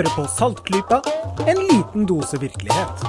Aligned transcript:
Hører 0.00 0.14
på 0.16 0.22
Saltklypa, 0.32 0.96
en 1.44 1.58
liten 1.68 2.06
dose 2.08 2.38
virkelighet. 2.40 3.02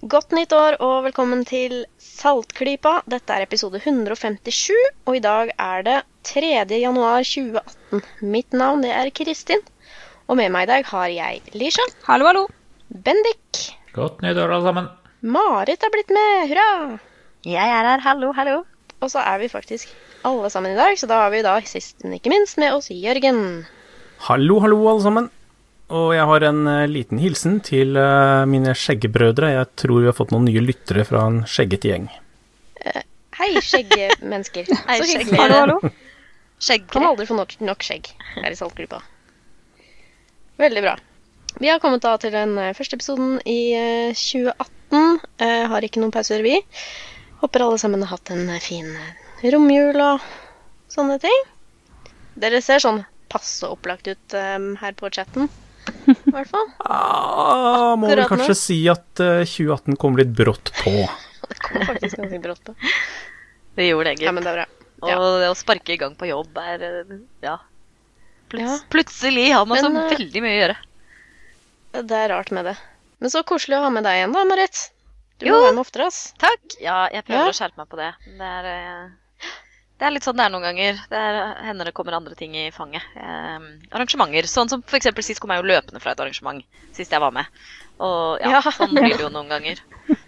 Godt 0.00 0.32
nytt 0.32 0.54
år 0.56 0.78
og 0.80 1.02
velkommen 1.04 1.42
til 1.44 1.82
Saltklypa. 2.00 2.94
Dette 3.04 3.36
er 3.36 3.44
episode 3.44 3.82
157, 3.82 4.72
og 5.04 5.18
i 5.18 5.20
dag 5.20 5.52
er 5.60 5.84
det 5.84 5.98
3. 6.30 6.54
januar 6.80 7.20
2018. 7.20 8.00
Mitt 8.32 8.56
navn 8.56 8.80
det 8.86 8.96
er 8.96 9.12
Kristin, 9.12 9.60
og 10.24 10.40
med 10.40 10.56
meg 10.56 10.64
i 10.64 10.72
dag 10.72 10.88
har 10.94 11.12
jeg 11.18 11.44
Lisha, 11.52 11.84
Hallo, 12.08 12.32
hallo. 12.32 12.48
Bendik, 12.88 13.66
Godt 13.92 14.24
nytt 14.24 14.40
år, 14.40 14.56
alle 14.56 14.72
sammen. 14.72 14.92
Marit 15.20 15.84
er 15.84 15.92
blitt 15.92 16.16
med, 16.16 16.48
hurra! 16.48 16.98
Jeg 17.44 17.76
er 17.76 17.92
her. 17.92 18.08
Hallo, 18.08 18.32
hallo. 18.32 18.62
Og 19.04 19.12
så 19.12 19.20
er 19.20 19.36
vi 19.44 19.52
faktisk 19.52 19.92
alle 20.24 20.48
sammen 20.48 20.72
i 20.72 20.80
dag, 20.80 20.96
så 20.96 21.12
da 21.12 21.26
har 21.26 21.34
vi 21.36 21.44
da 21.44 21.60
sist, 21.76 22.00
men 22.00 22.16
ikke 22.16 22.32
minst 22.32 22.56
med 22.56 22.72
oss 22.72 22.88
Jørgen. 22.88 23.68
Hallo, 24.26 24.58
hallo, 24.60 24.78
alle 24.90 25.02
sammen. 25.04 25.28
Og 25.94 26.10
jeg 26.12 26.26
har 26.28 26.44
en 26.50 26.66
eh, 26.68 26.84
liten 26.90 27.20
hilsen 27.22 27.60
til 27.64 27.96
eh, 27.96 28.42
mine 28.50 28.74
skjeggebrødre. 28.76 29.52
Jeg 29.54 29.68
tror 29.80 30.02
vi 30.02 30.08
har 30.10 30.16
fått 30.16 30.32
noen 30.34 30.48
nye 30.48 30.62
lyttere 30.64 31.04
fra 31.08 31.22
en 31.30 31.42
skjeggete 31.48 31.92
gjeng. 31.92 32.08
Hei, 33.38 33.50
skjeggmennesker. 33.62 34.68
Hei, 34.88 34.98
Så 35.00 35.06
skjegg. 35.08 35.22
hyggelig. 35.22 35.40
Hallo, 35.40 35.60
hallo. 35.62 35.92
Kan 36.92 37.06
aldri 37.06 37.28
få 37.28 37.36
nok, 37.38 37.54
nok 37.64 37.86
skjegg 37.86 38.10
her 38.42 38.50
i 38.52 38.58
Saltgruppa. 38.58 39.00
Veldig 40.58 40.82
bra. 40.84 40.96
Vi 41.62 41.70
har 41.70 41.78
kommet 41.82 42.02
da 42.04 42.16
til 42.20 42.34
den 42.34 42.56
eh, 42.60 42.74
første 42.76 42.98
episoden 42.98 43.38
i 43.48 43.58
eh, 43.78 44.10
2018. 44.18 45.20
Jeg 45.44 45.68
har 45.72 45.84
ikke 45.86 46.02
noen 46.02 46.12
pauser, 46.14 46.42
vi. 46.44 46.58
Håper 47.40 47.62
alle 47.64 47.78
sammen 47.80 48.02
har 48.04 48.16
hatt 48.18 48.32
en 48.34 48.44
eh, 48.50 48.60
fin 48.62 48.90
eh, 48.90 49.46
romjul 49.54 49.96
og 50.02 50.26
sånne 50.92 51.16
ting. 51.22 51.46
Dere 52.38 52.60
ser 52.62 52.82
sånn 52.82 53.00
passe 53.28 53.68
opplagt 53.68 54.08
ut 54.08 54.34
um, 54.34 54.70
her 54.80 54.92
på 54.98 55.10
chatten, 55.14 55.48
i 56.08 56.14
hvert 56.32 56.48
fall. 56.50 56.66
Ah, 56.88 57.94
må 57.96 58.08
vel 58.10 58.22
nå. 58.22 58.28
kanskje 58.28 58.54
si 58.58 58.78
at 58.92 59.22
uh, 59.22 59.44
2018 59.44 59.96
kom 60.00 60.16
litt 60.18 60.32
brått 60.36 60.72
på. 60.82 60.94
Det 61.48 61.58
kom 61.64 61.86
faktisk 61.88 62.18
ganske 62.20 62.40
brått 62.44 62.64
på. 62.66 62.74
Det 63.78 63.86
gjorde 63.88 64.10
det, 64.16 64.24
Ja, 64.26 64.32
men 64.34 64.44
det 64.44 64.52
er 64.52 64.60
bra. 64.62 64.66
Og 65.06 65.38
det 65.40 65.48
å 65.52 65.54
sparke 65.56 65.94
i 65.94 66.00
gang 66.00 66.16
på 66.18 66.26
jobb 66.26 66.56
er 66.58 66.82
eh, 66.82 67.12
Ja. 67.44 67.56
Pluts 68.50 68.64
Ja. 68.64 68.76
Plutselig 68.90 69.44
har 69.54 69.64
man 69.70 69.78
så 69.78 69.88
Men, 69.92 70.00
eh, 70.02 70.16
veldig 70.18 70.42
mye 70.42 70.56
å 70.56 70.58
gjøre. 70.58 70.76
Det 72.10 72.18
er 72.18 72.28
rart 72.34 72.50
med 72.52 72.66
det. 72.66 72.74
Men 73.22 73.30
så 73.32 73.44
koselig 73.46 73.78
å 73.78 73.84
ha 73.86 73.90
med 73.94 74.04
deg 74.04 74.18
igjen, 74.18 74.34
da, 74.34 74.42
Marit. 74.48 74.80
Du 75.38 75.46
Jo. 75.46 75.54
må 75.54 75.62
være 75.68 75.76
med 75.78 75.84
oftere, 75.86 76.08
ass. 76.10 76.18
Takk. 76.42 76.76
Ja, 76.82 76.98
jeg 77.14 77.24
prøver 77.28 77.46
Ja. 77.46 77.52
å 77.54 77.56
skjerpe 77.60 77.78
meg 77.78 77.88
på 77.92 78.00
det. 78.00 78.10
Det 78.26 78.50
er, 78.50 78.68
eh, 78.74 79.08
det 79.98 80.06
er 80.06 80.12
litt 80.14 80.24
sånn 80.26 80.36
det 80.38 80.44
er 80.46 80.52
noen 80.54 80.62
ganger. 80.62 80.98
Det 81.10 81.18
er, 81.18 81.38
hender 81.66 81.88
det 81.88 81.94
kommer 81.96 82.14
andre 82.18 82.36
ting 82.38 82.54
i 82.56 82.68
fanget. 82.74 83.02
Eh, 83.18 83.66
arrangementer. 83.90 84.46
Sånn 84.50 84.70
som 84.70 84.82
eksempel 84.94 85.24
sist 85.26 85.40
kom 85.42 85.50
jeg 85.50 85.62
jo 85.62 85.68
løpende 85.72 86.00
fra 86.02 86.12
et 86.14 86.20
arrangement 86.22 86.62
sist 86.94 87.10
jeg 87.12 87.20
var 87.22 87.34
med. 87.34 87.46
Og 87.98 88.38
ja, 88.40 88.52
Ja. 88.54 88.60
sånn 88.70 88.94
blir 88.94 89.16
det 89.16 89.24
jo 89.26 89.30
noen 89.34 89.50
ganger. 89.50 89.80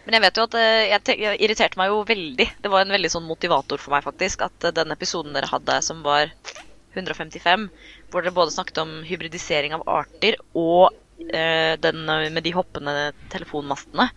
Men 0.05 0.17
jeg 0.17 0.23
vet 0.27 0.37
jo 0.41 0.47
at 0.49 0.55
eh, 0.59 0.89
jeg, 0.91 1.19
jeg 1.23 1.39
irriterte 1.47 1.79
meg 1.79 1.93
jo 1.93 2.01
veldig. 2.05 2.49
Det 2.65 2.71
var 2.73 2.83
en 2.83 2.95
veldig 2.97 3.11
sånn 3.15 3.29
motivator 3.29 3.79
for 3.79 3.95
meg, 3.95 4.03
faktisk, 4.05 4.43
at 4.49 4.65
eh, 4.67 4.75
den 4.75 4.91
episoden 4.91 5.33
dere 5.37 5.47
hadde 5.53 5.79
som 5.87 6.03
var 6.03 6.33
155, 6.97 7.69
hvor 8.11 8.25
dere 8.25 8.35
både 8.35 8.51
snakket 8.57 8.81
om 8.83 8.97
hybridisering 9.07 9.77
av 9.77 9.85
arter 9.87 10.35
og 10.59 10.91
eh, 11.31 11.77
den 11.79 12.03
eh, 12.11 12.27
med 12.35 12.43
de 12.43 12.55
hoppende 12.57 13.13
telefonmastene. 13.31 14.09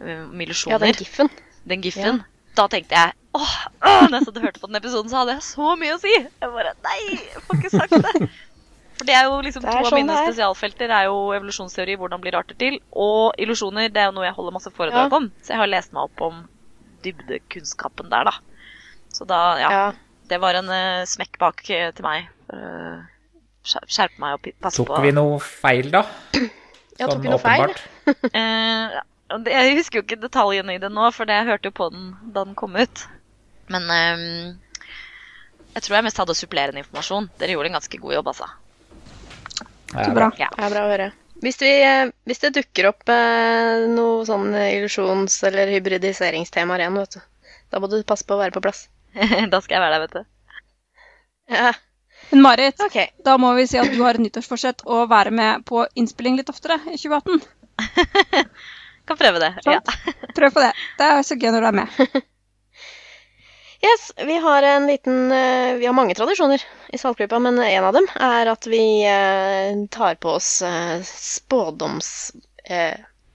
eh, 0.00 0.24
Om 0.24 0.40
Ja, 0.72 0.78
den 0.78 0.94
giffen. 0.96 1.28
den 1.68 1.82
giffen. 1.84 2.24
Da 2.56 2.66
tenkte 2.72 2.94
jeg 2.96 3.12
åh, 3.34 3.54
åh, 3.82 4.02
når 4.08 4.18
jeg 4.20 4.26
satt 4.28 4.36
og 4.40 4.44
hørte 4.46 4.60
på 4.62 4.68
den 4.70 4.78
episoden, 4.80 5.10
så 5.12 5.20
hadde 5.22 5.34
jeg 5.36 5.44
så 5.46 5.74
mye 5.80 5.94
å 5.96 6.00
si. 6.02 6.12
Jeg 6.14 6.50
bare 6.54 6.74
Nei, 6.86 6.98
jeg 7.18 7.42
får 7.46 7.60
ikke 7.60 7.72
sagt 7.74 7.94
det. 8.06 8.28
For 8.94 9.08
det 9.08 9.14
er 9.18 9.24
jo 9.26 9.38
liksom 9.42 9.64
er 9.64 9.66
to 9.66 9.72
sånn 9.74 9.84
av 9.84 9.90
sånn 9.90 9.98
mine 9.98 10.14
er. 10.14 10.26
spesialfelter. 10.28 10.90
Det 10.92 10.98
er 11.00 11.08
jo 11.10 11.16
evolusjonsteori, 11.34 11.96
hvordan 11.98 12.20
blir 12.22 12.36
arter 12.38 12.54
til, 12.60 12.76
og 12.94 13.34
illusjoner. 13.42 13.88
Det 13.90 14.02
er 14.04 14.10
jo 14.10 14.14
noe 14.20 14.28
jeg 14.28 14.36
holder 14.36 14.54
masse 14.54 14.70
foredrag 14.76 15.10
Ja. 15.10 15.18
om. 15.18 15.30
Så 15.42 15.50
jeg 15.56 15.58
har 15.64 15.70
lest 15.72 15.92
meg 15.96 16.06
opp 16.06 16.22
om 16.22 16.44
dybdekunnskapen 17.04 18.10
der, 18.12 18.30
da. 18.30 18.34
Så 19.14 19.26
da, 19.28 19.40
ja. 19.60 19.70
Ja. 19.70 19.86
Det 20.30 20.38
var 20.40 20.54
en 20.58 20.70
uh, 20.70 21.02
smekk 21.10 21.38
bak 21.42 21.60
uh, 21.68 21.90
til 21.94 22.06
meg. 22.06 22.28
Uh, 22.52 23.02
skjerpe 23.64 24.20
meg 24.22 24.38
og 24.38 24.48
passe 24.62 24.78
Tok 24.78 24.92
på. 24.94 25.00
vi 25.04 25.10
noe 25.16 25.40
feil, 25.42 25.90
da? 25.92 26.04
ja, 27.00 27.08
tok 27.08 27.18
vi 27.24 27.32
noe 27.32 27.42
feil. 27.42 27.66
åpenbart. 27.66 27.82
feil? 28.30 29.02
uh, 29.34 29.42
jeg 29.50 29.76
husker 29.80 29.98
jo 30.00 30.04
ikke 30.06 30.20
detaljene 30.22 30.76
i 30.76 30.80
det 30.82 30.90
nå, 30.92 31.08
for 31.16 31.26
jeg 31.28 31.48
hørte 31.48 31.70
jo 31.72 31.74
på 31.76 31.90
den 31.92 32.12
da 32.34 32.44
den 32.46 32.54
kom 32.58 32.76
ut. 32.78 33.04
Men 33.72 33.90
eh, 33.90 34.24
jeg 35.74 35.84
tror 35.84 35.98
jeg 35.98 36.06
mest 36.06 36.20
hadde 36.22 36.36
supplerende 36.38 36.82
informasjon. 36.84 37.28
Dere 37.40 37.56
gjorde 37.56 37.72
en 37.72 37.78
ganske 37.78 38.00
god 38.00 38.16
jobb, 38.18 38.32
altså. 38.32 38.50
er 39.94 40.16
bra. 40.16 40.30
Ja. 40.38 40.50
Det 40.54 40.66
er 40.66 40.74
bra 40.74 40.84
å 40.84 40.90
høre. 40.92 41.08
Hvis, 41.42 41.58
vi, 41.60 41.70
eh, 41.82 42.10
hvis 42.28 42.44
det 42.44 42.54
dukker 42.58 42.90
opp 42.92 43.10
eh, 43.10 43.86
noe 43.90 44.22
sånn 44.28 44.52
illusjons- 44.54 45.40
eller 45.48 45.72
hybridiseringstemaer 45.74 46.84
igjen, 46.84 47.00
vet 47.02 47.18
du, 47.18 47.24
da 47.74 47.80
må 47.82 47.90
du 47.90 47.98
passe 48.06 48.26
på 48.26 48.36
å 48.36 48.42
være 48.42 48.54
på 48.54 48.62
plass. 48.64 48.86
da 49.52 49.60
skal 49.64 49.76
jeg 49.78 49.82
være 49.82 49.98
der, 49.98 50.06
vet 50.06 50.16
du. 50.20 50.30
Ja, 51.52 51.74
Men 52.30 52.40
Marit, 52.40 52.80
okay. 52.80 53.10
da 53.26 53.34
må 53.36 53.50
vi 53.58 53.66
si 53.68 53.76
at 53.76 53.90
du 53.92 53.98
har 54.00 54.16
et 54.16 54.22
nyttårsforsett 54.22 54.86
å 54.88 55.02
være 55.10 55.34
med 55.34 55.66
på 55.68 55.82
innspilling 55.98 56.38
litt 56.38 56.48
oftere 56.48 56.78
i 56.88 56.96
2018. 56.96 57.42
Kan 59.10 59.20
prøve 59.20 59.42
det. 59.42 59.50
Ja. 59.66 59.82
Prøv 60.38 60.54
på 60.54 60.62
det. 60.64 60.70
Det 60.96 61.10
er 61.10 61.26
så 61.26 61.36
gøy 61.36 61.50
når 61.52 61.66
du 61.66 61.68
er 61.68 61.78
med. 61.82 62.24
Yes, 63.84 64.12
vi 64.16 64.36
har 64.38 64.62
en 64.62 64.86
liten 64.86 65.32
eh, 65.32 65.74
Vi 65.74 65.86
har 65.86 65.92
mange 65.92 66.14
tradisjoner 66.14 66.62
i 66.88 66.98
Saltgruppa, 66.98 67.38
men 67.38 67.58
en 67.58 67.84
av 67.84 67.92
dem 67.92 68.06
er 68.16 68.48
at 68.48 68.66
vi 68.70 69.04
eh, 69.04 69.74
tar 69.92 70.14
på 70.22 70.36
oss 70.38 70.62
eh, 70.62 71.02
spådoms... 71.04 72.32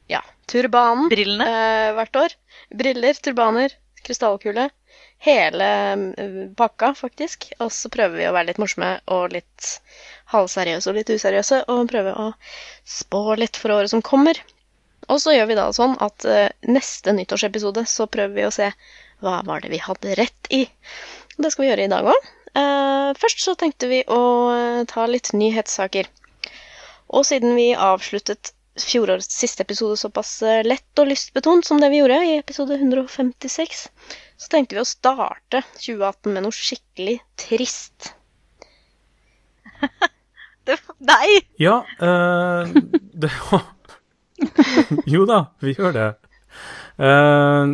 ja, 0.09 0.21
turbanen 0.49 1.09
Brillene. 1.11 1.49
hvert 1.93 2.15
år. 2.17 2.33
Briller, 2.73 3.13
turbaner, 3.13 3.75
krystallkule. 4.01 4.69
Hele 5.21 5.67
pakka, 6.57 6.95
faktisk. 6.97 7.51
Og 7.61 7.69
så 7.75 7.91
prøver 7.93 8.17
vi 8.17 8.25
å 8.25 8.33
være 8.33 8.49
litt 8.49 8.61
morsomme 8.63 8.95
og 9.05 9.35
litt 9.35 9.67
halvseriøse 10.33 10.89
og 10.89 10.97
litt 10.97 11.11
useriøse, 11.13 11.61
og 11.69 11.91
prøve 11.91 12.15
å 12.17 12.31
spå 12.89 13.21
litt 13.37 13.59
for 13.59 13.75
året 13.75 13.93
som 13.93 14.01
kommer. 14.01 14.41
Og 15.13 15.21
så 15.21 15.35
gjør 15.35 15.51
vi 15.51 15.59
da 15.61 15.67
sånn 15.77 15.93
at 16.01 16.25
neste 16.65 17.13
nyttårsepisode 17.13 17.85
så 17.89 18.09
prøver 18.09 18.33
vi 18.39 18.47
å 18.49 18.55
se 18.55 18.71
hva 19.23 19.39
var 19.47 19.63
det 19.63 19.71
vi 19.73 19.81
hadde 19.83 20.15
rett 20.19 20.51
i. 20.53 20.65
Det 21.37 21.51
skal 21.51 21.65
vi 21.65 21.69
gjøre 21.71 21.87
i 21.87 21.91
dag 21.91 22.07
òg. 22.11 22.29
først 23.19 23.43
så 23.43 23.55
tenkte 23.55 23.87
vi 23.87 24.03
å 24.07 24.21
eh, 24.53 24.85
ta 24.89 25.05
litt 25.07 25.31
nyhetssaker. 25.33 26.09
Og 27.09 27.25
siden 27.25 27.55
vi 27.57 27.71
avsluttet 27.73 28.53
fjorårets 28.79 29.31
siste 29.39 29.63
episode 29.63 29.97
såpass 29.97 30.41
eh, 30.41 30.63
lett 30.65 31.01
og 31.01 31.09
lystbetont 31.09 31.65
som 31.65 31.81
det 31.81 31.89
vi 31.93 32.01
gjorde 32.01 32.19
i 32.25 32.37
episode 32.37 32.77
156, 32.77 33.83
så 34.37 34.51
tenkte 34.51 34.77
vi 34.77 34.83
å 34.83 34.87
starte 34.87 35.63
2018 35.79 36.33
med 36.33 36.45
noe 36.45 36.55
skikkelig 36.55 37.19
trist. 37.39 38.13
Det, 40.69 40.75
nei! 41.01 41.39
Ja, 41.57 41.79
eh, 41.97 42.73
det 42.93 43.29
var 43.47 43.63
Jo 45.13 45.23
da, 45.25 45.39
vi 45.63 45.73
gjør 45.73 45.95
det. 45.95 46.09
Eh, 46.99 47.65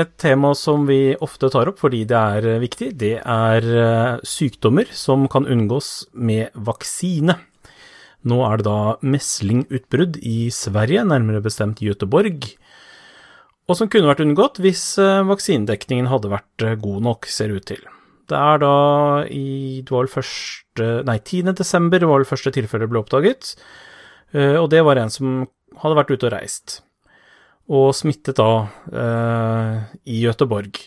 et 0.00 0.12
tema 0.16 0.54
som 0.56 0.86
vi 0.88 1.12
ofte 1.20 1.50
tar 1.52 1.68
opp 1.68 1.82
fordi 1.82 2.06
det 2.08 2.16
er 2.16 2.46
eh, 2.54 2.60
viktig, 2.62 2.88
det 2.96 3.18
er 3.20 3.66
eh, 3.68 4.22
sykdommer 4.24 4.88
som 4.96 5.26
kan 5.32 5.44
unngås 5.44 6.08
med 6.16 6.54
vaksine. 6.56 7.36
Nå 8.24 8.38
er 8.46 8.60
det 8.60 8.66
da 8.70 8.96
meslingutbrudd 9.04 10.16
i 10.24 10.46
Sverige, 10.54 11.02
nærmere 11.04 11.42
bestemt 11.44 11.82
Göteborg, 11.84 12.46
og 13.68 13.76
som 13.76 13.90
kunne 13.90 14.08
vært 14.08 14.22
unngått 14.24 14.60
hvis 14.62 14.84
vaksinedekningen 15.26 16.08
hadde 16.10 16.30
vært 16.30 16.64
god 16.82 17.04
nok, 17.04 17.26
ser 17.30 17.52
ut 17.54 17.66
til. 17.66 17.82
Det 18.30 18.38
er 18.38 18.62
da 18.62 18.76
i 19.26 19.82
Det 19.82 19.92
var 19.92 20.08
første 20.10 20.88
Nei, 21.06 21.18
10. 21.18 21.52
desember 21.58 22.06
var 22.08 22.22
det 22.22 22.30
første 22.30 22.52
tilfellet 22.54 22.90
ble 22.90 23.02
oppdaget. 23.02 23.52
Og 24.32 24.70
det 24.72 24.80
var 24.86 24.98
en 25.02 25.12
som 25.12 25.42
hadde 25.82 25.98
vært 25.98 26.14
ute 26.14 26.28
og 26.30 26.34
reist, 26.34 26.78
og 27.72 27.94
smittet 27.96 28.36
da 28.40 28.66
eh, 28.92 29.96
i 30.12 30.22
Gøteborg. 30.26 30.78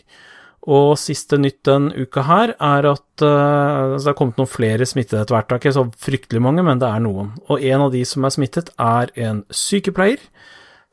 Og 0.66 0.96
siste 0.98 1.38
nytt 1.38 1.62
den 1.68 1.92
uka 1.94 2.24
her 2.26 2.56
er 2.56 2.88
at 2.90 3.24
eh, 3.26 3.94
altså 3.94 4.08
det 4.08 4.12
har 4.12 4.18
kommet 4.18 4.42
noen 4.42 4.50
flere 4.50 4.88
smittede 4.90 5.22
etter 5.22 5.38
hvert. 5.38 5.50
Det 5.50 5.58
er 5.58 5.64
ikke 5.64 5.78
så 5.78 5.86
fryktelig 6.08 6.42
mange, 6.46 6.66
men 6.66 6.82
det 6.82 6.90
er 6.90 7.04
noen. 7.06 7.34
Og 7.50 7.62
en 7.62 7.88
av 7.88 7.94
de 7.94 8.02
som 8.08 8.26
er 8.26 8.34
smittet, 8.34 8.72
er 8.82 9.14
en 9.28 9.44
sykepleier 9.54 10.22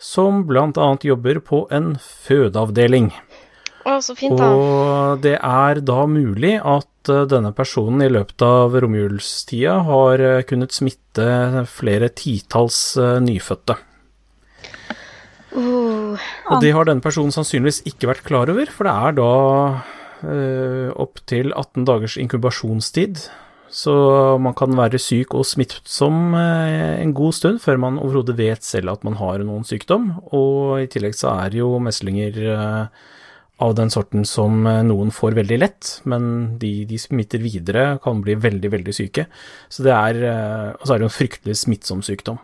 som 0.03 0.43
annet 0.51 1.07
jobber 1.07 1.39
på 1.47 1.65
en 1.71 1.95
fødeavdeling. 2.03 3.13
Å, 3.83 3.99
så 4.03 4.15
fint, 4.19 4.37
da. 4.39 4.51
Og 4.55 5.23
det 5.25 5.37
er 5.39 5.81
da 5.83 6.03
mulig 6.11 6.57
at 6.59 7.11
eh, 7.11 7.25
denne 7.31 7.53
personen 7.57 8.05
i 8.05 8.11
løpet 8.13 8.45
av 8.47 8.77
romjulstida 8.83 9.79
har 9.89 10.23
eh, 10.23 10.43
kunnet 10.47 10.75
smitte 10.75 11.65
flere 11.71 12.13
titalls 12.15 12.83
eh, 13.01 13.19
nyfødte. 13.25 13.79
Og 15.57 16.63
det 16.63 16.73
har 16.75 16.89
denne 16.89 17.05
personen 17.05 17.35
sannsynligvis 17.35 17.83
ikke 17.89 18.11
vært 18.11 18.27
klar 18.27 18.53
over, 18.53 18.71
for 18.73 18.89
det 18.89 18.93
er 18.93 19.17
da 19.19 19.33
eh, 20.25 20.91
opptil 21.05 21.53
18 21.53 21.89
dagers 21.89 22.19
inkubasjonstid. 22.21 23.27
Så 23.73 23.93
man 24.43 24.53
kan 24.53 24.75
være 24.77 25.01
syk 25.01 25.33
og 25.33 25.47
smittsom 25.49 26.35
eh, 26.37 27.01
en 27.01 27.15
god 27.17 27.33
stund 27.39 27.63
før 27.65 27.81
man 27.81 27.97
overhodet 28.03 28.37
vet 28.37 28.67
selv 28.67 28.93
at 28.93 29.07
man 29.09 29.17
har 29.17 29.41
noen 29.49 29.65
sykdom. 29.65 30.11
Og 30.37 30.83
i 30.83 30.91
tillegg 30.93 31.17
så 31.17 31.33
er 31.47 31.57
jo 31.57 31.79
meslinger 31.81 32.37
eh, 32.53 33.07
av 33.65 33.73
den 33.79 33.89
sorten 33.95 34.29
som 34.29 34.67
eh, 34.69 34.83
noen 34.85 35.09
får 35.15 35.39
veldig 35.41 35.59
lett, 35.63 35.95
men 36.05 36.59
de, 36.61 36.75
de 36.91 37.01
smitter 37.01 37.41
videre, 37.41 37.87
kan 38.05 38.21
bli 38.21 38.37
veldig, 38.37 38.75
veldig 38.77 38.97
syke. 38.99 39.25
Så 39.73 39.89
det 39.89 39.97
er, 39.97 40.21
og 40.77 40.85
så 40.85 40.93
er 40.93 41.01
det 41.01 41.09
jo 41.09 41.13
en 41.15 41.21
fryktelig 41.21 41.57
smittsom 41.65 42.05
sykdom. 42.05 42.43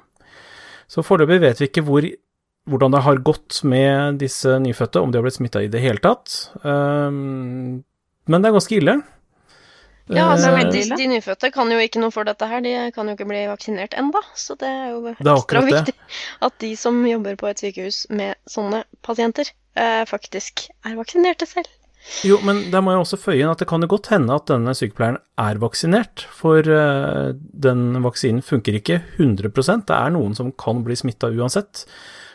Så 0.88 1.04
foreløpig 1.04 1.42
vet 1.44 1.60
vi 1.60 1.68
ikke 1.68 1.84
hvor, 1.84 2.08
hvordan 2.68 2.94
det 2.94 3.02
har 3.04 3.20
gått 3.24 3.60
med 3.68 4.18
disse 4.22 4.58
nyfødte, 4.62 5.00
om 5.02 5.12
de 5.12 5.18
har 5.20 5.26
blitt 5.26 5.38
smitta 5.38 5.62
i 5.64 5.70
det 5.72 5.80
hele 5.82 6.02
tatt. 6.04 6.50
Um, 6.62 7.84
men 8.28 8.42
det 8.44 8.50
er 8.50 8.58
ganske 8.58 8.76
ille. 8.78 8.98
Ja, 10.08 10.30
altså, 10.32 10.54
Eh, 10.56 10.70
de, 10.72 10.84
de 10.96 11.06
nyfødte 11.10 11.50
kan 11.52 11.68
jo 11.72 11.78
ikke 11.84 12.00
noe 12.00 12.12
for 12.14 12.24
dette 12.24 12.46
her. 12.48 12.62
De 12.64 12.72
kan 12.94 13.08
jo 13.08 13.16
ikke 13.16 13.26
bli 13.28 13.42
vaksinert 13.50 13.96
enda, 13.98 14.22
Så 14.34 14.56
det 14.56 14.68
er 14.68 14.94
jo 14.94 15.02
er 15.10 15.18
ekstra 15.20 15.60
det. 15.60 15.72
viktig 15.72 15.94
at 16.48 16.58
de 16.64 16.70
som 16.76 17.02
jobber 17.06 17.36
på 17.36 17.48
et 17.50 17.60
sykehus 17.60 18.06
med 18.08 18.34
sånne 18.48 18.84
pasienter, 19.04 19.50
eh, 19.76 20.04
faktisk 20.08 20.68
er 20.86 20.96
vaksinerte 20.96 21.46
selv. 21.46 21.68
Jo, 22.24 22.38
men 22.40 22.70
der 22.72 22.80
må 22.80 22.94
jeg 22.94 23.02
også 23.02 23.18
føye 23.20 23.42
inn 23.42 23.50
at 23.50 23.58
det 23.60 23.68
kan 23.68 23.82
jo 23.84 23.88
godt 23.90 24.08
hende 24.08 24.32
at 24.32 24.46
denne 24.48 24.72
sykepleieren 24.72 25.18
er 25.44 25.58
vaksinert, 25.60 26.24
for 26.32 26.60
eh, 26.64 27.34
den 27.36 27.98
vaksinen 28.04 28.40
funker 28.40 28.78
ikke 28.78 29.02
100% 29.18 29.84
Det 29.90 29.96
er 29.98 30.14
noen 30.14 30.34
som 30.38 30.52
kan 30.52 30.80
bli 30.86 30.96
smitta 30.96 31.28
uansett. 31.28 31.84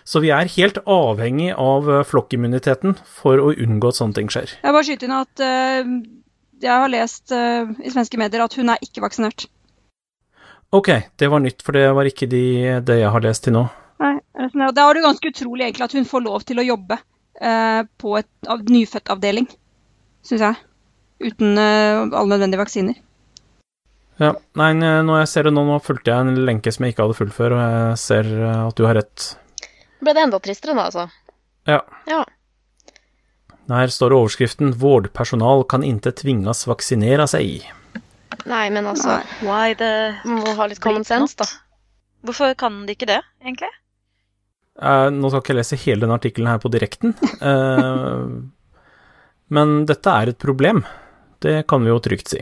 Så 0.03 0.19
vi 0.23 0.33
er 0.35 0.51
helt 0.57 0.79
avhengig 0.83 1.53
av 1.59 1.87
eh, 1.87 2.03
flokkimmuniteten 2.07 2.97
for 3.07 3.39
å 3.39 3.53
unngå 3.53 3.91
at 3.91 3.99
sånne 3.99 4.17
ting 4.17 4.31
skjer. 4.31 4.57
Jeg 4.59 4.75
bare 4.75 4.87
skyter 4.87 5.07
inn 5.07 5.15
at 5.15 5.43
uh, 5.43 5.93
jeg 6.63 6.73
har 6.83 6.91
lest 6.91 7.31
uh, 7.35 7.71
i 7.79 7.93
svenske 7.93 8.19
medier 8.19 8.43
at 8.43 8.57
hun 8.59 8.73
er 8.73 8.83
ikke 8.83 9.03
vaksinert. 9.05 9.47
Ok, 10.73 10.89
det 11.21 11.29
var 11.29 11.43
nytt, 11.43 11.63
for 11.63 11.77
det 11.77 11.85
var 11.95 12.09
ikke 12.09 12.27
de, 12.27 12.43
det 12.83 12.99
jeg 12.99 13.13
har 13.15 13.23
lest 13.23 13.45
til 13.47 13.55
nå. 13.55 13.63
Nei, 14.03 14.17
Da 14.75 14.87
er 14.89 14.97
det 14.97 15.05
ganske 15.05 15.29
utrolig 15.31 15.67
egentlig 15.67 15.85
at 15.85 15.95
hun 15.95 16.07
får 16.09 16.23
lov 16.25 16.43
til 16.49 16.59
å 16.59 16.65
jobbe 16.65 16.97
uh, 16.99 17.81
på 18.01 18.17
et 18.19 18.49
av, 18.49 18.63
nyfødtavdeling, 18.67 19.47
syns 20.25 20.47
jeg. 20.49 20.61
Uten 21.23 21.55
alle 21.55 22.25
nødvendige 22.27 22.59
vaksiner. 22.59 22.97
Ja, 24.19 24.33
nei, 24.59 24.73
når 24.75 25.21
jeg 25.21 25.29
ser 25.31 25.47
det 25.47 25.53
nå, 25.55 25.61
nå 25.69 25.77
fulgte 25.79 26.11
jeg 26.11 26.25
en 26.25 26.41
lenke 26.49 26.73
som 26.73 26.83
jeg 26.83 26.93
ikke 26.93 27.05
hadde 27.05 27.15
fulgt 27.21 27.35
før, 27.37 27.55
og 27.55 27.61
jeg 27.63 28.01
ser 28.01 28.33
at 28.49 28.75
du 28.75 28.83
har 28.89 28.97
rett. 28.99 29.29
Ble 30.03 30.15
det 30.15 30.25
enda 30.27 30.39
tristere 30.43 30.75
da, 30.75 30.87
altså. 30.89 31.07
Ja. 31.69 31.79
Ja. 32.09 32.23
Her 33.71 33.87
står 33.87 34.15
overskriften 34.17 34.73
'Vårdpersonal 34.75 35.63
kan 35.71 35.83
inte 35.87 36.11
tvingas 36.11 36.65
vaksinera 36.67 37.27
seg'. 37.31 37.63
Nei, 38.49 38.65
men 38.73 38.89
altså 38.89 39.21
Why 39.45 39.75
the 39.79 40.17
Man 40.25 40.41
må 40.43 40.55
ha 40.57 40.67
litt 40.67 40.81
common 40.83 41.05
sense, 41.07 41.37
da. 41.39 41.47
Hvorfor 42.27 42.55
kan 42.59 42.83
de 42.87 42.95
ikke 42.95 43.07
det, 43.07 43.21
egentlig? 43.43 43.71
Uh, 44.79 45.07
nå 45.13 45.29
skal 45.29 45.43
ikke 45.43 45.53
jeg 45.53 45.59
lese 45.59 45.79
hele 45.83 46.03
denne 46.03 46.17
artikkelen 46.17 46.49
her 46.49 46.59
på 46.59 46.71
direkten, 46.73 47.13
uh, 47.43 48.25
men 49.53 49.73
dette 49.85 50.09
er 50.09 50.31
et 50.31 50.39
problem. 50.41 50.81
Det 51.43 51.61
kan 51.69 51.83
vi 51.83 51.91
jo 51.91 51.99
trygt 52.01 52.31
si. 52.31 52.41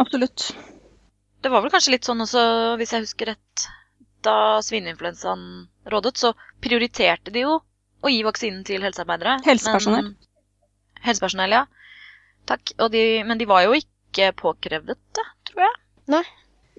Absolutt. 0.00 0.48
Det 1.42 1.50
var 1.52 1.62
vel 1.64 1.72
kanskje 1.72 1.94
litt 1.96 2.08
sånn 2.08 2.22
også, 2.24 2.42
hvis 2.80 2.94
jeg 2.94 3.04
husker 3.04 3.32
rett, 3.34 3.66
da 4.26 4.36
svineinfluensaen 4.64 5.44
rådet, 5.92 6.16
så 6.20 6.32
prioriterte 6.62 7.32
de 7.34 7.44
jo 7.46 7.58
å 8.00 8.12
gi 8.12 8.20
vaksinen 8.24 8.62
til 8.66 8.84
helsearbeidere. 8.84 9.38
Helsepersonell. 9.46 10.12
Men, 10.12 11.00
helsepersonell, 11.06 11.56
ja. 11.58 11.64
Takk. 12.48 12.74
Og 12.80 12.92
de, 12.94 13.04
men 13.26 13.40
de 13.40 13.48
var 13.48 13.66
jo 13.66 13.76
ikke 13.76 14.32
påkrevet, 14.38 15.00
det, 15.16 15.26
tror 15.50 15.66
jeg. 15.66 15.76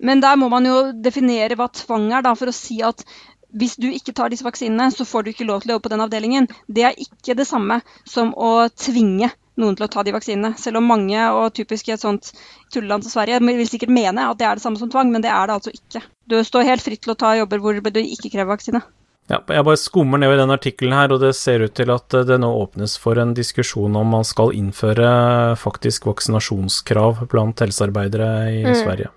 Men 0.01 0.23
der 0.23 0.37
må 0.41 0.49
man 0.49 0.65
jo 0.65 0.77
definere 0.97 1.57
hva 1.59 1.69
tvang 1.73 2.09
er, 2.11 2.25
da, 2.25 2.33
for 2.37 2.49
å 2.49 2.55
si 2.55 2.79
at 2.85 3.05
hvis 3.51 3.75
du 3.81 3.89
ikke 3.91 4.15
tar 4.15 4.31
disse 4.31 4.45
vaksinene, 4.47 4.89
så 4.95 5.05
får 5.07 5.23
du 5.23 5.31
ikke 5.33 5.47
lov 5.47 5.61
til 5.61 5.71
å 5.71 5.75
jobbe 5.75 5.89
på 5.89 5.93
den 5.93 6.03
avdelingen. 6.05 6.47
Det 6.71 6.85
er 6.87 6.97
ikke 6.97 7.35
det 7.37 7.45
samme 7.49 7.81
som 8.07 8.31
å 8.33 8.69
tvinge 8.71 9.29
noen 9.57 9.75
til 9.75 9.85
å 9.85 9.89
ta 9.91 10.03
de 10.03 10.11
vaksinene. 10.15 10.57
Selv 10.57 10.77
om 10.77 10.87
mange, 10.87 11.19
og 11.35 11.53
typisk 11.53 11.89
i 11.89 11.91
et 11.93 11.99
sånt 12.01 12.31
tulleland 12.73 13.03
som 13.03 13.11
Sverige, 13.11 13.39
vil 13.43 13.67
sikkert 13.67 13.89
mene 13.91 14.29
at 14.29 14.37
det 14.39 14.47
er 14.47 14.55
det 14.55 14.63
samme 14.63 14.77
som 14.79 14.89
tvang, 14.89 15.11
men 15.11 15.21
det 15.21 15.29
er 15.31 15.47
det 15.47 15.55
altså 15.59 15.71
ikke. 15.75 16.01
Du 16.27 16.37
står 16.43 16.63
helt 16.63 16.81
fritt 16.81 17.01
til 17.03 17.11
å 17.13 17.17
ta 17.17 17.35
jobber 17.35 17.59
hvor 17.59 17.73
du 17.75 17.99
ikke 18.01 18.31
krever 18.31 18.53
vaksine. 18.55 18.81
Ja, 19.29 19.37
jeg 19.47 19.63
bare 19.63 19.77
skummer 19.77 20.17
ned 20.19 20.33
i 20.33 20.37
den 20.39 20.49
artikkelen 20.51 20.93
her, 20.97 21.11
og 21.13 21.21
det 21.21 21.35
ser 21.35 21.61
ut 21.63 21.73
til 21.77 21.91
at 21.93 22.09
det 22.09 22.39
nå 22.41 22.49
åpnes 22.63 22.97
for 22.99 23.15
en 23.21 23.33
diskusjon 23.37 23.95
om 23.95 24.07
man 24.07 24.23
skal 24.27 24.51
innføre 24.51 25.55
faktisk 25.61 26.05
vaksinasjonskrav 26.09 27.27
blant 27.31 27.59
helsearbeidere 27.63 28.31
i 28.51 28.63
Mm. 28.65 28.75
Sverige. 28.75 29.09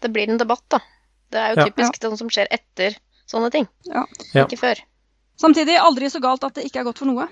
Det 0.00 0.12
blir 0.12 0.28
en 0.28 0.38
debatt, 0.38 0.62
da. 0.68 0.78
Det 1.30 1.38
er 1.40 1.54
jo 1.54 1.60
Ja. 1.60 1.64
typisk 1.70 1.98
sånn 2.00 2.18
som 2.18 2.28
skjer 2.28 2.46
etter 2.50 2.96
sånne 3.26 3.50
ting. 3.50 3.66
Ja. 3.86 4.04
Ja. 4.34 4.44
Ikke 4.46 4.58
før. 4.58 4.76
Samtidig 5.36 5.78
aldri 5.80 6.06
så 6.10 6.20
galt 6.20 6.44
at 6.44 6.54
det 6.54 6.64
ikke 6.64 6.80
er 6.80 6.84
godt 6.84 6.98
for 6.98 7.06
noe, 7.06 7.26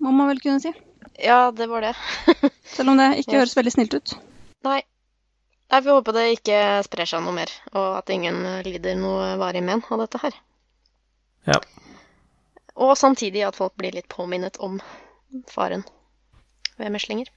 må 0.00 0.10
man 0.12 0.28
vel 0.28 0.40
kunne 0.40 0.60
si. 0.60 0.72
Ja, 1.18 1.50
det 1.50 1.66
var 1.66 1.80
det. 1.80 1.94
Selv 2.76 2.92
om 2.92 3.00
det 3.00 3.08
ikke 3.22 3.40
høres 3.40 3.56
veldig 3.58 3.74
snilt 3.74 3.94
ut. 3.98 4.14
Nei. 4.66 4.80
Jeg 5.68 5.84
får 5.84 5.98
håpe 5.98 6.14
det 6.16 6.26
ikke 6.38 6.58
sprer 6.86 7.08
seg 7.10 7.20
noe 7.24 7.34
mer, 7.36 7.50
og 7.74 7.98
at 7.98 8.12
ingen 8.14 8.38
lider 8.64 8.94
noe 8.96 9.34
varig 9.40 9.60
men 9.66 9.82
av 9.92 10.00
dette 10.00 10.20
her. 10.22 10.38
Ja. 11.48 11.58
Og 12.78 12.94
samtidig 12.96 13.42
at 13.44 13.58
folk 13.58 13.74
blir 13.76 13.92
litt 13.92 14.08
påminnet 14.08 14.56
om 14.64 14.78
faren 15.52 15.84
ved 16.78 16.94
meslinger. 16.94 17.28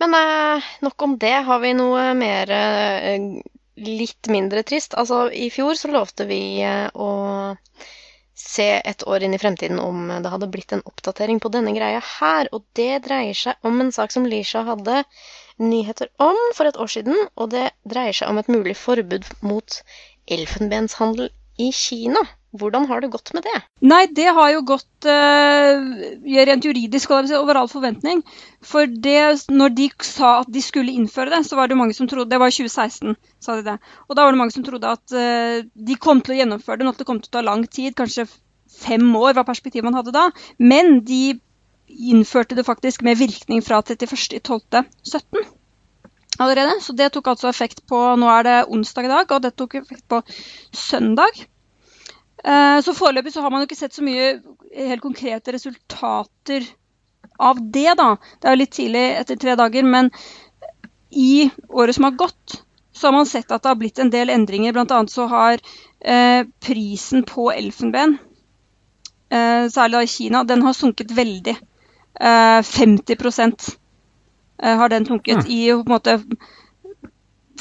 Men 0.00 0.14
eh, 0.14 0.64
nok 0.80 1.02
om 1.02 1.18
det. 1.18 1.36
Har 1.44 1.58
vi 1.60 1.74
noe 1.76 2.14
mer 2.16 2.50
eh, 2.50 3.20
litt 3.80 4.28
mindre 4.30 4.62
trist? 4.66 4.94
Altså, 4.98 5.26
i 5.32 5.48
fjor 5.52 5.76
så 5.78 5.90
lovte 5.92 6.26
vi 6.28 6.40
eh, 6.64 6.88
å 6.94 7.56
se 8.40 8.68
et 8.78 9.04
år 9.06 9.26
inn 9.26 9.36
i 9.36 9.40
fremtiden 9.40 9.80
om 9.82 10.08
det 10.08 10.32
hadde 10.32 10.48
blitt 10.52 10.72
en 10.72 10.84
oppdatering 10.88 11.40
på 11.42 11.52
denne 11.52 11.74
greia 11.76 12.00
her. 12.04 12.48
Og 12.56 12.64
det 12.78 13.02
dreier 13.06 13.36
seg 13.36 13.68
om 13.68 13.80
en 13.82 13.92
sak 13.94 14.14
som 14.14 14.28
Lisha 14.28 14.64
hadde 14.68 15.02
nyheter 15.60 16.10
om 16.22 16.38
for 16.56 16.70
et 16.70 16.80
år 16.80 16.92
siden. 16.96 17.16
Og 17.36 17.52
det 17.54 17.70
dreier 17.84 18.16
seg 18.16 18.32
om 18.32 18.40
et 18.40 18.50
mulig 18.52 18.76
forbud 18.80 19.28
mot 19.44 19.80
elfenbenshandel 20.30 21.30
i 21.60 21.70
Kina. 21.76 22.24
Hvordan 22.50 22.88
har 22.90 23.02
det 23.02 23.12
gått 23.12 23.30
med 23.34 23.44
det? 23.46 23.58
Nei, 23.86 24.00
det 24.10 24.26
har 24.34 24.48
jo 24.50 24.62
gått 24.66 25.06
uh, 25.06 25.84
rent 26.48 26.64
juridisk 26.66 27.12
over 27.14 27.60
all 27.60 27.68
forventning. 27.70 28.24
For 28.66 28.90
det, 28.90 29.46
når 29.54 29.74
de 29.76 29.86
sa 30.02 30.32
at 30.40 30.50
de 30.50 30.62
skulle 30.64 30.96
innføre 30.98 31.30
det, 31.30 31.44
så 31.46 31.58
var 31.58 31.70
det 31.70 31.78
mange 31.78 31.94
som 31.94 32.10
trodde 32.10 32.32
Det 32.32 32.40
var 32.42 32.50
i 32.50 32.56
2016, 32.56 33.14
sa 33.38 33.56
de 33.60 33.66
det. 33.68 33.76
Og 34.08 34.18
da 34.18 34.24
var 34.26 34.34
det 34.34 34.40
mange 34.42 34.56
som 34.56 34.66
trodde 34.66 34.96
at 34.98 35.14
uh, 35.14 35.60
de 35.62 35.98
kom 36.02 36.24
til 36.24 36.34
å 36.34 36.40
gjennomføre 36.40 36.80
det, 36.80 36.88
men 36.88 36.96
at 36.96 37.04
det 37.04 37.06
kom 37.12 37.22
til 37.22 37.30
å 37.30 37.36
ta 37.38 37.44
lang 37.46 37.62
tid. 37.70 37.94
Kanskje 37.98 38.26
fem 38.80 39.06
år 39.14 39.38
var 39.38 39.46
perspektivet 39.46 39.86
man 39.86 40.00
hadde 40.00 40.16
da. 40.16 40.26
Men 40.58 41.04
de 41.06 41.38
innførte 41.90 42.58
det 42.58 42.66
faktisk 42.66 43.06
med 43.06 43.18
virkning 43.18 43.62
fra 43.62 43.78
31.12.17 43.82 45.46
allerede. 46.40 46.80
Så 46.82 46.94
det 46.98 47.12
tok 47.14 47.30
altså 47.32 47.50
effekt 47.50 47.84
på 47.90 48.02
Nå 48.18 48.28
er 48.32 48.46
det 48.46 48.58
onsdag 48.74 49.06
i 49.06 49.14
dag, 49.14 49.30
og 49.30 49.42
det 49.46 49.54
tok 49.58 49.78
effekt 49.82 50.06
på 50.10 50.22
søndag. 50.74 51.44
Eh, 52.44 52.80
Så 52.80 52.94
foreløpig 52.96 53.32
så 53.32 53.42
har 53.44 53.50
man 53.50 53.62
jo 53.62 53.68
ikke 53.68 53.80
sett 53.80 53.96
så 53.96 54.04
mye 54.04 54.40
helt 54.76 55.02
konkrete 55.04 55.52
resultater 55.52 56.64
av 57.40 57.60
det, 57.72 57.94
da. 57.98 58.14
Det 58.40 58.48
er 58.48 58.56
jo 58.56 58.60
litt 58.62 58.74
tidlig 58.76 59.04
etter 59.20 59.38
tre 59.40 59.56
dager, 59.56 59.84
men 59.84 60.10
i 61.10 61.50
året 61.68 61.96
som 61.96 62.04
har 62.04 62.18
gått, 62.20 62.60
så 62.92 63.08
har 63.08 63.16
man 63.16 63.26
sett 63.28 63.50
at 63.50 63.62
det 63.62 63.70
har 63.72 63.78
blitt 63.80 63.98
en 63.98 64.12
del 64.12 64.30
endringer. 64.30 64.72
Blant 64.76 64.92
annet 64.94 65.12
så 65.12 65.26
har 65.30 65.60
eh, 66.00 66.44
prisen 66.64 67.24
på 67.28 67.48
elfenben, 67.52 68.18
eh, 69.30 69.66
særlig 69.72 69.96
da 69.98 70.02
i 70.04 70.12
Kina, 70.14 70.44
den 70.44 70.62
har 70.62 70.76
sunket 70.76 71.12
veldig. 71.16 71.56
Eh, 72.20 72.62
50 72.62 73.16
eh, 74.62 74.76
har 74.76 74.88
den 74.88 75.06
sunket 75.06 75.48
i 75.48 75.62
på 75.72 75.80
en 75.80 75.94
måte 75.94 76.18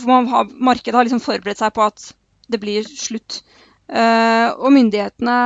har, 0.06 0.48
Markedet 0.64 0.96
har 0.96 1.04
liksom 1.08 1.24
forberedt 1.24 1.60
seg 1.60 1.74
på 1.76 1.84
at 1.84 2.12
det 2.50 2.60
blir 2.60 2.84
slutt. 2.88 3.42
Eh, 3.90 4.50
og 4.54 4.74
myndighetene 4.76 5.38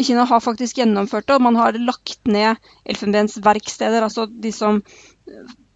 i 0.00 0.06
Kina 0.06 0.24
har 0.28 0.42
faktisk 0.44 0.80
gjennomført 0.80 1.26
det, 1.28 1.36
og 1.36 1.44
man 1.44 1.58
har 1.58 1.76
lagt 1.78 2.20
ned 2.30 2.56
elfenbensverksteder, 2.88 4.02
altså 4.06 4.26
de 4.30 4.52
som 4.54 4.80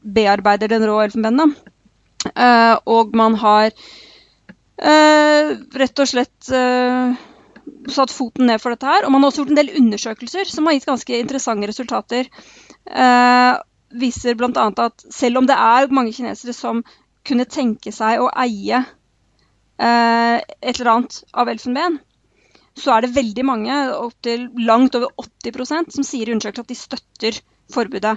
bearbeider 0.04 0.71
den 0.71 0.87
rå 0.88 1.00
elfenbenen. 1.04 1.54
Eh, 2.31 2.75
og 2.88 3.14
man 3.16 3.37
har 3.43 3.71
eh, 4.78 5.54
rett 5.76 6.00
og 6.00 6.11
slett 6.11 6.52
satt 7.93 8.12
foten 8.12 8.49
ned 8.49 8.61
for 8.62 8.75
dette 8.75 8.88
her. 8.88 9.04
Og 9.04 9.12
man 9.12 9.23
har 9.25 9.33
også 9.33 9.45
gjort 9.45 9.54
en 9.54 9.61
del 9.61 9.75
undersøkelser 9.81 10.50
som 10.50 10.69
har 10.69 10.76
gitt 10.76 10.88
ganske 10.88 11.21
interessante 11.21 11.71
resultater. 11.71 12.31
Eh, 12.85 13.52
viser 13.95 14.37
bl.a. 14.38 14.66
at 14.87 15.07
selv 15.12 15.40
om 15.40 15.49
det 15.49 15.57
er 15.57 15.93
mange 15.95 16.14
kinesere 16.16 16.54
som 16.57 16.83
kunne 17.25 17.49
tenke 17.49 17.93
seg 17.95 18.21
å 18.21 18.31
eie 18.45 18.83
eh, 18.83 20.37
et 20.40 20.75
eller 20.75 20.93
annet 20.97 21.21
av 21.33 21.50
elfenben, 21.52 22.00
så 22.78 22.97
er 22.97 23.04
det 23.04 23.14
veldig 23.14 23.45
mange, 23.47 23.75
opptil 23.95 24.49
langt 24.66 24.97
over 24.99 25.12
80% 25.23 25.95
som 25.95 26.07
sier 26.07 26.28
i 26.28 26.35
undersøkelsen 26.35 26.66
at 26.66 26.73
de 26.73 26.78
støtter 26.78 27.40
forbudet. 27.73 28.16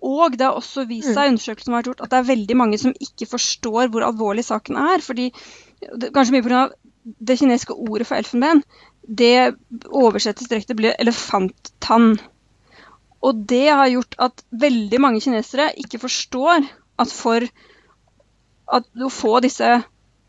Og 0.00 0.36
det 0.38 0.46
har 0.46 0.56
også 0.56 0.86
vist 0.88 1.12
seg 1.12 1.26
i 1.26 1.32
undersøkelser 1.34 1.68
som 1.68 1.74
har 1.76 1.82
vært 1.82 1.90
gjort, 1.90 2.04
at 2.06 2.12
det 2.12 2.20
er 2.20 2.30
veldig 2.30 2.56
mange 2.56 2.78
som 2.80 2.94
ikke 2.96 3.28
forstår 3.28 3.90
hvor 3.92 4.06
alvorlig 4.06 4.46
saken 4.46 4.78
er. 4.80 5.04
fordi 5.04 5.28
Kanskje 6.14 6.36
mye 6.36 6.46
pga. 6.46 6.62
det 7.20 7.38
kinesiske 7.40 7.76
ordet 7.76 8.06
for 8.08 8.16
elfenben. 8.16 8.62
Det 9.04 9.56
oversettes 9.88 10.48
direkte 10.48 10.76
blir 10.76 10.96
elefanttann. 11.00 12.14
Og 13.20 13.44
det 13.48 13.68
har 13.68 13.92
gjort 13.92 14.16
at 14.18 14.44
veldig 14.52 15.00
mange 15.00 15.20
kinesere 15.20 15.70
ikke 15.76 16.00
forstår 16.00 16.64
at 17.00 17.12
for 17.12 17.44
at 18.70 18.86
å 19.02 19.12
få 19.12 19.40
disse 19.44 19.68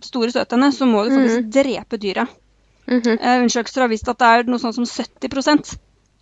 store 0.02 0.32
støtene, 0.34 0.72
så 0.74 0.88
må 0.90 1.04
du 1.06 1.14
faktisk 1.14 1.52
drepe 1.54 2.00
dyret. 2.02 2.41
Mhm. 2.88 3.18
Eh, 3.20 3.38
undersøkelser 3.42 3.82
har 3.82 3.92
vist 3.92 4.10
at 4.10 4.20
det 4.20 4.28
er 4.28 4.44
noe 4.50 4.60
sånn 4.60 4.74
som 4.74 4.86
70% 4.86 5.78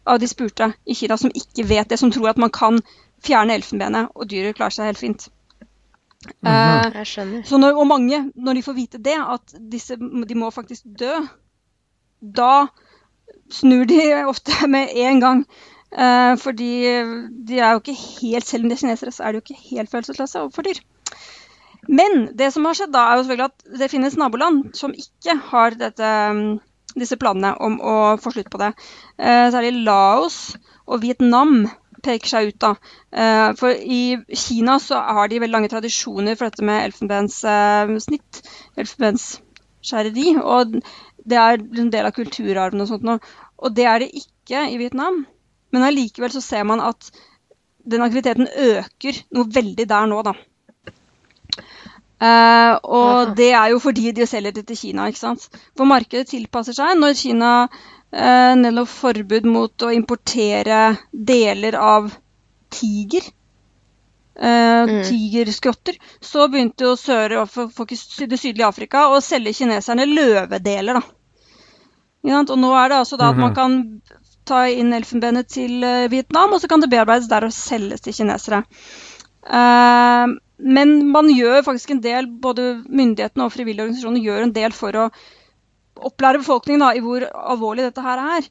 av 0.08 0.20
de 0.20 0.28
spurte 0.28 0.74
i 0.86 0.96
Kina 0.98 1.18
som 1.18 1.32
ikke 1.34 1.66
vet 1.68 1.90
det, 1.90 2.00
som 2.00 2.12
tror 2.12 2.30
at 2.30 2.38
man 2.38 2.52
kan 2.52 2.80
fjerne 3.24 3.54
elfenbenet, 3.54 4.10
og 4.16 4.30
dyret 4.30 4.56
klarer 4.56 4.76
seg 4.76 4.90
helt 4.90 5.02
fint. 5.02 5.28
Eh, 6.44 6.92
Jeg 6.94 7.08
skjønner. 7.08 7.44
så 7.48 7.58
når, 7.58 7.78
og 7.80 7.88
mange, 7.88 8.32
når 8.36 8.54
de 8.54 8.64
får 8.64 8.74
vite 8.76 8.98
det, 9.04 9.16
at 9.16 9.56
disse, 9.72 9.96
de 9.96 10.36
må 10.36 10.50
faktisk 10.52 10.84
dø, 11.00 11.16
da 12.22 12.68
snur 13.50 13.86
de 13.86 14.02
ofte 14.34 14.68
med 14.68 14.96
en 14.96 15.20
gang. 15.20 15.46
Uh, 15.90 16.38
fordi 16.38 16.86
de 17.48 17.58
er 17.58 17.72
jo 17.72 17.80
ikke 17.82 17.96
helt, 17.98 18.46
selv 18.46 18.64
om 18.64 18.70
de 18.70 18.76
er 18.76 18.78
kinesere, 18.78 19.12
så 19.12 19.24
er 19.24 19.32
de 19.32 19.40
jo 19.40 19.42
ikke 19.42 19.62
helt 19.72 19.90
følelsesløse 19.90 20.40
overfor 20.40 20.62
dyr. 20.68 20.82
Men 21.90 22.30
det 22.38 22.52
som 22.54 22.68
har 22.68 22.78
skjedd 22.78 22.94
da, 22.94 23.08
er 23.10 23.18
jo 23.18 23.26
selvfølgelig 23.26 23.50
at 23.50 23.80
det 23.82 23.90
finnes 23.90 24.18
naboland 24.20 24.76
som 24.78 24.94
ikke 24.94 25.36
har 25.50 25.78
dette, 25.80 26.10
mm, 26.38 26.60
disse 27.00 27.18
planene 27.22 27.56
om 27.66 27.80
å 27.82 27.96
få 28.22 28.34
slutt 28.36 28.52
på 28.54 28.62
det. 28.62 28.74
Eh, 29.18 29.48
særlig 29.50 29.86
Laos 29.88 30.40
og 30.86 31.02
Vietnam 31.02 31.64
peker 32.06 32.32
seg 32.32 32.52
ut 32.52 32.60
da. 32.62 32.74
Eh, 33.12 33.48
for 33.60 33.74
i 33.74 34.20
Kina 34.38 34.78
så 34.82 35.02
har 35.18 35.32
de 35.32 35.42
veldig 35.42 35.56
lange 35.56 35.72
tradisjoner 35.72 36.38
for 36.38 36.50
dette 36.50 36.66
med 36.66 36.86
elfenbenssnitt, 36.88 38.42
elfenbensskjæreri, 38.80 40.36
og 40.44 40.78
det 41.30 41.42
er 41.42 41.58
en 41.58 41.92
del 41.94 42.08
av 42.08 42.16
kulturarven 42.16 42.86
og 42.86 42.92
sånt 42.92 43.08
nå. 43.08 43.18
Og 43.60 43.76
det 43.76 43.90
er 43.90 44.04
det 44.04 44.14
ikke 44.22 44.68
i 44.70 44.78
Vietnam. 44.80 45.24
Men 45.74 45.86
allikevel 45.86 46.32
så 46.34 46.42
ser 46.42 46.64
man 46.70 46.82
at 46.82 47.10
den 47.90 48.06
aktiviteten 48.06 48.48
øker 48.50 49.20
noe 49.36 49.50
veldig 49.54 49.86
der 49.90 50.08
nå, 50.10 50.22
da. 50.26 50.38
Eh, 52.20 52.74
og 52.84 53.36
det 53.38 53.52
er 53.56 53.70
jo 53.74 53.80
fordi 53.80 54.12
de 54.12 54.28
selger 54.28 54.52
det 54.58 54.66
til 54.68 54.78
Kina, 54.78 55.08
ikke 55.08 55.22
sant. 55.22 55.48
For 55.78 55.88
markedet 55.88 56.28
tilpasser 56.34 56.76
seg 56.76 56.98
når 57.00 57.16
Kina 57.20 57.52
uh, 57.70 58.54
nedlå 58.60 58.84
forbud 58.90 59.48
mot 59.48 59.86
å 59.88 59.92
importere 59.96 60.82
deler 61.14 61.78
av 61.80 62.12
tiger. 62.76 63.24
eh, 64.40 64.92
Tigerskrotter. 65.08 65.98
Så 66.22 66.48
begynte 66.48 66.86
jo 66.88 66.96
sør, 67.00 67.34
folk 67.50 67.92
i 67.92 67.98
det 68.32 68.40
sydlige 68.40 68.68
Afrika 68.68 69.08
å 69.12 69.20
selge 69.24 69.54
kineserne 69.58 70.06
løvedeler, 70.08 71.00
da. 71.00 71.02
Ikke? 72.24 72.44
Og 72.54 72.60
nå 72.60 72.74
er 72.76 72.90
det 72.92 73.00
altså 73.02 73.18
da 73.20 73.30
at 73.34 73.40
man 73.40 73.56
kan 73.56 73.80
ta 74.50 74.64
inn 74.72 74.94
elfenbenet 74.96 75.50
til 75.52 75.84
eh, 75.84 76.08
Vietnam, 76.12 76.54
og 76.56 76.62
så 76.62 76.68
kan 76.72 76.82
det 76.84 76.90
bearbeides 76.92 77.30
der 77.32 77.48
og 77.48 77.54
selges 77.56 78.02
til 78.06 78.16
kinesere. 78.16 78.64
Eh, 79.46 80.26
men 80.60 81.08
man 81.12 81.30
gjør 81.32 81.64
faktisk 81.64 81.94
en 81.96 82.02
del, 82.04 82.28
både 82.28 82.82
myndighetene 82.86 83.46
og 83.46 83.54
frivillige 83.54 83.86
organisasjoner 83.86 84.26
gjør 84.26 84.46
en 84.46 84.56
del 84.56 84.76
for 84.76 84.98
å 85.00 85.06
opplære 86.10 86.42
befolkningen 86.42 86.84
da, 86.84 86.92
i 86.96 87.04
hvor 87.04 87.24
alvorlig 87.28 87.86
dette 87.88 88.04
her 88.04 88.22
er. 88.38 88.50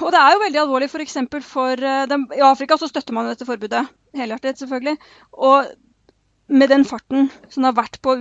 Og 0.00 0.10
det 0.14 0.20
er 0.20 0.32
jo 0.32 0.42
veldig 0.44 0.60
alvorlig 0.62 0.88
f.eks. 0.88 1.18
for, 1.30 1.44
for 1.44 1.84
eh, 1.84 2.04
dem, 2.10 2.28
I 2.32 2.44
Afrika 2.46 2.78
så 2.80 2.88
støtter 2.88 3.14
man 3.16 3.28
dette 3.28 3.46
forbudet 3.48 3.84
helhjertet, 4.16 4.60
selvfølgelig. 4.62 4.96
Og 5.44 5.68
med 6.48 6.70
den 6.72 6.86
farten 6.88 7.28
som 7.50 7.62
det 7.62 7.70
har 7.72 7.78
vært 7.82 8.00
på 8.04 8.16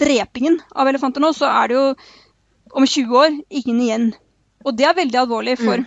drepingen 0.00 0.58
av 0.74 0.90
elefanter 0.90 1.22
nå, 1.22 1.30
så 1.36 1.48
er 1.48 1.70
det 1.70 1.78
jo 1.78 1.86
om 2.74 2.86
20 2.86 3.18
år 3.20 3.38
ingen 3.62 3.80
igjen. 3.80 4.08
Og 4.66 4.76
det 4.76 4.88
er 4.88 4.98
veldig 4.98 5.20
alvorlig 5.22 5.56
for 5.60 5.86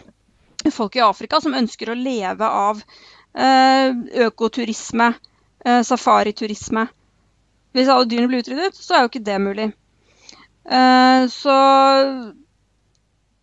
folk 0.74 0.98
i 0.98 1.04
Afrika 1.06 1.40
som 1.44 1.56
ønsker 1.58 1.92
å 1.92 1.98
leve 2.00 2.48
av 2.48 2.82
eh, 3.38 3.94
økoturisme, 4.28 5.12
safariturisme. 5.88 6.88
Hvis 7.76 7.92
alle 7.92 8.08
dyrene 8.10 8.32
blir 8.32 8.44
utryddet, 8.44 8.78
så 8.78 8.96
er 8.96 9.04
jo 9.04 9.12
ikke 9.12 9.26
det 9.28 9.38
mulig. 9.44 9.68
Eh, 10.68 11.28
så 11.32 11.56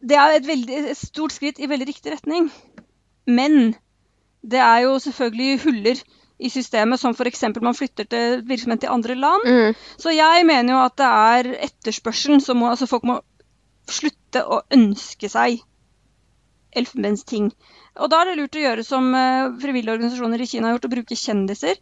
det 0.04 0.19
er 0.21 0.37
et, 0.37 0.47
veldig, 0.47 0.81
et 0.90 1.00
stort 1.00 1.33
skritt 1.37 1.61
i 1.62 1.71
veldig 1.71 1.88
riktig 1.88 2.12
retning. 2.12 2.50
Men 3.26 3.75
det 4.45 4.61
er 4.61 4.85
jo 4.85 4.99
selvfølgelig 5.00 5.61
huller 5.64 6.02
i 6.45 6.50
systemet, 6.50 7.00
som 7.00 7.14
f.eks. 7.14 7.45
man 7.62 7.76
flytter 7.76 8.09
til 8.11 8.43
virksomhet 8.49 8.83
til 8.83 8.93
andre 8.93 9.14
land. 9.14 9.47
Mm. 9.47 9.85
Så 9.99 10.12
jeg 10.12 10.47
mener 10.47 10.75
jo 10.75 10.81
at 10.83 10.99
det 10.99 11.07
er 11.11 11.52
etterspørselen 11.69 12.43
som 12.43 12.61
må 12.61 12.73
Altså 12.73 12.90
folk 12.90 13.07
må 13.09 13.21
slutte 13.88 14.43
å 14.45 14.62
ønske 14.73 15.28
seg 15.28 15.62
elfenbensting. 16.75 17.52
Og 18.02 18.11
da 18.11 18.21
er 18.21 18.33
det 18.33 18.38
lurt 18.40 18.57
å 18.59 18.64
gjøre 18.64 18.85
som 18.85 19.12
eh, 19.14 19.52
frivillige 19.62 19.95
organisasjoner 19.95 20.43
i 20.43 20.49
Kina 20.50 20.66
har 20.69 20.75
gjort, 20.75 20.88
å 20.88 20.95
bruke 20.97 21.19
kjendiser 21.19 21.78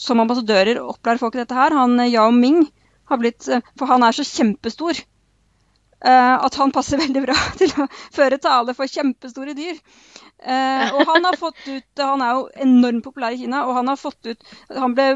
som 0.00 0.22
ambassadører 0.22 0.80
opplærer 0.82 1.20
folk 1.20 1.36
i 1.36 1.42
dette 1.42 1.56
her. 1.56 1.76
Han 1.76 1.98
eh, 2.00 2.12
Yao 2.14 2.32
Ming 2.34 2.64
har 3.10 3.20
blitt 3.20 3.48
eh, 3.48 3.64
For 3.78 3.90
han 3.90 4.04
er 4.06 4.16
så 4.16 4.24
kjempestor 4.26 4.96
eh, 4.96 6.36
at 6.36 6.58
han 6.60 6.72
passer 6.74 7.00
veldig 7.04 7.24
bra 7.26 7.36
til 7.60 7.74
å 7.76 7.88
føre 8.16 8.40
tale 8.42 8.76
for 8.78 8.90
kjempestore 8.90 9.56
dyr. 9.58 9.80
Og 10.40 11.02
han 11.04 11.26
har 11.28 11.36
fått 11.36 11.58
ut 11.66 12.00
Han 12.00 12.22
er 12.24 12.30
jo 12.32 12.46
enormt 12.64 13.04
populær 13.04 13.34
i 13.34 13.42
Kina, 13.42 13.66
og 13.68 13.74
han 13.76 13.90
har 13.92 13.98
fått 14.00 14.24
ut 14.24 14.46
Han 14.72 14.94
ble, 14.96 15.10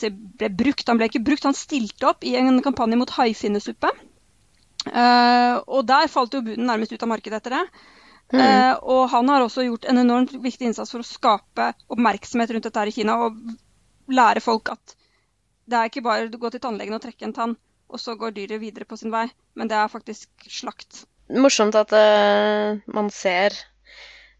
jeg 0.00 0.14
ble 0.40 0.48
brukt, 0.62 0.86
han 0.88 0.96
ble 0.96 1.10
ikke 1.10 1.20
brukt, 1.26 1.44
han 1.44 1.58
stilte 1.58 2.08
opp 2.08 2.24
i 2.24 2.32
en 2.40 2.62
kampanje 2.64 2.96
mot 2.96 3.12
haifinnesuppe. 3.18 3.90
Og 4.88 5.82
der 5.90 6.08
falt 6.08 6.32
jo 6.32 6.40
buden 6.46 6.64
nærmest 6.70 6.96
ut 6.96 7.04
av 7.04 7.12
markedet 7.12 7.42
etter 7.42 7.58
det. 7.58 7.66
Eh, 8.32 8.74
og 8.88 9.10
han 9.12 9.28
har 9.28 9.44
også 9.44 9.66
gjort 9.66 9.84
en 9.90 10.00
enormt 10.00 10.32
viktig 10.40 10.70
innsats 10.70 10.92
for 10.94 11.04
å 11.04 11.06
skape 11.06 11.68
oppmerksomhet 11.92 12.54
rundt 12.54 12.64
dette 12.64 12.80
her 12.80 12.88
i 12.88 12.94
Kina, 12.94 13.18
og 13.26 13.36
lære 14.14 14.42
folk 14.44 14.72
at 14.74 14.96
det 15.70 15.78
er 15.78 15.90
ikke 15.90 16.04
bare 16.04 16.28
å 16.28 16.40
gå 16.40 16.50
til 16.52 16.62
tannlegen 16.62 16.96
og 16.96 17.02
trekke 17.04 17.28
en 17.28 17.36
tann, 17.36 17.56
og 17.92 18.00
så 18.00 18.16
går 18.18 18.34
dyret 18.36 18.60
videre 18.62 18.88
på 18.88 18.98
sin 18.98 19.12
vei, 19.14 19.28
men 19.58 19.70
det 19.70 19.78
er 19.78 19.92
faktisk 19.92 20.48
slakt. 20.50 21.04
Morsomt 21.32 21.76
at 21.78 21.92
uh, 21.94 22.80
man 22.92 23.10
ser 23.14 23.56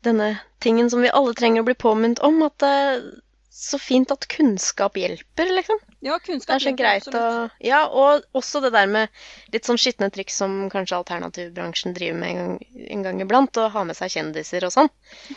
denne 0.05 0.35
tingen 0.61 0.91
som 0.91 1.02
vi 1.05 1.12
alle 1.14 1.35
trenger 1.38 1.62
å 1.62 1.69
bli 1.69 1.76
påminnet 1.79 2.21
om. 2.26 2.41
At 2.45 2.59
det 2.61 2.73
er 2.83 3.05
så 3.52 3.79
fint 3.79 4.11
at 4.11 4.26
kunnskap 4.33 4.97
hjelper, 4.99 5.52
liksom. 5.55 5.79
Ja, 6.02 6.19
Det 6.19 6.26
kunnskap 6.26 6.57
er 6.57 6.64
så 6.64 6.73
hjelper 6.73 6.83
greit 6.83 7.09
å. 7.14 7.25
Ja, 7.62 7.85
og 7.87 8.26
også 8.37 8.64
det 8.64 8.73
der 8.75 8.91
med 8.91 9.23
litt 9.55 9.69
sånn 9.69 9.81
skitne 9.81 10.11
triks 10.12 10.41
som 10.43 10.67
kanskje 10.73 10.99
alternativbransjen 10.99 11.95
driver 11.97 12.19
med 12.19 12.33
en 12.33 12.41
gang, 12.43 12.87
en 12.97 13.07
gang 13.07 13.23
iblant, 13.25 13.62
å 13.62 13.71
ha 13.73 13.85
med 13.87 13.99
seg 13.99 14.17
kjendiser 14.17 14.67
og 14.69 14.75
sånn. 14.75 14.93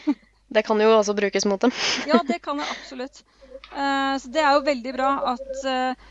Det 0.55 0.61
kan 0.63 0.79
jo 0.79 0.91
også 0.93 1.15
brukes 1.17 1.43
mot 1.49 1.59
dem. 1.59 1.71
Ja, 2.07 2.19
det 2.23 2.37
kan 2.45 2.59
jeg 2.61 2.69
absolutt. 2.69 3.23
Eh, 3.71 4.17
så 4.21 4.33
det 4.33 4.43
er 4.43 4.57
jo 4.57 4.67
veldig 4.67 4.93
bra 4.95 5.13
at 5.33 5.65
eh, 5.69 6.03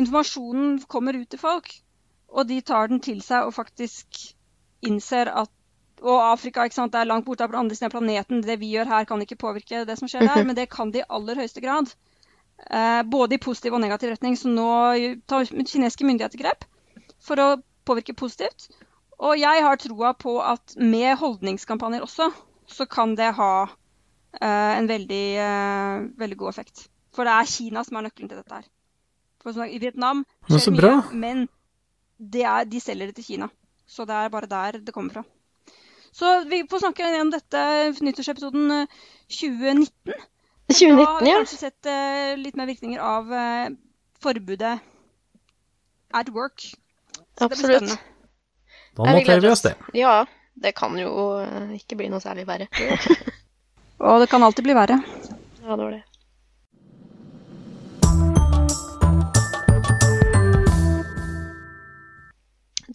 informasjonen 0.00 0.80
kommer 0.90 1.18
ut 1.18 1.30
til 1.30 1.40
folk, 1.40 1.72
og 2.30 2.46
de 2.50 2.60
tar 2.60 2.90
den 2.92 3.00
til 3.04 3.22
seg 3.26 3.48
og 3.48 3.56
faktisk 3.56 4.20
innser 4.86 5.32
at 5.32 5.50
og 6.00 6.16
Afrika 6.24 6.64
ikke 6.64 6.78
sant, 6.78 6.94
det 6.94 7.02
er 7.02 7.08
langt 7.10 7.26
borte 7.26 7.44
på 7.44 7.52
den 7.52 7.60
andre 7.60 7.76
siden 7.76 7.90
av 7.90 7.96
planeten. 7.98 8.38
Det 8.40 8.54
vi 8.60 8.70
gjør 8.72 8.88
her, 8.88 9.04
kan 9.04 9.20
ikke 9.20 9.36
påvirke 9.36 9.82
det 9.84 9.98
som 10.00 10.08
skjer 10.08 10.24
der, 10.24 10.46
men 10.48 10.56
det 10.56 10.70
kan 10.72 10.92
det 10.94 11.02
i 11.02 11.10
aller 11.12 11.36
høyeste 11.36 11.60
grad. 11.60 11.90
Eh, 12.70 13.02
både 13.04 13.36
i 13.36 13.42
positiv 13.42 13.76
og 13.76 13.82
negativ 13.82 14.14
retning. 14.14 14.36
Så 14.36 14.48
nå 14.48 14.70
tar 15.28 15.48
kinesiske 15.50 16.06
myndigheter 16.08 16.40
grep 16.40 16.64
for 17.20 17.42
å 17.42 17.48
påvirke 17.88 18.16
positivt. 18.16 18.70
Og 19.20 19.36
jeg 19.36 19.64
har 19.66 19.80
troa 19.80 20.14
på 20.16 20.38
at 20.40 20.76
med 20.80 21.18
holdningskampanjer 21.20 22.04
også, 22.06 22.30
så 22.70 22.86
kan 22.88 23.12
det 23.18 23.34
ha 23.36 23.68
en 24.38 24.86
veldig, 24.86 25.24
eh, 25.42 26.02
veldig 26.20 26.36
god 26.38 26.52
effekt. 26.52 26.88
For 27.14 27.26
det 27.26 27.32
er 27.34 27.50
Kina 27.50 27.82
som 27.84 27.98
er 27.98 28.06
nøkkelen 28.06 28.30
til 28.30 28.38
dette 28.38 28.54
her. 28.54 28.68
For 29.42 29.56
som 29.56 29.64
I 29.64 29.80
Vietnam 29.82 30.24
Men 30.48 30.60
skjer 30.60 30.76
det 30.76 30.80
bra. 30.82 30.94
men 31.12 31.48
det 32.20 32.44
er, 32.44 32.64
de 32.68 32.80
selger 32.80 33.10
det 33.10 33.16
til 33.16 33.24
Kina. 33.24 33.48
Så 33.88 34.04
det 34.06 34.14
er 34.14 34.28
bare 34.28 34.46
der 34.46 34.78
det 34.78 34.94
kommer 34.94 35.12
fra. 35.12 35.24
Så 36.12 36.44
vi 36.50 36.62
får 36.68 36.82
snakke 36.84 37.06
igjen 37.06 37.26
om 37.26 37.30
dette 37.30 37.60
nyttårsepisoden 38.02 38.86
2019. 39.30 39.90
2019. 40.68 40.98
Da 40.98 41.04
har 41.06 41.20
vi 41.20 41.30
ja. 41.30 41.38
kanskje 41.38 41.58
sett 41.58 41.86
uh, 41.86 42.36
litt 42.38 42.58
mer 42.58 42.66
virkninger 42.66 43.00
av 43.02 43.30
uh, 43.30 43.70
forbudet 44.22 44.78
at 46.14 46.30
work. 46.34 46.60
Så 46.60 47.48
det 47.48 47.56
blir 47.56 47.76
Absolutt. 47.76 47.98
Da 48.96 49.06
Ja, 49.06 49.14
vi 49.14 49.20
noterer 49.20 49.40
vi 49.40 49.48
oss. 49.48 49.62
det. 49.62 49.74
Ja. 49.94 50.26
Det 50.54 50.74
kan 50.76 50.98
jo 50.98 51.10
eh, 51.40 51.76
ikke 51.78 51.96
bli 51.96 52.08
noe 52.12 52.20
særlig 52.20 52.44
verre. 52.48 52.66
Og 54.00 54.20
det 54.20 54.30
kan 54.32 54.42
alltid 54.42 54.64
bli 54.64 54.74
verre. 54.76 54.96
Ja, 55.60 55.76
det 55.76 55.84
var 55.84 55.90
det. 55.92 56.02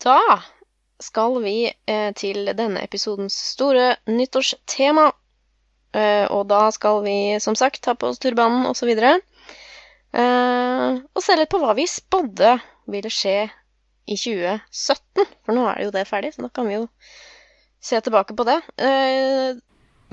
Da 0.05 0.41
skal 1.01 1.41
vi 1.43 1.59
eh, 1.69 2.11
til 2.17 2.49
denne 2.57 2.81
episodens 2.83 3.37
store 3.53 3.95
nyttårstema. 4.09 5.11
Eh, 5.95 6.25
og 6.33 6.47
da 6.49 6.71
skal 6.73 7.03
vi 7.05 7.17
som 7.41 7.55
sagt 7.57 7.83
ta 7.85 7.95
på 7.95 8.09
oss 8.11 8.21
turbanen 8.21 8.65
osv. 8.69 8.91
Eh, 8.95 10.89
og 11.05 11.23
se 11.23 11.37
litt 11.37 11.51
på 11.53 11.61
hva 11.61 11.75
vi 11.77 11.85
spådde 11.89 12.57
ville 12.91 13.13
skje 13.13 13.45
i 14.05 14.17
2017. 14.17 15.25
For 15.45 15.57
nå 15.57 15.69
er 15.69 15.79
det 15.79 15.87
jo 15.87 15.95
det 15.95 16.09
ferdig, 16.09 16.33
så 16.35 16.47
da 16.47 16.51
kan 16.53 16.69
vi 16.69 16.79
jo 16.79 16.89
se 17.83 18.01
tilbake 18.01 18.37
på 18.37 18.45
det. 18.47 18.59
Eh, 18.81 19.57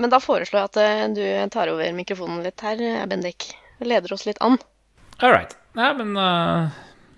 men 0.01 0.09
da 0.09 0.19
foreslår 0.21 0.59
jeg 0.59 0.69
at 0.71 0.79
eh, 0.81 1.03
du 1.13 1.25
tar 1.53 1.69
over 1.71 1.91
mikrofonen 1.95 2.41
litt 2.45 2.63
her, 2.65 2.79
eh, 2.81 3.03
Bendik. 3.09 3.51
Leder 3.83 4.13
oss 4.15 4.25
litt 4.25 4.39
an. 4.41 4.57
All 5.19 5.33
right. 5.33 5.53
Nei, 5.77 5.89
men 5.97 6.13
uh, 6.17 6.69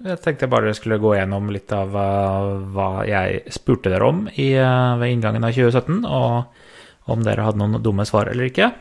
jeg 0.05 0.22
tenkte 0.24 0.46
jeg 0.46 0.53
bare 0.53 0.74
skulle 0.75 1.00
gå 1.03 1.15
gjennom 1.17 1.51
litt 1.53 1.72
av 1.75 1.96
uh, 1.96 2.55
hva 2.75 2.89
jeg 3.08 3.44
spurte 3.53 3.91
dere 3.91 4.08
om 4.08 4.25
i, 4.32 4.53
uh, 4.60 4.96
ved 5.00 5.15
inngangen 5.15 5.44
av 5.48 5.55
2017, 5.55 6.03
og 6.08 7.12
om 7.12 7.25
dere 7.25 7.46
hadde 7.48 7.62
noen 7.62 7.82
dumme 7.84 8.05
svar 8.08 8.32
eller 8.32 8.50
ikke. 8.50 8.72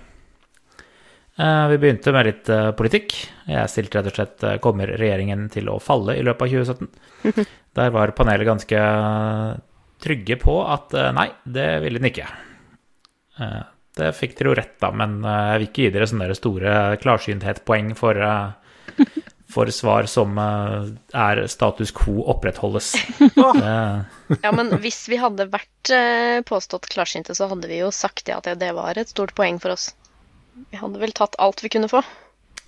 Vi 1.34 1.76
begynte 1.82 2.12
med 2.14 2.28
litt 2.28 2.48
politikk. 2.78 3.10
Jeg 3.50 3.70
stilte 3.72 3.98
rett 3.98 4.06
og 4.12 4.14
slett 4.14 4.44
kommer 4.62 4.92
regjeringen 4.94 5.48
til 5.50 5.66
å 5.66 5.80
falle 5.82 6.14
i 6.14 6.22
løpet 6.22 6.46
av 6.46 6.52
2017. 6.70 7.48
Der 7.76 7.90
var 7.92 8.14
panelet 8.14 8.46
ganske 8.46 8.84
trygge 10.06 10.38
på 10.38 10.54
at 10.62 10.94
nei, 11.18 11.26
det 11.42 11.66
ville 11.82 11.98
den 11.98 12.12
ikke. 12.12 12.28
Det 13.94 14.10
fikk 14.16 14.34
dere 14.38 14.50
jo 14.50 14.56
rett, 14.58 14.74
da, 14.82 14.90
men 14.90 15.20
eh, 15.22 15.44
jeg 15.52 15.60
vil 15.60 15.68
ikke 15.68 15.84
gi 15.84 15.92
dere 15.94 16.08
sånne 16.10 16.34
store 16.34 16.72
klarsynthetpoeng 17.02 17.92
for, 17.98 18.18
eh, 18.18 19.04
for 19.54 19.70
svar 19.70 20.08
som 20.10 20.34
eh, 20.40 20.88
er 21.14 21.44
status 21.50 21.94
quo 21.94 22.24
opprettholdes. 22.34 22.94
Ja, 24.42 24.50
men 24.56 24.72
hvis 24.82 25.04
vi 25.12 25.18
hadde 25.20 25.46
vært 25.52 25.90
påstått 26.48 26.88
klarsynte, 26.90 27.36
så 27.36 27.46
hadde 27.50 27.68
vi 27.70 27.78
jo 27.82 27.90
sagt 27.94 28.24
det 28.26 28.34
at 28.34 28.48
det, 28.48 28.56
det 28.62 28.72
var 28.74 28.98
et 28.98 29.12
stort 29.12 29.34
poeng 29.36 29.60
for 29.62 29.76
oss. 29.76 29.92
Vi 30.72 30.80
hadde 30.80 30.98
vel 31.02 31.12
tatt 31.14 31.36
alt 31.42 31.62
vi 31.62 31.70
kunne 31.70 31.90
få. 31.92 32.00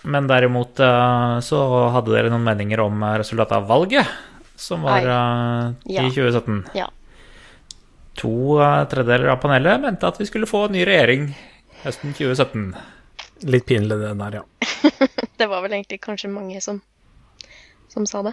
Men 0.07 0.29
derimot 0.31 0.79
så 0.79 1.61
hadde 1.95 2.13
dere 2.13 2.31
noen 2.31 2.45
meninger 2.47 2.83
om 2.85 3.03
resultatet 3.17 3.57
av 3.57 3.67
valget, 3.71 4.13
som 4.61 4.85
var 4.87 5.09
Nei. 5.09 5.97
I 5.97 6.05
2017. 6.13 6.61
Ja. 6.77 6.91
To 8.21 8.59
eh, 8.63 8.83
tredjedeler 8.91 9.35
av 9.35 9.43
panelet 9.43 9.83
mente 9.83 10.09
at 10.09 10.21
vi 10.21 10.29
skulle 10.29 10.49
få 10.49 10.67
ny 10.73 10.85
regjering 10.89 11.31
høsten 11.85 12.15
2017. 12.17 12.69
Litt 13.53 13.67
pinlig 13.69 13.99
det 14.01 14.15
der, 14.17 14.41
ja. 14.41 14.45
Det 15.39 15.49
var 15.51 15.61
vel 15.65 15.77
egentlig 15.77 16.01
kanskje 16.05 16.33
mange 16.33 16.61
som, 16.65 16.81
som 17.93 18.07
sa 18.09 18.23
det. 18.25 18.33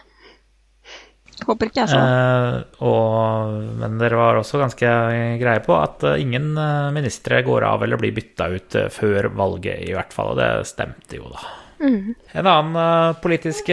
Håper 1.44 1.68
ikke 1.68 1.82
jeg 1.82 1.92
så. 1.92 1.98
Eh, 2.00 2.58
og, 2.86 3.58
men 3.82 3.98
dere 4.00 4.20
var 4.20 4.38
også 4.40 4.62
ganske 4.62 4.94
greie 5.42 5.64
på 5.66 5.76
at 5.76 6.06
eh, 6.08 6.22
ingen 6.24 6.54
eh, 6.56 6.94
ministre 6.96 7.42
går 7.44 7.66
av 7.68 7.84
eller 7.84 8.00
blir 8.00 8.16
bytta 8.16 8.48
ut 8.54 8.78
før 8.94 9.32
valget, 9.36 9.82
i 9.90 9.92
hvert 9.98 10.16
fall. 10.16 10.34
Og 10.36 10.40
det 10.40 10.52
stemte 10.70 11.20
jo, 11.20 11.28
da. 11.34 11.60
En 11.84 12.48
annen 12.48 13.18
politisk 13.20 13.68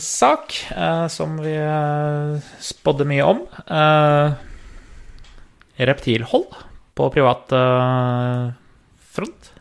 sak 0.00 0.54
eh, 0.72 1.06
som 1.12 1.34
vi 1.42 1.58
spådde 2.70 3.04
mye 3.10 3.26
om 3.34 3.42
eh, 3.66 4.38
Reptilhold 5.78 6.56
på 6.98 7.06
privat 7.14 7.52
uh, 7.54 8.50
front. 9.14 9.52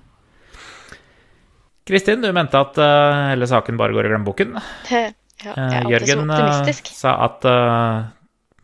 Kristin, 1.88 2.24
du 2.26 2.32
mente 2.34 2.60
at 2.60 2.78
uh, 2.82 3.30
hele 3.32 3.48
saken 3.48 3.78
bare 3.80 3.94
går 3.96 4.10
i 4.10 4.14
glemmeboken. 4.16 4.58
Ja, 5.38 5.52
jeg 5.54 5.54
Eh, 5.54 5.74
er 5.78 5.92
Jørgen 5.92 6.24
optimistisk. 6.26 6.88
sa 6.98 7.12
at 7.28 7.44
uh, 7.46 8.08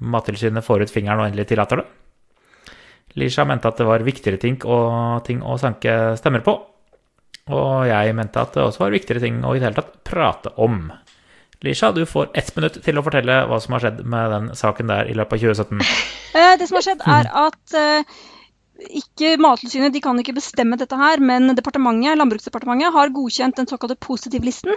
Mattilsynet 0.01 0.65
får 0.65 0.87
ut 0.87 0.93
fingeren 0.93 1.21
og 1.21 1.27
endelig 1.27 1.51
tillater 1.51 1.83
det. 1.83 1.85
Lisha 3.21 3.45
mente 3.45 3.69
at 3.69 3.77
det 3.77 3.85
var 3.85 4.01
viktigere 4.01 4.41
ting 4.41 4.57
og, 4.65 5.21
ting 5.27 5.43
å 5.45 5.53
sanke 5.61 6.15
stemmer 6.17 6.41
på. 6.41 6.55
Og 7.53 7.85
jeg 7.85 8.15
mente 8.17 8.41
at 8.41 8.55
det 8.57 8.63
også 8.63 8.87
var 8.87 8.95
viktigere 8.95 9.21
ting 9.21 9.37
å 9.45 9.53
i 9.53 9.61
det 9.61 9.67
hele 9.67 9.77
tatt 9.77 9.99
prate 10.07 10.55
om. 10.65 10.87
Lisha, 11.63 11.93
du 11.95 12.03
får 12.05 12.33
ett 12.35 12.51
minutt 12.57 12.81
til 12.83 12.99
å 12.99 13.05
fortelle 13.05 13.39
hva 13.47 13.59
som 13.63 13.77
har 13.77 13.85
skjedd 13.85 14.03
med 14.03 14.33
den 14.35 14.51
saken 14.59 14.89
der 14.91 15.07
i 15.07 15.15
løpet 15.15 15.39
av 15.39 15.55
2017. 15.55 15.81
Eh, 16.33 16.55
Det 16.57 16.65
som 16.65 16.79
har 16.79 16.81
skjedd, 16.81 17.01
er 17.05 17.27
at 17.29 17.73
eh, 17.77 18.15
ikke 18.97 19.35
Mattilsynet 19.37 19.93
de 19.93 20.01
kan 20.01 20.17
ikke 20.17 20.33
bestemme 20.33 20.79
dette 20.81 20.97
her, 20.97 21.21
men 21.21 21.51
departementet, 21.53 22.17
Landbruksdepartementet 22.17 22.95
har 22.95 23.11
godkjent 23.13 23.59
den 23.59 23.69
såkalte 23.69 23.95
positivlisten, 24.01 24.73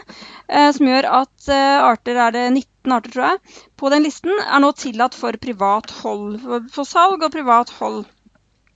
eh, 0.48 0.68
som 0.76 0.90
gjør 0.90 1.08
at 1.22 1.48
eh, 1.48 1.78
arter, 1.80 2.20
er 2.26 2.34
det 2.36 2.44
19 2.50 2.92
arter, 2.92 3.14
tror 3.14 3.24
jeg, 3.30 3.62
på 3.80 3.92
den 3.94 4.04
listen 4.04 4.36
er 4.44 4.60
nå 4.62 4.74
tillatt 4.76 5.16
for 5.16 5.40
privat 5.40 5.94
hold. 6.02 6.36
For, 6.44 6.68
for 6.76 6.90
salg 6.92 7.24
og 7.24 7.32
privat 7.34 7.72
hold 7.80 8.04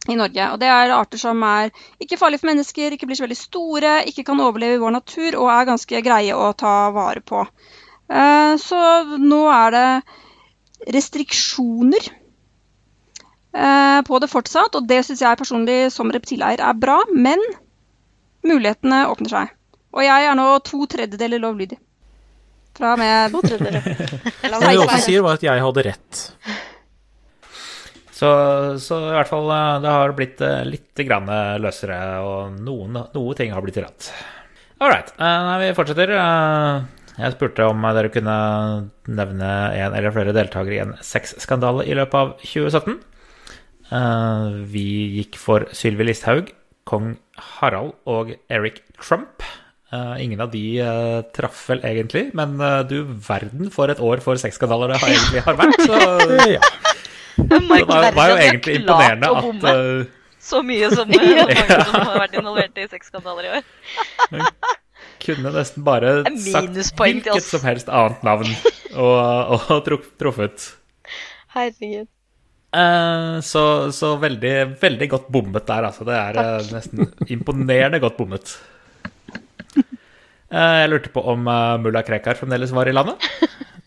i 0.09 0.17
Norge. 0.17 0.49
Og 0.55 0.59
det 0.63 0.73
er 0.73 0.95
arter 0.97 1.21
som 1.21 1.45
er 1.45 1.69
ikke 2.01 2.19
farlige 2.19 2.43
for 2.43 2.51
mennesker, 2.55 2.97
ikke 2.97 3.11
blir 3.11 3.21
så 3.21 3.27
veldig 3.29 3.39
store, 3.39 3.95
ikke 4.09 4.25
kan 4.33 4.41
overleve 4.41 4.81
i 4.81 4.83
vår 4.83 4.97
natur 4.97 5.37
og 5.43 5.53
er 5.53 5.69
ganske 5.69 6.03
greie 6.09 6.37
å 6.37 6.51
ta 6.57 6.75
vare 6.97 7.21
på. 7.21 7.45
Eh, 8.11 8.55
Så 8.59 8.79
nå 9.23 9.41
er 9.55 9.75
det 9.77 10.95
restriksjoner 10.97 12.09
eh, 13.55 14.01
på 14.07 14.19
det 14.23 14.31
fortsatt, 14.33 14.75
og 14.79 14.89
det 14.89 15.03
syns 15.07 15.23
jeg 15.23 15.39
personlig 15.39 15.79
som 15.95 16.11
reptileier 16.13 16.63
er 16.65 16.79
bra, 16.81 16.99
men 17.15 17.43
mulighetene 18.47 19.05
åpner 19.13 19.35
seg. 19.35 19.55
Og 19.95 20.05
jeg 20.07 20.27
er 20.31 20.37
nå 20.39 20.49
to 20.65 20.87
tredjedeler 20.91 21.43
lovlydig. 21.43 21.79
Fra 22.79 22.95
og 22.95 23.01
med 23.03 23.33
To 23.35 23.41
tredjedeler. 23.43 23.83
Det 24.43 24.75
du 24.75 24.83
også 24.85 25.01
sier, 25.05 25.23
var 25.27 25.37
at 25.37 25.43
jeg 25.45 25.63
hadde 25.65 25.83
rett. 25.85 26.21
Så, 28.15 28.29
så 28.81 28.99
i 29.09 29.15
hvert 29.17 29.31
fall 29.31 29.51
eh, 29.55 29.81
det 29.85 29.95
har 29.97 30.15
blitt 30.17 30.43
litt 30.69 31.03
grann 31.09 31.29
løsere, 31.63 31.99
og 32.25 32.57
noen, 32.63 33.03
noe 33.15 33.37
ting 33.39 33.53
har 33.55 33.65
blitt 33.65 33.79
tillatt. 33.81 34.11
All 34.81 34.89
right. 34.93 35.11
eh, 35.21 35.53
vi 35.61 35.75
fortsetter. 35.77 36.15
Jeg 37.21 37.35
spurte 37.37 37.67
om 37.69 37.83
dere 37.97 38.11
kunne 38.13 38.35
nevne 39.11 39.49
en 39.77 39.95
eller 39.97 40.15
flere 40.15 40.35
deltakere 40.37 40.77
i 40.79 40.83
en 40.85 40.95
sexskandale 41.05 41.85
i 41.89 41.97
løpet 41.99 42.17
av 42.21 42.35
2017. 42.43 42.99
Eh, 43.91 44.47
Vi 44.73 44.85
gikk 45.19 45.39
for 45.41 45.67
Sylvi 45.77 46.07
Listhaug, 46.09 46.53
kong 46.89 47.17
Harald 47.61 47.93
og 48.09 48.33
Eric 48.51 48.81
Trump. 49.01 49.45
Eh, 49.93 50.15
Ingen 50.25 50.41
av 50.41 50.53
de 50.55 50.65
eh, 50.81 51.19
traff 51.37 51.67
vel 51.71 51.83
egentlig, 51.87 52.29
men 52.39 52.57
du 52.89 53.03
verden 53.05 53.71
for 53.75 53.91
et 53.93 54.01
år 54.01 54.23
for 54.25 54.41
sexskandaler 54.41 54.95
det 54.95 55.03
har 55.03 55.15
egentlig 55.17 55.45
har 55.49 55.61
vært. 55.61 55.85
Så 55.85 56.01
Ja. 56.57 56.63
Det 57.41 57.57
det 57.63 57.87
var, 57.89 58.11
var 58.13 58.33
jo 58.35 58.37
egentlig 58.37 58.75
imponerende 58.83 59.31
at 59.31 60.09
så 60.41 60.63
mye 60.65 60.89
som 60.93 61.09
så 61.13 61.21
mange 61.21 61.85
som 61.85 61.97
har 62.01 62.19
vært 62.23 62.37
involvert 62.41 62.79
i 62.81 62.87
sexskandaler 62.89 63.49
i 63.49 63.53
år. 63.59 63.67
kunne 65.23 65.53
nesten 65.55 65.85
bare 65.87 66.23
sagt 66.45 66.79
hvilket 67.01 67.45
som 67.47 67.67
helst 67.67 67.91
annet 67.93 68.25
navn 68.27 68.49
og, 68.95 69.61
og 69.77 69.91
truffet. 70.19 70.71
Herregud. 71.55 72.09
Eh, 72.71 73.37
så, 73.43 73.65
så 73.95 74.15
veldig, 74.23 74.55
veldig 74.81 75.09
godt 75.11 75.31
bommet 75.35 75.67
der, 75.67 75.89
altså. 75.89 76.07
Det 76.07 76.19
er 76.19 76.39
Takk. 76.39 76.69
nesten 76.77 77.33
imponerende 77.35 78.03
godt 78.03 78.21
bommet. 78.21 78.55
Eh, 80.51 80.77
jeg 80.83 80.91
lurte 80.91 81.11
på 81.15 81.23
om 81.31 81.45
uh, 81.47 81.79
mulla 81.79 82.03
Krekar 82.03 82.39
fremdeles 82.39 82.73
var 82.75 82.91
i 82.91 82.95
landet. 82.95 83.27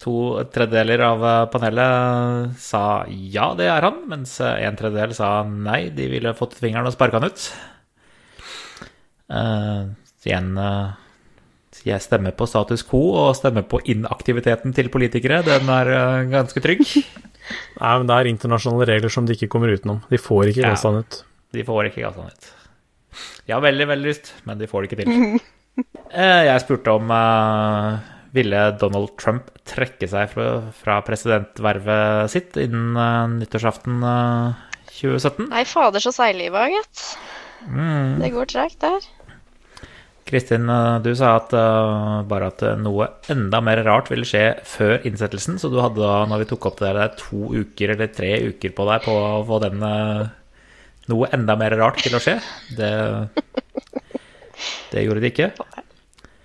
To 0.03 0.43
tredjedeler 0.51 0.99
av 1.05 1.21
eh, 1.23 1.45
panelet 1.53 2.57
sa 2.59 3.05
ja, 3.07 3.53
det 3.55 3.69
er 3.71 3.85
han, 3.85 4.01
mens 4.11 4.33
eh, 4.43 4.65
en 4.67 4.75
tredjedel 4.79 5.13
sa 5.15 5.29
nei, 5.47 5.85
de 5.95 6.09
ville 6.11 6.33
fått 6.35 6.57
fingeren 6.59 6.89
og 6.89 6.95
sparka 6.95 7.21
han 7.21 7.29
ut. 7.29 7.45
Eh, 9.31 9.79
igjen 10.27 10.49
eh, 10.59 10.89
jeg 11.85 12.01
stemmer 12.03 12.31
på 12.37 12.47
status 12.47 12.83
quo 12.87 13.01
og 13.25 13.35
stemmer 13.37 13.65
på 13.67 13.81
inaktiviteten 13.91 14.73
til 14.75 14.89
politikere. 14.93 15.41
Den 15.45 15.69
er 15.73 15.91
eh, 15.93 16.23
ganske 16.31 16.63
trygg. 16.63 16.83
Nei, 17.81 17.93
men 17.99 18.07
det 18.09 18.15
er 18.17 18.29
internasjonale 18.31 18.87
regler 18.93 19.11
som 19.11 19.27
de 19.27 19.35
ikke 19.35 19.49
kommer 19.51 19.73
utenom. 19.73 20.01
De 20.11 20.19
får 20.21 20.53
ikke 20.53 20.63
Ja. 20.63 20.75
han 20.79 21.01
ut. 21.03 21.19
De 21.53 21.65
får 21.67 21.89
ikke 21.91 22.05
gassa 22.05 22.27
ut. 22.29 22.51
De 23.45 23.53
har 23.53 23.61
veldig, 23.61 23.87
veldig 23.91 24.09
lyst, 24.09 24.31
men 24.47 24.57
de 24.61 24.69
får 24.69 24.85
det 24.85 24.91
ikke 24.91 25.03
til. 25.03 25.37
Eh, 26.13 26.43
Jeg 26.45 26.61
spurte 26.61 26.91
om 26.93 27.09
eh, 27.09 27.95
ville 28.37 28.59
Donald 28.77 29.15
Trump 29.17 29.47
trekke 29.65 30.05
seg 30.05 30.29
fra, 30.29 30.45
fra 30.77 30.99
presidentvervet 31.01 32.29
sitt 32.29 32.59
innen 32.61 33.39
nyttårsaften 33.39 34.03
eh, 34.05 34.59
2017. 34.99 35.47
Nei, 35.49 35.63
fader 35.65 36.03
så 36.05 36.13
var, 36.13 36.69
gitt. 36.69 37.01
Mm. 37.65 38.19
Det 38.21 38.29
går 38.35 38.51
tregt 38.53 38.79
der. 38.85 39.09
Kristin, 40.33 40.67
eh, 40.69 40.95
du 41.05 41.11
sa 41.17 41.35
at 41.37 41.53
uh, 41.55 42.21
bare 42.29 42.49
at 42.51 42.63
eh, 42.65 42.77
noe 42.81 43.07
enda 43.31 43.61
mer 43.63 43.83
rart 43.85 44.09
ville 44.11 44.27
skje 44.27 44.43
før 44.67 45.05
innsettelsen, 45.07 45.59
så 45.61 45.69
du 45.71 45.77
hadde 45.83 46.01
da, 46.01 46.23
når 46.29 46.43
vi 46.43 46.49
tok 46.51 46.67
opp 46.71 46.79
det 46.81 46.93
der, 46.97 47.13
to 47.19 47.51
uker 47.53 47.93
eller 47.95 48.09
tre 48.13 48.31
uker 48.49 48.73
på 48.75 48.87
deg 48.89 49.05
på 49.05 49.15
å 49.15 49.43
få 49.47 49.59
den 49.63 49.85
uh, 49.85 50.25
noe 51.11 51.29
enda 51.35 51.55
mer 51.59 51.75
rart 51.79 52.01
til 52.03 52.15
å 52.17 52.21
skje. 52.23 52.39
Det, 52.77 52.91
det 54.93 55.05
gjorde 55.05 55.23
det 55.23 55.33
ikke. 55.33 55.51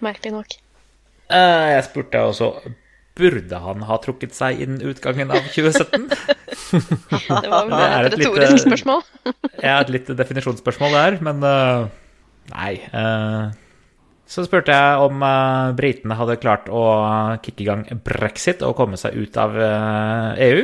Merkelig 0.05 0.35
nok. 0.37 0.59
Uh, 1.29 1.74
Jeg 1.74 1.88
spurte 1.90 2.22
også 2.24 2.53
Burde 3.18 3.59
han 3.59 3.83
ha 3.83 3.96
trukket 3.98 4.37
seg 4.37 4.61
innen 4.62 4.79
utgangen 4.87 5.33
av 5.35 5.42
2017? 5.51 6.05
Det 7.42 7.51
var 7.51 7.66
vel 7.66 8.07
et 8.07 8.14
retorisk 8.14 8.61
spørsmål. 8.62 9.01
ja, 9.64 9.81
et 9.81 9.90
litt 9.90 10.12
definisjonsspørsmål 10.20 10.94
der, 10.94 11.16
men 11.27 11.42
eh, 11.48 11.88
nei. 12.53 12.74
eh, 12.92 13.57
så 14.28 14.44
spurte 14.44 14.74
jeg 14.76 15.02
om 15.06 15.24
uh, 15.24 15.72
britene 15.76 16.16
hadde 16.18 16.38
klart 16.42 16.68
å 16.68 16.84
kicke 17.44 17.64
i 17.64 17.68
gang 17.68 17.86
brexit 18.04 18.62
og 18.66 18.76
komme 18.76 19.00
seg 19.00 19.16
ut 19.16 19.40
av 19.40 19.56
uh, 19.56 20.36
EU. 20.44 20.62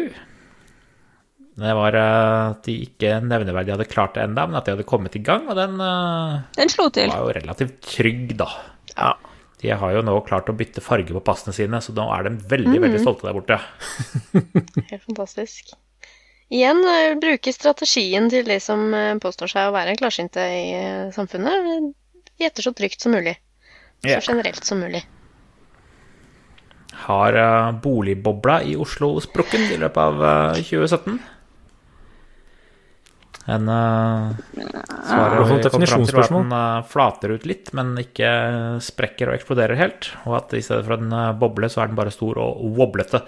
Det 1.54 1.74
var 1.78 1.94
eh, 1.94 2.50
at 2.50 2.64
de 2.66 2.72
ikke 2.82 3.20
nevneverdig 3.22 3.76
hadde 3.76 3.86
klart 3.86 4.16
det 4.16 4.24
enda, 4.26 4.42
men 4.48 4.58
at 4.58 4.66
de 4.66 4.74
hadde 4.74 4.86
kommet 4.90 5.14
i 5.14 5.22
gang, 5.22 5.46
og 5.46 5.54
den 5.58 5.78
eh, 5.78 6.40
Den 6.58 6.72
slo 6.72 6.88
til. 6.90 7.12
var 7.12 7.22
jo 7.22 7.36
relativt 7.36 7.76
trygg, 7.94 8.34
da. 8.40 8.48
De 9.62 9.70
har 9.70 9.94
jo 9.94 10.02
nå 10.04 10.16
klart 10.26 10.50
å 10.50 10.56
bytte 10.58 10.82
farge 10.84 11.14
på 11.14 11.22
passene 11.24 11.54
sine, 11.54 11.78
så 11.80 11.94
nå 11.94 12.08
er 12.16 12.26
de 12.26 12.34
veldig, 12.50 12.74
veldig 12.82 13.00
stolte 13.00 13.28
der 13.28 13.38
borte. 13.38 13.60
Helt 14.90 15.06
fantastisk. 15.06 15.76
Igjen 16.52 16.82
eh, 16.90 17.14
bruke 17.22 17.54
strategien 17.54 18.26
til 18.32 18.50
de 18.50 18.58
som 18.60 18.82
eh, 18.94 19.14
påstår 19.22 19.54
seg 19.54 19.70
å 19.70 19.74
være 19.74 19.96
klarsynte 20.00 20.42
i 20.42 20.66
eh, 20.76 21.14
samfunnet. 21.14 21.94
Gjetter 22.42 22.66
så 22.66 22.74
trygt 22.76 23.06
som 23.06 23.14
mulig. 23.14 23.38
Ja. 24.04 24.20
Så 24.20 24.32
generelt 24.32 24.64
som 24.64 24.80
mulig. 24.84 25.04
Har 27.04 27.36
eh, 27.36 27.70
boligbobla 27.84 28.62
i 28.62 28.76
Oslo 28.80 29.16
sprukket 29.20 29.74
i 29.74 29.78
løpet 29.80 30.02
av 30.02 30.24
eh, 30.24 30.60
2017? 30.62 31.18
En 33.44 33.68
uh, 33.68 34.30
svaret 35.04 35.50
vi 35.50 35.68
kom 35.68 35.82
fram 35.84 36.04
til 36.08 36.16
var 36.16 36.24
at 36.24 36.32
den 36.32 36.52
eh, 36.56 36.84
flater 36.88 37.34
ut 37.36 37.42
litt, 37.44 37.74
men 37.76 37.90
ikke 38.00 38.28
sprekker 38.80 39.28
og 39.28 39.36
eksploderer 39.36 39.76
helt. 39.76 40.08
Og 40.24 40.38
at 40.38 40.54
i 40.56 40.62
stedet 40.64 40.86
for 40.86 40.96
en 40.96 41.12
eh, 41.12 41.34
boble, 41.36 41.68
så 41.68 41.82
er 41.82 41.92
den 41.92 41.98
bare 41.98 42.14
stor 42.14 42.40
og 42.40 42.62
woblete. 42.78 43.20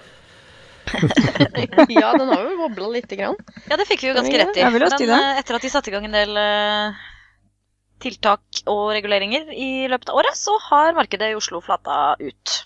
Ja, 1.90 2.12
den 2.14 2.28
har 2.30 2.44
jo 2.46 2.56
wobla 2.60 2.88
lite 2.94 3.16
grann. 3.18 3.36
Ja, 3.66 3.76
det 3.76 3.88
fikk 3.88 4.04
vi 4.04 4.10
jo 4.12 4.14
ganske 4.16 4.38
rett 4.38 4.56
i. 4.56 4.64
Men 4.70 4.84
eh, 4.86 5.40
etter 5.40 5.58
at 5.58 5.64
de 5.66 5.70
satte 5.72 5.90
i 5.90 5.94
gang 5.94 6.06
en 6.06 6.14
del 6.14 6.38
eh, 6.40 7.06
tiltak 8.02 8.62
og 8.70 8.90
reguleringer 8.94 9.50
i 9.52 9.86
løpet 9.90 10.10
av 10.12 10.20
året, 10.20 10.38
så 10.38 10.56
har 10.68 10.96
markedet 10.96 11.32
i 11.32 11.38
Oslo 11.38 11.62
flata 11.64 12.16
ut. 12.20 12.56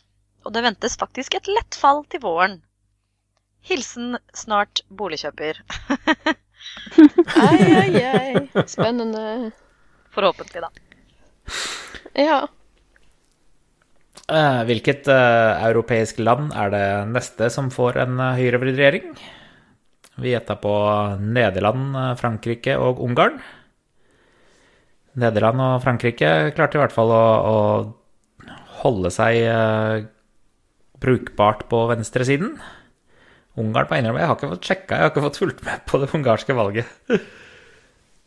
Og 0.46 0.54
det 0.54 0.64
ventes 0.64 0.96
faktisk 1.00 1.36
et 1.36 1.50
lett 1.50 1.76
fall 1.76 2.04
til 2.10 2.22
våren. 2.24 2.60
Hilsen 3.66 4.16
snart 4.36 4.82
boligkjøper. 4.88 5.60
Ai, 7.40 7.60
ai, 7.80 8.00
ai. 8.04 8.64
Spennende. 8.68 9.50
Forhåpentlig, 10.14 10.64
da. 10.64 10.70
Ja. 12.18 12.40
Eh, 14.30 14.62
hvilket 14.68 15.08
uh, 15.10 15.60
europeisk 15.68 16.20
land 16.22 16.52
er 16.54 16.72
det 16.74 16.86
neste 17.14 17.50
som 17.52 17.70
får 17.74 18.00
en 18.04 18.18
uh, 18.20 18.32
høyrevridd 18.38 18.78
regjering? 18.78 19.14
Vi 20.20 20.34
gjetta 20.34 20.56
på 20.60 20.72
Nederland, 21.22 21.94
eh, 21.96 22.12
Frankrike 22.20 22.76
og 22.76 23.00
Ungarn. 23.00 23.38
Nederland 25.18 25.62
og 25.64 25.80
Frankrike 25.82 26.52
klarte 26.54 26.78
i 26.78 26.82
hvert 26.82 26.94
fall 26.94 27.10
å, 27.14 27.24
å 27.50 28.50
holde 28.84 29.10
seg 29.14 29.40
eh, 29.42 30.06
brukbart 31.02 31.66
på 31.70 31.84
venstresiden. 31.90 32.54
Ungarn 33.60 33.90
må 33.90 33.98
innrømme, 33.98 34.22
jeg 34.22 34.30
har 34.30 34.38
ikke 34.38 34.52
fått 34.54 34.70
sjekka, 34.70 34.96
jeg 34.96 35.06
har 35.06 35.12
ikke 35.12 35.26
fått 35.26 35.40
fulgt 35.42 35.62
med 35.66 35.84
på 35.90 36.00
det 36.00 36.10
ungarske 36.16 36.56
valget. 36.56 36.96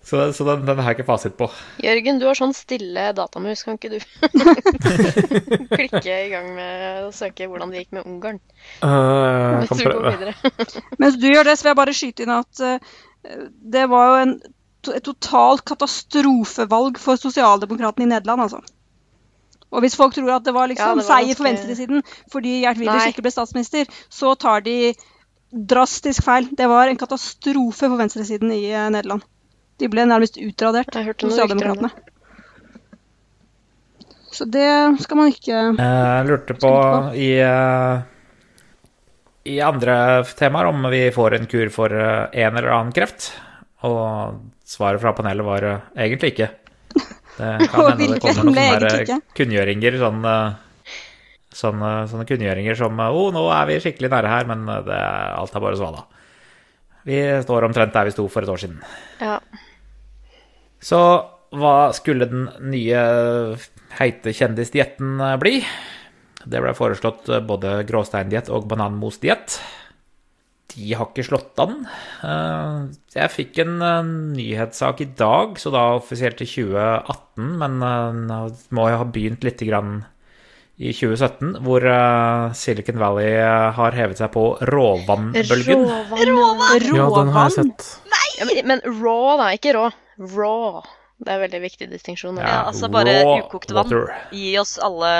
Så, 0.03 0.33
så 0.35 0.43
den, 0.43 0.65
den 0.67 0.79
har 0.83 0.91
jeg 0.91 0.97
ikke 0.97 1.07
fasit 1.07 1.37
på. 1.39 1.45
Jørgen, 1.79 2.17
du 2.19 2.25
har 2.27 2.35
sånn 2.35 2.51
stille 2.51 3.05
datamus, 3.15 3.61
kan 3.63 3.77
ikke 3.77 3.93
du 3.93 4.01
klikke 5.77 6.17
i 6.25 6.27
gang 6.33 6.49
med 6.57 7.05
å 7.05 7.13
søke 7.15 7.47
hvordan 7.47 7.71
det 7.71 7.85
gikk 7.85 7.95
med 7.95 8.09
Ungarn? 8.11 8.41
Uh, 8.83 9.63
jeg 9.63 9.69
kan 9.69 9.83
prøve. 9.85 10.33
Mens 10.99 11.15
du 11.21 11.29
gjør 11.29 11.47
det, 11.47 11.55
så 11.55 11.63
vil 11.63 11.71
jeg 11.71 11.79
bare 11.79 11.95
skyte 11.95 12.25
inn 12.25 12.35
at 12.35 12.63
uh, 12.67 12.99
det 13.77 13.85
var 13.93 14.09
jo 14.09 14.19
en, 14.25 14.35
et 14.91 15.03
totalt 15.05 15.63
katastrofevalg 15.69 16.99
for 17.01 17.19
sosialdemokratene 17.21 18.07
i 18.07 18.11
Nederland, 18.11 18.47
altså. 18.47 18.61
Og 19.73 19.81
hvis 19.81 19.95
folk 19.97 20.13
tror 20.13 20.35
at 20.35 20.45
det 20.45 20.53
var 20.53 20.67
Ja, 20.67 20.73
liksom 20.73 20.99
det 20.99 21.07
var 21.07 21.09
seier 21.09 21.39
for 21.39 21.47
venstresiden 21.47 22.03
fordi 22.31 22.59
Gjert 22.61 22.79
Wilders 22.81 23.09
ikke 23.09 23.25
ble 23.25 23.33
statsminister, 23.33 23.89
så 24.09 24.35
tar 24.37 24.61
de 24.65 24.93
drastisk 25.53 26.25
feil. 26.25 26.49
Det 26.57 26.67
var 26.69 26.89
en 26.89 26.97
katastrofe 26.97 27.87
for 27.87 27.97
venstresiden 27.97 28.51
i 28.53 28.63
eh, 28.71 28.89
Nederland. 28.93 29.25
De 29.81 29.89
ble 29.89 30.05
nærmest 30.05 30.37
utradert, 30.41 30.93
sosialdemokratene. 31.21 31.89
Så 34.33 34.47
det 34.49 34.97
skal 35.03 35.19
man 35.19 35.29
ikke 35.29 35.57
Jeg 35.77 36.25
lurte 36.25 36.55
på 36.57 36.73
i, 37.13 37.29
eh, 37.37 38.01
i 39.45 39.59
andre 39.61 39.95
temaer 40.37 40.71
om 40.71 40.87
vi 40.89 41.03
får 41.13 41.37
en 41.37 41.49
kur 41.49 41.69
for 41.73 41.93
eh, 41.93 42.29
en 42.45 42.57
eller 42.57 42.73
annen 42.73 42.95
kreft. 42.95 43.29
Og 43.85 44.39
svaret 44.73 45.01
fra 45.03 45.13
panelet 45.17 45.47
var 45.47 45.67
eh, 45.69 45.89
egentlig 46.05 46.33
ikke. 46.35 46.51
Det 47.33 47.69
kan 47.73 47.87
hende 47.89 48.11
det 48.11 48.19
kommer 48.21 48.45
noen 48.45 48.57
sånne 48.59 49.15
kunngjøringer, 49.33 49.95
sånn, 49.97 50.19
eh, 50.29 50.89
sånne, 51.57 51.91
sånne 52.11 52.27
kunngjøringer 52.29 52.77
som 52.77 52.99
Å, 53.01 53.07
Å, 53.09 53.23
nå 53.33 53.47
er 53.55 53.69
vi 53.71 53.77
skikkelig 53.81 54.11
nære 54.13 54.33
her, 54.33 54.49
men 54.51 54.67
eh, 54.69 54.83
det, 54.85 54.99
alt 55.41 55.57
er 55.57 55.63
bare 55.63 55.79
svada. 55.79 56.03
Vi 57.09 57.19
står 57.43 57.67
omtrent 57.67 57.95
der 57.95 58.07
vi 58.07 58.13
sto 58.15 58.27
for 58.31 58.45
et 58.45 58.53
år 58.53 58.61
siden. 58.61 58.83
Ja. 59.19 59.39
Så 60.83 60.99
hva 61.53 61.93
skulle 61.95 62.29
den 62.29 62.47
nye 62.71 63.01
heite 63.99 64.33
kjendisdietten 64.33 65.19
eh, 65.21 65.37
bli? 65.41 65.57
Det 66.43 66.61
ble 66.63 66.73
foreslått 66.75 67.29
eh, 67.31 67.43
både 67.45 67.81
gråsteindiett 67.87 68.49
og 68.53 68.67
bananmosdiett. 68.71 69.59
De 70.73 70.93
har 70.97 71.05
ikke 71.11 71.25
slått 71.27 71.59
an. 71.61 71.73
Eh, 72.25 72.77
Jeg 73.13 73.29
fikk 73.33 73.59
en 73.61 73.75
eh, 73.81 74.03
nyhetssak 74.37 75.01
i 75.01 75.09
dag, 75.19 75.57
så 75.61 75.69
da 75.73 75.83
offisielt 75.99 76.41
i 76.41 76.47
2018, 76.49 77.51
men 77.61 77.77
eh, 77.85 78.17
nå 78.29 78.39
må 78.73 78.87
jeg 78.89 78.97
ha 79.01 79.05
begynt 79.05 79.43
litt 79.45 79.61
i 79.61 79.69
2017, 80.89 81.59
hvor 81.63 81.85
Silicon 82.57 82.97
Valley 82.97 83.35
har 83.77 83.93
hevet 83.93 84.17
seg 84.17 84.31
på 84.33 84.45
råvannbølgen. 84.65 85.83
Råvann. 85.85 86.89
Ja, 86.97 87.05
den 87.19 87.29
har 87.35 87.51
jeg 87.51 87.59
sett. 87.59 87.85
Ja, 88.39 88.47
men, 88.49 88.63
men 88.71 88.81
raw, 89.03 89.37
da. 89.37 89.51
Ikke 89.53 89.75
rå. 89.77 89.85
Raw. 90.33 90.81
Det 91.23 91.29
er 91.29 91.37
en 91.37 91.43
veldig 91.45 91.61
viktig 91.63 91.87
distinksjon. 91.91 92.39
Ja, 92.41 92.47
Ja. 92.49 92.63
altså 92.71 92.89
bare 92.91 93.13
ukokt 93.45 93.69
vann. 93.71 93.85
water. 93.85 94.09
Gi 94.33 94.57
oss 94.59 94.73
alle 94.81 95.13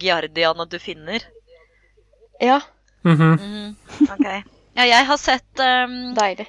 giardiaene 0.00 0.66
du 0.72 0.78
finner. 0.80 1.20
ja, 2.40 2.60
Mhm. 3.04 3.36
Mhm, 3.38 3.76
Ok. 4.10 4.55
Ja, 4.76 4.84
jeg 4.84 5.06
har 5.08 5.20
sett 5.20 5.62
um, 5.62 5.94
deilig. 6.16 6.44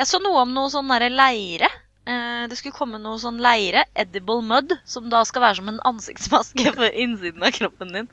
Jeg 0.00 0.08
så 0.08 0.20
noe 0.24 0.44
om 0.46 0.54
noe 0.56 0.70
sånn 0.72 0.88
derre 0.88 1.10
leire. 1.12 1.68
Uh, 2.06 2.46
det 2.48 2.56
skulle 2.56 2.76
komme 2.76 3.00
noe 3.02 3.18
sånn 3.20 3.40
leire, 3.42 3.84
edible 3.98 4.40
mud, 4.46 4.72
som 4.88 5.10
da 5.12 5.20
skal 5.28 5.44
være 5.44 5.58
som 5.60 5.68
en 5.72 5.82
ansiktsmaske 5.90 6.72
på 6.78 6.88
innsiden 7.04 7.44
av 7.44 7.52
kroppen 7.56 7.92
din. 7.92 8.08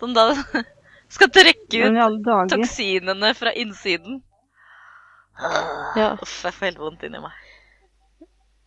Som 0.00 0.14
da 0.16 0.30
skal 1.14 1.32
trekke 1.34 1.90
ut 1.90 2.32
toksinene 2.54 3.34
fra 3.36 3.52
innsiden. 3.52 4.22
Ja. 5.38 6.14
Uff, 6.16 6.40
jeg 6.44 6.54
får 6.54 6.70
helt 6.70 6.80
vondt 6.82 7.04
inni 7.06 7.20
meg. 7.22 7.44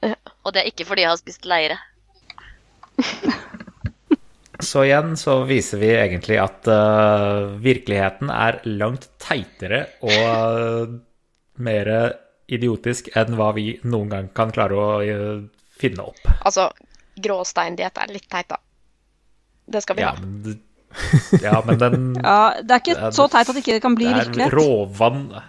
Ja. 0.05 0.17
Og 0.45 0.53
det 0.53 0.61
er 0.61 0.69
ikke 0.69 0.85
fordi 0.89 1.03
jeg 1.05 1.11
har 1.11 1.19
spist 1.19 1.49
leire. 1.49 1.81
Så 4.61 4.83
igjen 4.85 5.15
så 5.17 5.39
viser 5.49 5.79
vi 5.81 5.89
egentlig 5.97 6.37
at 6.41 6.67
uh, 6.69 7.55
virkeligheten 7.61 8.29
er 8.33 8.59
langt 8.65 9.07
teitere 9.21 9.83
og 10.05 10.17
uh, 10.21 10.95
mer 11.61 11.89
idiotisk 12.51 13.09
enn 13.17 13.35
hva 13.39 13.51
vi 13.55 13.79
noen 13.87 14.09
gang 14.11 14.27
kan 14.37 14.51
klare 14.53 14.75
å 14.77 14.89
uh, 15.01 15.43
finne 15.81 16.03
opp. 16.11 16.21
Altså, 16.45 16.67
gråsteindiett 17.21 17.97
er 18.03 18.13
litt 18.13 18.27
teit, 18.31 18.49
da. 18.51 18.59
Det 19.71 19.81
skal 19.85 19.97
vi 19.97 20.03
Ja, 20.05 20.11
ha. 20.13 20.21
men, 20.21 20.59
ja, 21.41 21.57
men 21.65 21.79
den 21.79 21.99
Ja, 22.21 22.39
det 22.61 22.75
er 22.75 22.81
ikke 22.83 22.97
Det 22.99 23.11
så 23.15 23.27
teit 23.31 23.47
at 23.49 23.55
det 23.55 23.63
ikke 23.65 23.79
kan 23.85 23.95
bli 23.97 24.09
virkelighet. 24.11 24.35
Det 24.35 24.45
er 24.45 24.51
virkelighet. 24.51 24.57
råvann. 24.59 25.41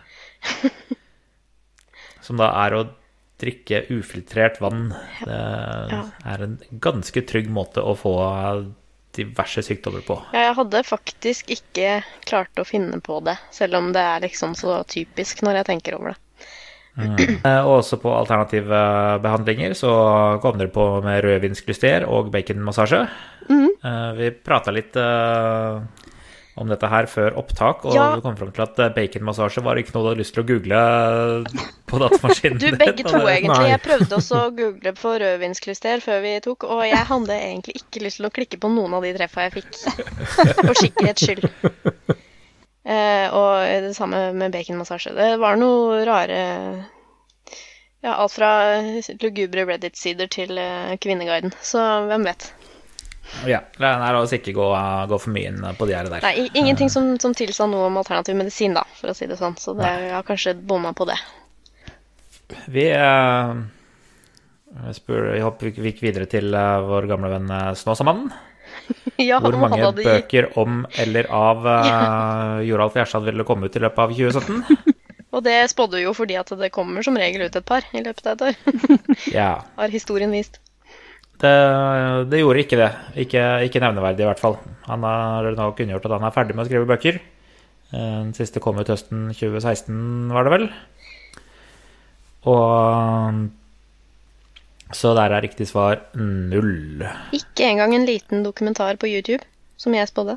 Som 2.23 2.39
da 2.39 2.53
er 2.65 2.77
å 2.79 2.83
drikke 3.43 3.81
ufiltrert 3.91 4.61
vann. 4.63 4.93
Det 5.25 5.41
Ja. 5.91 6.05
er 6.35 6.45
en 6.47 6.59
ganske 6.81 7.25
trygg 7.27 7.49
måte 7.51 7.83
å 7.83 7.97
få 7.99 8.13
diverse 9.17 9.63
sykdommer 9.65 10.05
på. 10.07 10.17
Ja, 10.33 10.49
jeg 10.49 10.57
hadde 10.59 10.83
faktisk 10.89 11.51
ikke 11.53 12.03
klart 12.29 12.59
å 12.59 12.65
finne 12.67 13.01
på 13.05 13.21
det, 13.25 13.37
selv 13.53 13.77
om 13.81 13.91
det 13.93 14.01
er 14.01 14.25
liksom 14.25 14.55
så 14.59 14.81
typisk 14.89 15.43
når 15.45 15.61
jeg 15.61 15.69
tenker 15.73 15.99
over 15.99 16.15
det. 16.15 16.19
Eh, 17.01 17.63
Og 17.65 17.79
også 17.79 17.97
på 18.03 18.11
alternative 18.13 18.81
behandlinger 19.25 19.73
så 19.73 19.93
kom 20.43 20.59
dere 20.61 20.69
på 20.75 20.85
med 21.05 21.23
rødvinsklyster 21.25 22.05
og 22.05 22.29
baconmassasje. 22.35 23.07
Mhm. 23.49 23.71
Eh, 23.85 24.11
Vi 24.19 24.31
prata 24.45 24.71
litt 24.71 24.97
eh, 24.97 25.81
om 26.61 26.69
dette 26.69 26.85
her 26.93 27.07
før 27.09 27.37
opptak, 27.41 27.85
og 27.89 27.95
Ja. 27.97 28.11
du 28.15 28.21
kom 28.21 28.37
fram 28.37 28.51
til 28.53 28.63
at 28.67 28.79
eh, 28.79 28.91
baconmassasje 28.93 29.63
var 29.65 29.79
ikke 29.81 29.95
noe 29.95 30.03
du 30.05 30.09
hadde 30.11 30.21
lyst 30.21 30.35
til 30.37 30.43
å 30.43 30.47
google 30.51 30.81
på 31.89 32.01
datamaskinen. 32.03 32.59
Du, 32.61 32.67
begge 32.77 33.05
to, 33.07 33.17
det- 33.19 33.39
egentlig. 33.39 33.57
Nei. 33.57 33.71
Jeg 33.71 33.81
prøvde 33.87 34.19
også 34.19 34.41
å 34.43 34.51
google 34.57 34.93
på 34.99 35.15
rødvinsklyster 35.23 36.03
før 36.05 36.21
vi 36.27 36.35
tok, 36.45 36.65
og 36.69 36.83
jeg 36.85 37.07
hadde 37.09 37.39
egentlig 37.39 37.77
ikke 37.81 38.05
lyst 38.05 38.21
til 38.21 38.29
å 38.29 38.33
klikke 38.37 38.61
på 38.61 38.69
noen 38.75 38.95
av 38.99 39.03
de 39.07 39.15
treffa 39.17 39.47
jeg 39.49 39.55
fikk. 39.63 39.81
For 40.67 40.75
sikkerhets 40.83 41.25
skyld. 41.25 41.49
Eh, 42.85 43.29
og 43.31 43.63
det 43.87 43.95
samme 43.97 44.33
med 44.35 44.53
baconmassasje. 44.53 45.15
Det 45.15 45.31
var 45.41 45.57
noe 45.57 46.01
rare 46.05 46.41
Ja, 48.03 48.17
alt 48.19 48.33
fra 48.35 48.49
lugubre 49.23 49.63
Reddit-sider 49.69 50.27
til 50.27 50.59
eh, 50.59 50.97
Kvinneguiden. 50.99 51.53
Så 51.63 51.79
hvem 52.11 52.25
vet. 52.27 52.49
Ja, 53.49 53.63
La 53.83 54.13
oss 54.21 54.33
ikke 54.37 54.55
gå, 54.57 54.67
gå 55.09 55.19
for 55.19 55.35
mye 55.35 55.51
inn 55.51 55.63
på 55.79 55.89
de 55.89 55.97
her 55.97 56.09
der. 56.11 56.25
Nei, 56.25 56.49
ingenting 56.59 56.91
som, 56.93 57.15
som 57.23 57.35
tilsa 57.37 57.67
noe 57.71 57.89
om 57.89 58.01
alternativ 58.01 58.37
medisin, 58.39 58.77
da, 58.77 58.85
for 58.99 59.13
å 59.13 59.17
si 59.17 59.29
det 59.31 59.39
sånn. 59.41 59.57
Så 59.61 59.75
det, 59.79 59.89
jeg 59.89 60.13
har 60.15 60.27
kanskje 60.27 60.57
bomma 60.59 60.93
på 60.97 61.09
det. 61.09 61.17
Vi 62.73 62.87
eh, 62.93 63.63
jeg 64.73 64.97
spør, 64.97 65.27
jeg 65.37 65.45
håper 65.45 65.69
vi 65.77 65.91
gikk 65.91 66.01
videre 66.05 66.27
til 66.31 66.55
eh, 66.57 66.87
vår 66.89 67.09
gamle 67.11 67.29
venn 67.33 67.51
eh, 67.53 67.69
Snåsamannen. 67.77 68.33
ja, 69.21 69.39
Hvor 69.43 69.57
mange 69.61 69.83
hadde 69.83 70.01
de- 70.01 70.09
bøker 70.09 70.49
om 70.61 70.83
eller 71.03 71.29
av 71.29 71.67
uh, 71.67 72.63
Joralf 72.69 72.97
Gjerstad 72.97 73.27
ville 73.27 73.45
komme 73.49 73.69
ut 73.69 73.77
i 73.77 73.83
løpet 73.85 74.01
av 74.07 74.15
2017? 74.17 74.93
Og 75.33 75.45
det 75.45 75.59
spådde 75.73 76.01
jo 76.03 76.13
fordi 76.17 76.37
at 76.41 76.51
det 76.61 76.73
kommer 76.73 77.05
som 77.05 77.17
regel 77.17 77.47
ut 77.47 77.55
et 77.57 77.69
par 77.69 77.85
i 77.97 78.03
løpet 78.05 78.27
av 78.29 78.35
et 78.35 78.43
år. 78.51 79.21
Ja. 79.33 79.53
Har 79.79 79.93
historien 79.93 80.33
vist. 80.33 80.59
Det, 81.41 81.53
det 82.31 82.41
gjorde 82.43 82.63
ikke 82.63 82.79
det. 82.79 82.91
Ikke, 83.25 83.43
ikke 83.67 83.83
nevneverdig, 83.83 84.25
i 84.25 84.29
hvert 84.29 84.43
fall. 84.43 84.59
Han 84.87 85.07
har 85.07 85.49
nå 85.57 85.71
kunngjort 85.79 86.07
at 86.07 86.17
han 86.19 86.27
er 86.29 86.35
ferdig 86.35 86.57
med 86.57 86.67
å 86.67 86.69
skrive 86.69 86.89
bøker. 86.91 87.19
Eh, 87.93 88.19
Den 88.23 88.35
siste 88.37 88.63
kom 88.63 88.79
ut 88.79 88.93
høsten 88.93 89.31
2016, 89.33 90.31
var 90.35 90.47
det 90.47 90.55
vel. 90.55 90.69
Og 92.53 93.49
Så 94.93 95.15
der 95.17 95.33
er 95.33 95.41
riktig 95.41 95.67
svar 95.71 96.03
null. 96.15 97.05
Ikke 97.33 97.65
engang 97.65 97.95
en 97.97 98.05
liten 98.05 98.43
dokumentar 98.45 98.99
på 99.01 99.09
YouTube, 99.09 99.41
som 99.81 99.95
jeg 99.97 100.11
spådde. 100.11 100.37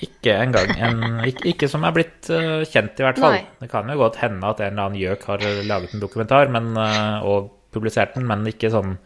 Ikke 0.00 0.38
engang. 0.40 0.70
En, 0.80 1.02
ikke, 1.28 1.50
ikke 1.52 1.68
som 1.68 1.84
er 1.84 1.92
blitt 1.92 2.30
uh, 2.32 2.64
kjent, 2.64 2.96
i 2.96 3.04
hvert 3.04 3.20
fall. 3.20 3.36
Nei. 3.36 3.42
Det 3.60 3.68
kan 3.68 3.90
jo 3.92 3.98
godt 4.00 4.16
hende 4.22 4.48
at 4.48 4.62
en 4.64 4.72
eller 4.72 4.86
annen 4.86 5.02
gjøk 5.02 5.26
har 5.28 5.44
laget 5.68 5.92
en 5.92 6.00
dokumentar 6.00 6.48
men, 6.48 6.72
uh, 6.80 7.20
og 7.28 7.52
publisert 7.76 8.16
den, 8.16 8.24
men 8.30 8.46
ikke 8.48 8.72
sånn 8.72 8.96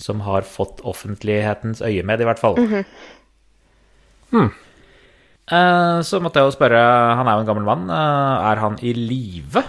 som 0.00 0.22
har 0.26 0.42
fått 0.48 0.80
offentlighetens 0.88 1.82
øye 1.84 2.02
med, 2.06 2.20
i 2.24 2.28
hvert 2.28 2.40
fall. 2.42 2.56
Eh, 5.50 6.00
Så 6.06 6.20
måtte 6.22 6.40
jeg 6.40 6.46
jo 6.50 6.54
spørre, 6.56 6.80
han 7.18 7.26
er 7.28 7.38
jo 7.38 7.44
en 7.44 7.48
gammel 7.52 7.66
mann, 7.66 7.86
eh, 7.90 8.50
er 8.52 8.60
han 8.62 8.78
i 8.82 8.92
live? 8.94 9.62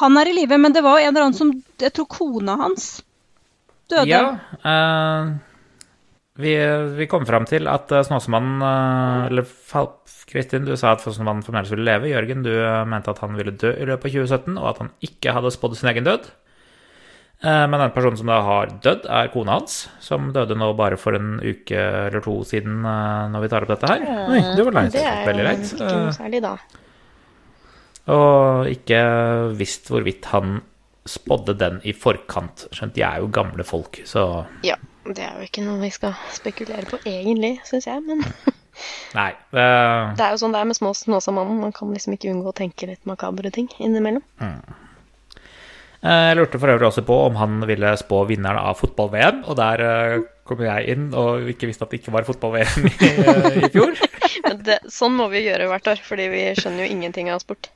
Han 0.00 0.16
er 0.18 0.26
i 0.30 0.36
live, 0.40 0.58
men 0.58 0.72
det 0.74 0.82
var 0.82 0.98
en 0.98 1.08
eller 1.12 1.28
annen 1.28 1.38
som 1.38 1.50
Jeg 1.78 1.92
tror 1.94 2.06
kona 2.10 2.56
hans 2.56 3.02
døde. 3.90 4.08
Ja. 4.08 4.38
eh, 4.64 5.34
vi, 6.40 6.54
vi 6.98 7.06
kom 7.06 7.26
fram 7.28 7.44
til 7.46 7.68
at 7.70 7.86
Snåsemannen, 8.08 8.58
Snåsamannen 8.58 8.62
eh, 8.62 9.26
Eller 9.28 9.44
Kristin, 10.26 10.64
du 10.66 10.74
sa 10.76 10.92
at 10.96 11.04
Snåsamannen 11.04 11.44
fremdeles 11.46 11.70
ville 11.70 11.84
leve. 11.86 12.08
Jørgen, 12.10 12.42
du 12.42 12.50
eh, 12.50 12.84
mente 12.88 13.12
at 13.12 13.20
han 13.22 13.36
ville 13.38 13.52
dø 13.54 13.70
i 13.76 13.84
løpet 13.86 14.08
av 14.08 14.16
2017, 14.24 14.56
og 14.58 14.68
at 14.72 14.78
han 14.82 14.90
ikke 15.04 15.34
hadde 15.36 15.52
spådd 15.54 15.76
sin 15.78 15.92
egen 15.92 16.08
død. 16.08 16.26
Eh, 17.42 17.66
Men 17.68 17.80
den 17.80 17.90
personen 17.92 18.16
som 18.16 18.26
da 18.30 18.38
har 18.46 18.66
dødd, 18.84 19.04
er 19.10 19.28
kona 19.34 19.58
hans, 19.58 19.88
som 20.00 20.30
døde 20.32 20.54
nå 20.56 20.70
bare 20.78 20.96
for 20.96 21.14
en 21.18 21.40
uke 21.42 21.76
eller 21.76 22.20
to 22.24 22.38
siden 22.44 22.84
eh, 22.86 23.26
når 23.32 23.40
vi 23.44 23.48
tar 23.52 23.66
opp 23.66 23.74
dette 23.74 23.90
her. 23.90 24.06
Oi, 24.30 24.40
det 24.56 24.64
var 24.64 24.72
leit. 24.78 24.92
Det 24.94 25.02
er 25.04 25.26
Veldig 25.28 25.44
leit. 25.48 25.66
ikke 25.74 25.90
noe 25.90 26.14
særlig, 26.16 26.40
da. 26.44 26.54
Og 28.14 28.66
ikke 28.68 29.00
visst 29.56 29.88
hvorvidt 29.92 30.26
han 30.32 30.58
spådde 31.08 31.54
den 31.60 31.80
i 31.84 31.92
forkant. 31.96 32.66
Skjønt 32.72 32.94
de 32.96 33.04
er 33.04 33.20
jo 33.20 33.28
gamle 33.32 33.64
folk, 33.64 34.00
så 34.08 34.44
Ja, 34.64 34.76
det 35.04 35.24
er 35.24 35.34
jo 35.40 35.44
ikke 35.48 35.64
noe 35.66 35.80
vi 35.82 35.90
skal 35.92 36.14
spekulere 36.32 36.84
på 36.88 37.00
egentlig, 37.04 37.58
syns 37.68 37.88
jeg. 37.88 38.00
Men 38.08 38.24
Nei. 39.18 39.30
Det, 39.52 39.64
det 40.18 40.24
er 40.24 40.32
jo 40.34 40.40
sånn 40.40 40.52
det 40.56 40.60
er 40.64 40.68
med 40.70 40.76
små 40.78 40.94
Snåsamannen. 40.96 41.60
Man 41.60 41.72
kan 41.76 41.92
liksom 41.94 42.16
ikke 42.16 42.32
unngå 42.32 42.50
å 42.52 42.56
tenke 42.56 42.88
litt 42.88 43.04
makabre 43.08 43.52
ting 43.54 43.68
innimellom. 43.78 44.24
Eh, 44.40 44.80
Jeg 46.04 46.36
lurte 46.36 46.58
for 46.60 46.68
øvrig 46.68 46.84
også 46.90 47.04
på 47.08 47.16
om 47.30 47.36
han 47.40 47.62
ville 47.64 47.94
spå 47.96 48.18
vinneren 48.28 48.60
av 48.60 48.76
fotball-VM, 48.76 49.38
og 49.48 49.56
der 49.56 49.82
eh, 49.84 50.24
kom 50.44 50.60
jeg 50.60 50.90
inn 50.92 51.06
og 51.16 51.46
ikke 51.48 51.70
visste 51.70 51.86
at 51.86 51.94
det 51.94 52.02
ikke 52.02 52.12
var 52.12 52.26
fotball-VM 52.28 52.90
i, 52.90 52.92
eh, 53.08 53.56
i 53.64 53.70
fjor. 53.72 53.96
Men 54.44 54.60
det, 54.66 54.82
sånn 54.92 55.16
må 55.16 55.30
vi 55.32 55.46
gjøre 55.46 55.70
hvert 55.70 55.88
år, 55.94 56.02
fordi 56.04 56.28
vi 56.34 56.42
skjønner 56.58 56.84
jo 56.84 56.90
ingenting 56.92 57.32
av 57.32 57.40
sport. 57.40 57.70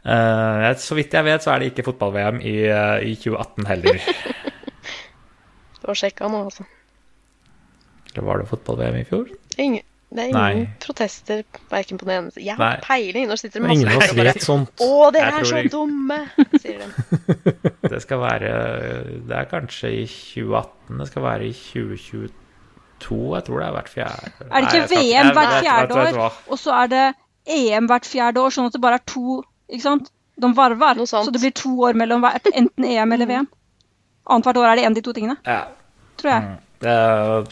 Uh, 0.00 0.70
Så 0.80 0.96
vidt 0.96 1.12
jeg 1.12 1.26
vet, 1.26 1.42
så 1.44 1.52
er 1.52 1.60
det 1.60 1.72
ikke 1.72 1.84
fotball-VM 1.90 2.38
i, 2.40 2.54
eh, 2.70 3.10
i 3.10 3.16
2018 3.18 3.70
heller. 3.74 4.00
Du 5.80 5.88
har 5.88 5.96
sjekka 5.96 6.28
nå, 6.28 6.42
altså. 6.44 6.66
Eller 8.10 8.24
var 8.26 8.38
det 8.38 8.50
fotball-VM 8.50 8.98
i 9.00 9.06
fjor? 9.08 9.30
Ingen, 9.56 9.84
det 10.10 10.18
er 10.24 10.28
ingen 10.28 10.58
Nei. 10.64 10.68
protester 10.82 11.44
verken 11.70 11.98
på 12.00 12.04
den 12.08 12.16
ene 12.24 12.32
Jeg 12.42 12.56
har 12.56 12.58
Nei. 12.58 12.80
peiling. 12.82 13.28
Nå 13.30 13.36
sitter 13.38 13.60
det 13.60 13.68
masse 13.68 13.76
Ingen 13.78 13.88
av 13.88 14.02
oss 14.02 14.14
vet 14.18 14.42
sånt. 14.42 14.70
Å, 14.82 15.10
dere 15.14 15.30
Jeg 15.30 15.40
er 15.40 15.44
så 15.44 15.60
dumme! 15.70 16.18
sier 16.58 16.78
de. 16.82 17.70
Det 17.94 18.00
skal 18.02 18.18
være 18.18 18.50
Det 19.28 19.36
er 19.38 19.46
kanskje 19.52 19.92
i 20.00 20.04
2018, 20.10 20.98
det 20.98 21.06
skal 21.12 21.22
være 21.22 21.46
i 21.46 21.52
2022. 21.54 22.30
Jeg 23.00 23.44
tror 23.46 23.60
det 23.62 23.66
er 23.68 23.74
hvert 23.78 23.88
fjerde 23.92 24.30
Er 24.30 24.30
det 24.40 24.50
Nei, 24.50 24.60
ikke 24.60 24.80
skal- 24.88 24.96
VM 24.98 25.10
jeg- 25.14 25.34
hvert 25.38 25.52
vet- 25.54 25.64
fjerde 25.64 25.94
vet- 25.94 26.14
år, 26.14 26.18
hva. 26.18 26.30
og 26.50 26.58
så 26.58 26.74
er 26.82 26.86
det 26.88 27.04
EM 27.50 27.86
hvert 27.88 28.04
fjerde 28.10 28.36
år, 28.44 28.50
sånn 28.52 28.66
at 28.66 28.72
det 28.76 28.80
bare 28.82 28.98
er 29.00 29.06
to 29.06 29.42
Ikke 29.70 29.82
sant? 29.86 30.10
De 30.40 30.48
varver, 30.56 30.94
Noe 30.96 31.06
sånt. 31.06 31.26
så 31.28 31.32
det 31.32 31.40
blir 31.40 31.52
to 31.54 31.70
år 31.86 31.94
mellom 31.94 32.20
hvert, 32.24 32.46
enten 32.56 32.84
EM 32.84 33.12
eller 33.12 33.26
VM. 33.26 33.46
Annethvert 34.26 34.56
år 34.56 34.66
er 34.72 34.76
det 34.76 34.84
en 34.84 34.92
av 34.92 34.94
de 34.94 35.02
to 35.02 35.12
tingene, 35.12 35.36
Ja. 35.46 35.64
tror 36.16 36.30
jeg. 36.30 36.42
Mm. 36.42 36.56
Det, 36.80 37.48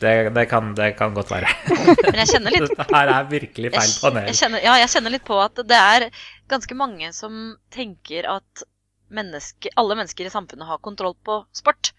det, 0.00 0.12
det, 0.34 0.44
kan, 0.50 0.72
det 0.74 0.90
kan 0.98 1.14
godt 1.14 1.30
være. 1.32 1.50
Men 2.10 2.18
jeg 2.22 2.30
kjenner 2.34 2.54
litt 2.54 2.66
Dette 2.70 2.86
her 2.90 3.12
er 3.14 3.30
virkelig 3.30 3.72
feil 3.76 3.94
panel. 4.02 4.28
jeg 4.30 4.38
kjenner, 4.40 4.64
Ja, 4.64 4.74
jeg 4.80 4.90
kjenner 4.94 5.14
litt 5.14 5.24
på 5.28 5.38
at 5.42 5.62
det 5.70 5.78
er 5.78 6.08
ganske 6.50 6.76
mange 6.78 7.12
som 7.16 7.38
tenker 7.74 8.28
at 8.32 8.64
menneske, 9.10 9.72
alle 9.80 9.96
mennesker 9.98 10.28
i 10.28 10.32
samfunnet 10.32 10.68
har 10.68 10.78
kontroll 10.82 11.16
på 11.26 11.40
sport. 11.56 11.92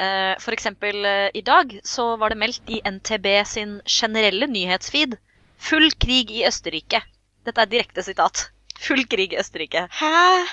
Eh, 0.00 0.32
For 0.40 0.56
eksempel 0.56 1.04
eh, 1.04 1.28
i 1.36 1.42
dag 1.44 1.74
så 1.84 2.14
var 2.20 2.32
det 2.32 2.40
meldt 2.40 2.70
i 2.72 2.80
NTB 2.88 3.28
sin 3.48 3.78
generelle 3.84 4.48
nyhetsfeed 4.48 5.18
full 5.60 5.90
krig 6.00 6.30
i 6.32 6.46
Østerrike. 6.48 7.02
Dette 7.44 7.60
er 7.60 7.68
direkte 7.68 8.04
sitat. 8.04 8.46
Full 8.80 9.04
krig 9.12 9.34
i 9.36 9.40
Østerrike. 9.40 9.86
Hæ? 9.92 10.46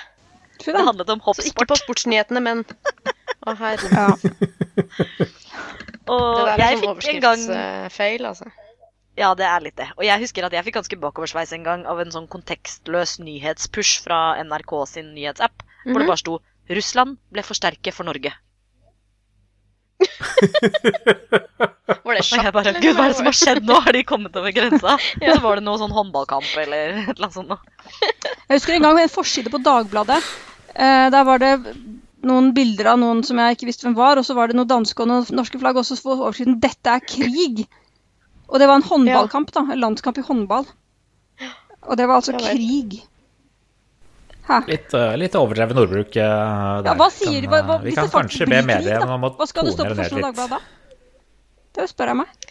Det 0.58 0.74
handlet 0.74 1.08
om 1.14 1.20
hoppsport. 1.24 1.46
Så 1.46 1.52
ikke 1.54 1.68
på 1.70 1.76
sportsnyhetene, 1.80 2.42
men 2.44 2.64
Å, 3.48 3.54
herregud. 3.54 3.94
Ja. 3.94 5.28
Og 6.08 6.36
Det 6.38 6.44
der 6.46 6.64
er 6.64 6.76
sånn 6.76 7.20
gang 7.20 7.44
overskriftsfeil, 7.44 8.26
altså. 8.26 8.50
Ja, 9.18 9.32
det 9.34 9.46
er 9.50 9.60
litt 9.64 9.76
det. 9.76 9.88
Og 9.98 10.04
jeg 10.06 10.20
husker 10.22 10.44
at 10.46 10.52
jeg 10.54 10.64
fikk 10.64 10.74
ganske 10.78 10.96
bakoversveis 11.02 11.52
en 11.56 11.64
gang 11.66 11.86
av 11.90 11.98
en 12.00 12.10
sånn 12.14 12.28
kontekstløs 12.30 13.16
nyhetspush 13.18 14.02
fra 14.04 14.36
NRK 14.44 14.74
sin 14.86 15.14
nyhetsapp, 15.14 15.62
hvor 15.84 15.94
Mhm. 15.94 15.98
det 15.98 16.06
bare 16.06 16.22
sto 16.22 16.38
'Russland 16.68 17.16
ble 17.32 17.42
for 17.42 17.54
sterke 17.54 17.92
for 17.92 18.04
Norge'. 18.04 18.32
Var 22.04 22.14
det 22.14 22.24
sjakk? 22.24 22.44
jeg 22.44 22.52
bare 22.54 22.72
Gud, 22.80 22.94
hva 22.96 23.04
er 23.04 23.08
det 23.12 23.16
som 23.18 23.26
har 23.28 23.36
skjedd 23.36 23.64
nå? 23.66 23.78
Har 23.84 23.92
de 23.96 24.02
kommet 24.06 24.36
over 24.38 24.52
grensa? 24.54 24.94
Og 25.22 25.28
så 25.34 25.40
var 25.42 25.58
det 25.58 25.64
noe 25.66 25.78
sånn 25.80 25.94
håndballkamp 25.94 26.50
eller 26.62 26.78
et 27.02 27.08
eller 27.16 27.26
annet 27.26 27.34
sånt 27.34 27.48
noe. 27.48 27.58
Jeg 28.48 28.54
husker 28.60 28.76
en 28.76 28.82
gang 28.86 28.94
med 28.98 29.08
en 29.08 29.12
forside 29.12 29.50
på 29.52 29.60
Dagbladet. 29.64 30.22
Uh, 30.78 31.08
der 31.10 31.24
var 31.26 31.38
det 31.42 31.52
noen 32.28 32.52
bilder 32.56 32.92
av 32.92 33.00
noen 33.00 33.24
som 33.26 33.40
jeg 33.40 33.56
ikke 33.56 33.68
visste 33.68 33.86
hvem 33.86 33.96
var, 33.98 34.20
og 34.20 34.26
så 34.26 34.36
var 34.38 34.50
det 34.50 34.58
noen 34.58 34.70
danske 34.70 35.04
og 35.04 35.10
noen 35.10 35.28
norske 35.34 35.60
flagg, 35.60 35.80
også 35.80 35.98
for 36.00 36.20
overskriften 36.20 36.58
'Dette 36.62 36.96
er 36.96 37.04
krig'. 37.04 37.66
Og 38.48 38.60
det 38.60 38.68
var 38.68 38.80
en 38.80 38.88
håndballkamp, 38.88 39.52
da. 39.52 39.66
En 39.72 39.82
landskamp 39.84 40.18
i 40.18 40.24
håndball. 40.24 40.66
Og 41.88 41.96
det 41.96 42.08
var 42.08 42.20
altså 42.20 42.36
krig. 42.36 43.00
Hæ? 44.48 44.62
Litt, 44.68 44.94
uh, 44.96 45.12
litt 45.20 45.34
overdreven 45.36 45.76
ordbruk 45.82 46.14
uh, 46.16 46.80
Ja, 46.80 46.94
hva 46.96 47.10
sier 47.12 47.42
de? 47.42 47.50
Hva, 47.52 47.60
hva, 47.68 47.76
uh, 47.76 47.82
vi 47.84 47.90
hvis 47.90 47.98
kan 47.98 48.08
kanskje 48.14 48.46
be 48.48 48.62
mediene 48.64 49.04
om 49.04 49.26
å 49.28 49.32
Hva 49.36 49.46
skal 49.50 49.68
det 49.68 49.74
stå 49.74 49.84
tone 49.84 49.92
på 49.92 49.98
det 49.98 50.06
ned 50.08 50.24
litt. 50.24 50.54
da? 50.54 50.60
Det 51.76 51.88
spør 51.90 52.12
jeg 52.14 52.18
meg. 52.22 52.46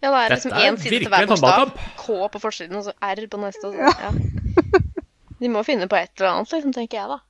Ja, 0.00 0.10
det 0.10 0.18
er 0.18 0.34
liksom 0.34 0.56
én 0.58 0.78
side 0.80 0.98
til 1.04 1.12
hver 1.12 1.26
en 1.26 1.30
bokstav. 1.30 1.74
K 2.00 2.28
på 2.34 2.42
forsiden, 2.42 2.80
og 2.80 2.88
så 2.88 2.94
R 2.98 3.26
på 3.30 3.40
neste. 3.44 3.70
Og 3.70 3.76
så, 3.76 3.92
ja. 4.00 4.80
De 5.40 5.48
må 5.52 5.62
finne 5.64 5.86
på 5.88 5.96
et 5.96 6.10
eller 6.18 6.32
annet, 6.34 6.50
liksom, 6.52 6.72
tenker 6.76 6.98
jeg, 6.98 7.08
da. 7.14 7.20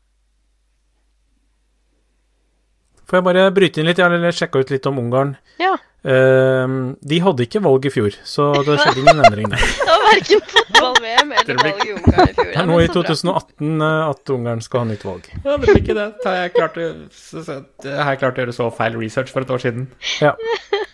Får 3.10 3.18
jeg 3.18 3.26
bare 3.26 3.48
bryte 3.50 3.80
inn 3.82 3.88
litt, 3.90 3.98
eller 3.98 4.30
sjekke 4.30 4.60
ut 4.62 4.68
litt 4.70 4.84
om 4.86 5.00
Ungarn? 5.02 5.32
Ja. 5.58 5.72
Uh, 6.06 6.94
de 7.02 7.16
hadde 7.20 7.42
ikke 7.42 7.60
valg 7.64 7.88
i 7.88 7.90
fjor, 7.92 8.14
så 8.24 8.52
det 8.62 8.76
skjedde 8.78 9.02
ingen 9.02 9.22
endring 9.26 9.50
der. 9.50 9.64
Det 9.80 9.88
var 9.90 10.04
verken 10.06 10.44
fotball-VM 10.52 11.32
eller 11.40 11.58
valg 11.58 11.82
i 11.82 11.90
Ungarn 11.96 12.30
i 12.30 12.36
fjor. 12.36 12.52
Det 12.52 12.60
er 12.62 12.68
nå 12.70 12.78
i 12.78 12.86
2018 12.94 13.82
eh, 13.88 13.96
at 14.12 14.32
Ungarn 14.36 14.62
skal 14.62 14.84
ha 14.84 14.88
nytt 14.92 15.08
valg. 15.08 15.26
Ja, 15.32 15.48
det 15.50 15.58
blir 15.64 15.80
ikke 15.82 15.98
det. 15.98 16.06
Har 16.22 16.38
jeg 16.38 16.54
klart 16.54 16.78
å, 16.78 16.86
så, 17.18 17.42
så, 17.48 17.58
har 17.82 18.14
jeg 18.14 18.22
klart 18.22 18.38
å 18.38 18.44
gjøre 18.44 18.56
så 18.60 18.70
feil 18.78 18.96
research 19.02 19.34
for 19.34 19.42
et 19.42 19.52
år 19.58 19.66
siden. 19.66 19.90
Ja. 20.22 20.32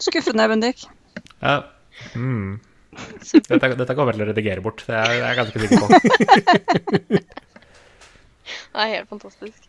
Skuffende, 0.00 0.48
Bendik. 0.50 0.88
Ja. 1.44 1.60
Mm. 2.16 2.58
Dette, 2.96 3.74
dette 3.76 3.92
kommer 3.92 4.16
jeg 4.16 4.22
til 4.22 4.24
å 4.24 4.32
redigere 4.32 4.64
bort, 4.64 4.84
det 4.88 4.96
er 5.04 5.16
jeg 5.20 5.40
ganske 5.42 5.66
sikker 5.66 5.84
på. 5.84 5.86
Det 8.46 8.84
er 8.84 8.90
helt 8.92 9.08
fantastisk. 9.08 9.64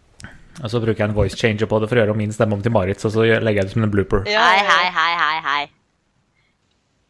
Og 0.57 0.71
så 0.73 0.81
bruker 0.81 1.03
jeg 1.03 1.09
en 1.11 1.17
voice 1.17 1.37
changer 1.37 1.69
på 1.69 1.77
det 1.79 1.87
for 1.89 1.97
å 1.97 1.99
gjøre 2.01 2.13
om 2.15 2.21
min 2.21 2.33
stemme 2.33 2.55
om 2.57 2.63
til 2.65 2.73
Marit, 2.73 3.05
og 3.05 3.11
så 3.13 3.19
legger 3.25 3.59
jeg 3.61 3.67
det 3.69 3.75
som 3.75 3.85
en 3.85 3.93
blooper. 3.93 4.19
Ja, 4.29 4.43
Hei, 4.49 4.61
hei, 4.65 4.85
hei, 4.97 5.13
hei, 5.21 5.37
hei. 5.47 5.63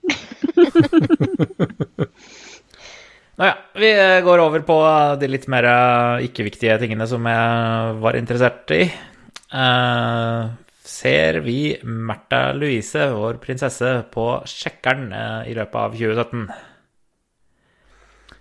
Nå 3.38 3.46
ja, 3.46 3.54
vi 3.78 3.90
går 4.26 4.42
over 4.42 4.64
på 4.66 4.76
de 5.22 5.28
litt 5.30 5.44
mer 5.52 5.68
eh, 5.70 6.24
ikke-viktige 6.26 6.80
tingene 6.82 7.06
som 7.10 7.28
jeg 7.30 7.98
var 8.02 8.18
interessert 8.18 8.72
i. 8.74 8.90
Uh, 9.54 10.50
ser 10.84 11.40
vi 11.46 11.78
Märtha 11.86 12.54
Louise, 12.58 13.12
vår 13.14 13.38
prinsesse, 13.44 14.04
på 14.12 14.44
sjekkeren 14.50 15.14
uh, 15.14 15.46
i 15.48 15.54
løpet 15.56 15.78
av 15.84 15.92
2017? 15.96 16.48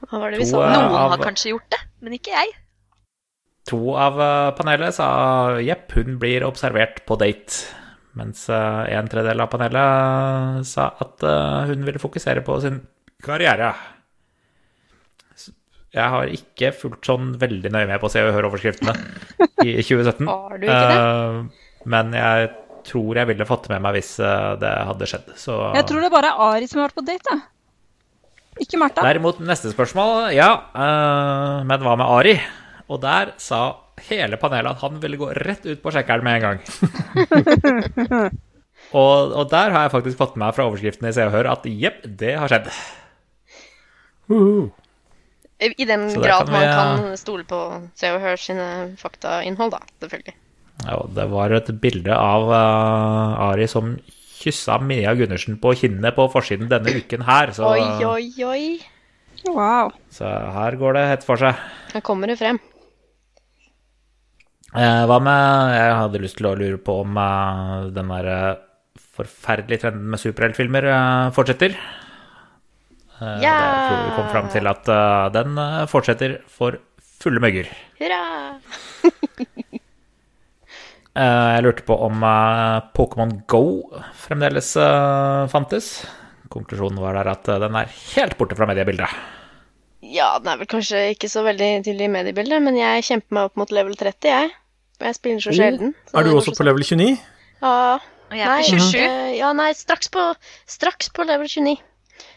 Hva 0.07 0.19
var 0.23 0.31
det 0.33 0.39
vi 0.41 0.45
eh, 0.49 0.53
Noen 0.57 1.11
har 1.13 1.21
kanskje 1.23 1.51
gjort 1.53 1.71
det, 1.77 1.83
men 2.01 2.13
ikke 2.17 2.33
jeg. 2.35 2.49
To 3.67 3.81
av 3.99 4.21
eh, 4.23 4.51
panelet 4.59 4.95
sa 4.95 5.07
jepp, 5.65 5.91
hun 5.99 6.19
blir 6.23 6.45
observert 6.47 7.01
på 7.09 7.17
date. 7.19 7.65
Mens 8.17 8.45
eh, 8.49 8.83
en 8.97 9.09
tredjedel 9.11 9.43
av 9.43 9.51
panelet 9.53 10.67
sa 10.71 10.91
at 11.03 11.25
eh, 11.27 11.73
hun 11.73 11.83
ville 11.89 12.01
fokusere 12.03 12.45
på 12.47 12.61
sin 12.63 12.79
karriere. 13.27 13.73
Jeg 15.97 16.13
har 16.13 16.29
ikke 16.29 16.71
fulgt 16.77 17.09
sånn 17.09 17.33
veldig 17.41 17.71
nøye 17.73 17.89
med 17.89 18.01
på 18.03 18.11
Se 18.13 18.21
og 18.25 18.35
Hør-overskriftene 18.37 18.93
i 19.65 19.79
2017. 19.87 20.29
Har 20.29 20.59
du 20.61 20.67
ikke 20.69 20.81
det? 20.93 20.97
Eh, 21.01 21.83
Men 21.89 22.13
jeg 22.17 22.51
tror 22.87 23.19
jeg 23.19 23.27
ville 23.33 23.47
fått 23.49 23.67
det 23.67 23.73
med 23.75 23.83
meg 23.89 23.97
hvis 23.99 24.13
eh, 24.23 24.51
det 24.63 24.73
hadde 24.91 25.09
skjedd. 25.11 25.33
Så 25.41 25.57
Jeg 25.75 25.89
tror 25.89 26.05
det 26.05 26.13
bare 26.15 26.31
er 26.35 26.45
Ari 26.53 26.69
som 26.71 26.83
har 26.83 26.91
vært 26.91 27.01
på 27.01 27.07
date, 27.09 27.33
da. 27.33 27.41
Ikke 28.63 28.79
Martha. 28.81 29.03
Derimot, 29.05 29.41
neste 29.45 29.69
spørsmål, 29.75 30.31
ja. 30.37 30.51
eh, 30.73 31.65
men 31.69 31.83
hva 31.85 31.97
med 32.01 32.07
Ari? 32.21 32.37
Og 32.93 33.01
der 33.03 33.35
sa 33.43 33.61
hele 34.07 34.39
panelet 34.39 34.77
at 34.77 34.83
han 34.85 35.01
ville 35.03 35.19
gå 35.21 35.31
rett 35.41 35.65
ut 35.67 35.83
på 35.83 35.93
sjekkeren 35.95 36.25
med 36.27 36.39
en 36.39 36.45
gang. 36.45 36.59
og, 39.01 39.33
og 39.33 39.45
der 39.51 39.75
har 39.75 39.87
jeg 39.87 39.95
faktisk 39.97 40.21
fått 40.21 40.37
med 40.37 40.47
meg 40.47 40.57
fra 40.57 40.67
overskriften 40.69 41.09
i 41.09 41.15
Se 41.17 41.27
og 41.27 41.35
Hør 41.35 41.51
at 41.57 41.69
jepp, 41.71 42.03
det 42.05 42.35
har 42.39 42.53
skjedd. 42.53 42.73
Uhu. 44.31 44.69
I 45.57 45.87
den 45.89 46.11
grad 46.13 46.45
kan 46.45 46.53
vi, 46.53 46.53
man 46.53 46.67
eh, 46.67 46.75
kan 46.77 47.17
stole 47.17 47.47
på 47.49 47.61
Se 47.97 48.11
og 48.13 48.21
Hør 48.21 48.37
sine 48.41 48.67
faktainnhold, 49.01 49.73
da. 49.73 49.81
Selvfølgelig. 50.05 50.37
Ja, 50.85 51.01
det 51.17 51.25
var 51.33 51.55
et 51.57 51.71
bilde 51.81 52.13
av 52.13 52.51
uh, 52.53 53.47
Ari 53.49 53.65
som 53.71 53.95
kyssa 54.37 54.77
Mia 54.85 55.15
Gundersen 55.17 55.57
på 55.63 55.73
kinnet 55.81 56.15
på 56.19 56.29
forsiden 56.31 56.69
denne 56.69 56.99
uken 57.01 57.25
her. 57.25 57.55
Så, 57.57 57.73
Oi, 57.73 58.05
oi, 58.05 58.29
oi. 58.45 58.67
Wow. 59.47 59.93
så 60.11 60.27
her 60.27 60.75
går 60.81 60.97
det 60.97 61.05
hett 61.07 61.25
for 61.25 61.41
seg. 61.41 61.59
Her 61.93 62.03
kommer 62.05 62.29
det 62.29 62.39
frem. 62.41 62.59
Eh, 64.77 65.03
hva 65.09 65.17
med 65.25 65.71
Jeg 65.73 65.93
hadde 65.97 66.21
lyst 66.21 66.37
til 66.37 66.51
å 66.51 66.57
lure 66.59 66.77
på 66.85 66.99
om 67.01 67.17
eh, 67.17 67.87
den 67.97 68.11
der 68.13 68.27
eh, 68.29 68.59
forferdelige 69.17 69.87
trenden 69.87 70.11
med 70.13 70.21
superheltfilmer 70.21 70.87
fortsetter. 71.33 71.73
Ja! 73.17 73.55
Der 73.57 73.87
tror 73.87 74.03
vi 74.03 74.17
kom 74.19 74.27
fram 74.29 74.51
til 74.53 74.69
at 74.69 74.91
den 75.33 75.57
fortsetter 75.89 76.35
for 76.53 76.77
fulle 77.23 77.41
møgger. 77.41 77.71
Hurra! 77.97 78.19
Jeg 81.17 81.65
lurte 81.65 81.87
på 81.89 81.97
om 82.05 82.27
Pokémon 82.93 83.33
Go 83.49 83.63
fremdeles 84.21 84.75
fantes. 85.49 85.89
Konklusjonen 86.53 87.01
var 87.01 87.17
der 87.17 87.33
at 87.33 87.49
den 87.65 87.81
er 87.81 87.97
helt 88.19 88.37
borte 88.37 88.59
fra 88.59 88.69
mediebildet. 88.69 89.17
Ja, 90.05 90.35
den 90.37 90.53
er 90.53 90.61
vel 90.61 90.69
kanskje 90.69 91.07
ikke 91.15 91.33
så 91.33 91.41
veldig 91.49 91.73
tydelig 91.89 92.11
i 92.11 92.15
mediebildet, 92.19 92.61
men 92.69 92.77
jeg 92.77 93.09
kjemper 93.09 93.41
meg 93.41 93.49
opp 93.49 93.65
mot 93.65 93.73
level 93.73 93.97
30, 93.97 94.29
jeg. 94.29 94.53
Jeg 95.01 95.15
spiller 95.15 95.41
så 95.45 95.51
Oh, 95.51 95.57
sjelden. 95.57 95.95
så 96.11 96.19
Er 96.19 96.23
du 96.25 96.31
også 96.37 96.55
på 96.57 96.65
level 96.65 96.83
29? 96.83 97.19
Ja, 97.63 97.99
Og 98.31 98.37
jeg 98.37 98.47
er 98.47 98.63
på 98.63 98.69
27. 98.81 99.01
eh, 99.01 99.37
ja, 99.39 99.53
nei, 99.53 99.73
straks 99.77 100.09
på, 100.09 100.23
straks 100.67 101.09
på 101.15 101.25
level 101.27 101.47
29. 101.49 101.77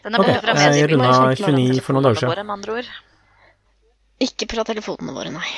Den 0.04 0.14
er 0.14 0.18
Ok, 0.20 0.26
borte 0.26 0.40
fra 0.44 0.54
jeg 0.54 0.90
runda 0.90 0.96
Må 1.08 1.28
jeg 1.30 1.38
kjempe 1.40 1.52
meg 1.52 1.60
29 1.70 1.80
for 1.82 1.92
noen 1.96 2.04
dager 2.04 2.20
siden. 2.20 2.66
våre. 2.68 2.84
Ikke 4.20 4.48
fra 4.52 4.64
telefonene 4.68 5.14
våre, 5.16 5.30
nei. 5.32 5.50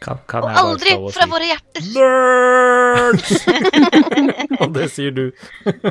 Kan, 0.00 0.18
kan 0.28 0.44
Og 0.44 0.50
aldri 0.60 0.92
fra 1.10 1.24
si- 1.24 1.30
våre 1.30 1.46
hjerter! 1.50 1.82
Nerds! 1.96 3.46
Og 4.62 4.72
det 4.76 4.90
sier 4.92 5.10
du. 5.16 5.24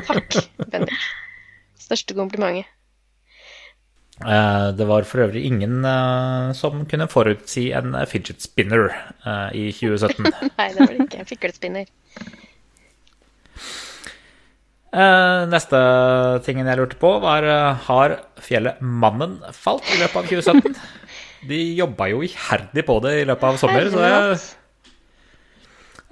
Takk, 0.06 0.36
Bendik. 0.70 0.94
Største 1.86 2.14
komplimentet. 2.16 2.66
Eh, 4.24 4.68
Det 4.72 4.86
var 4.88 5.04
for 5.04 5.26
øvrig 5.26 5.44
ingen 5.44 5.84
eh, 5.84 6.52
som 6.56 6.86
kunne 6.88 7.08
forutsi 7.12 7.68
en 7.76 7.94
eh, 7.94 8.06
fidget 8.08 8.40
spinner 8.40 8.88
i 9.52 9.68
2017. 9.76 10.24
Nei, 10.58 10.68
det 10.72 10.80
var 10.80 10.92
det 10.94 11.04
ikke. 11.04 11.26
Fiklespinner. 11.28 11.90
Eh, 14.96 15.42
Neste 15.52 15.80
tingen 16.46 16.68
jeg 16.70 16.80
lurte 16.80 16.96
på, 17.00 17.10
var 17.20 17.44
har 17.88 18.16
fjellet 18.40 18.80
Mannen 18.80 19.36
falt 19.52 19.84
i 19.92 20.00
løpet 20.00 20.22
av 20.22 20.30
2017? 20.30 20.78
De 21.50 21.58
jobba 21.78 22.08
jo 22.10 22.22
iherdig 22.26 22.82
på 22.88 22.96
det 23.04 23.12
i 23.20 23.26
løpet 23.28 23.44
av 23.52 23.58
sommer, 23.60 23.84
så 23.92 24.00
jeg, 24.02 24.38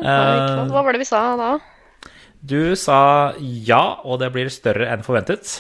Hva 0.05 0.83
var 0.85 0.93
det 0.95 1.01
vi 1.01 1.09
sa 1.09 1.23
da? 1.41 1.49
Du 2.45 2.77
sa 2.79 3.33
ja, 3.41 3.81
og 4.05 4.21
det 4.21 4.29
blir 4.35 4.53
større 4.53 4.91
enn 4.93 5.03
forventet. 5.03 5.57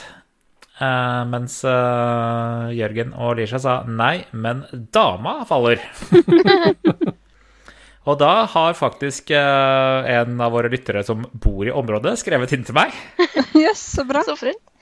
Eh, 0.75 1.25
mens 1.31 1.61
eh, 1.71 2.71
Jørgen 2.75 3.13
og 3.15 3.37
Lisha 3.39 3.61
sa 3.63 3.77
nei, 3.87 4.25
men 4.35 4.65
dama 4.95 5.37
faller. 5.47 5.79
og 8.09 8.17
da 8.19 8.33
har 8.51 8.75
faktisk 8.75 9.31
eh, 9.39 10.09
en 10.17 10.43
av 10.43 10.51
våre 10.57 10.73
lyttere 10.73 11.05
som 11.07 11.23
bor 11.31 11.63
i 11.63 11.71
området, 11.71 12.17
skrevet 12.19 12.57
inn 12.57 12.67
til 12.67 12.75
meg 12.75 12.91
yes, 13.63 13.85
så 13.95 14.03
bra. 14.09 14.25
Så 14.27 14.35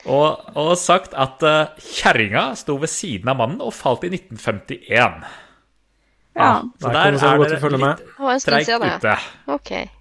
og, 0.08 0.48
og 0.58 0.72
sagt 0.80 1.12
at 1.14 1.44
uh, 1.46 1.76
kjerringa 1.78 2.48
sto 2.58 2.74
ved 2.82 2.90
siden 2.90 3.28
av 3.30 3.38
mannen 3.38 3.60
og 3.62 3.70
falt 3.76 4.02
i 4.08 4.10
1951. 4.10 5.20
Ja. 6.34 6.48
Så 6.80 6.88
Der 6.88 7.12
der 7.12 7.28
er 7.28 7.38
godt 7.38 7.52
dere 7.52 7.70
litt 7.76 8.48
treigt 8.48 8.72
ute. 8.72 9.14
Okay. 9.60 9.92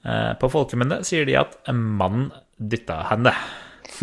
Uh, 0.00 0.32
på 0.40 0.50
folkemunne 0.50 1.04
sier 1.06 1.28
de 1.28 1.36
at 1.38 1.54
mannen 1.70 2.32
dytta 2.56 3.04
henne. 3.12 3.36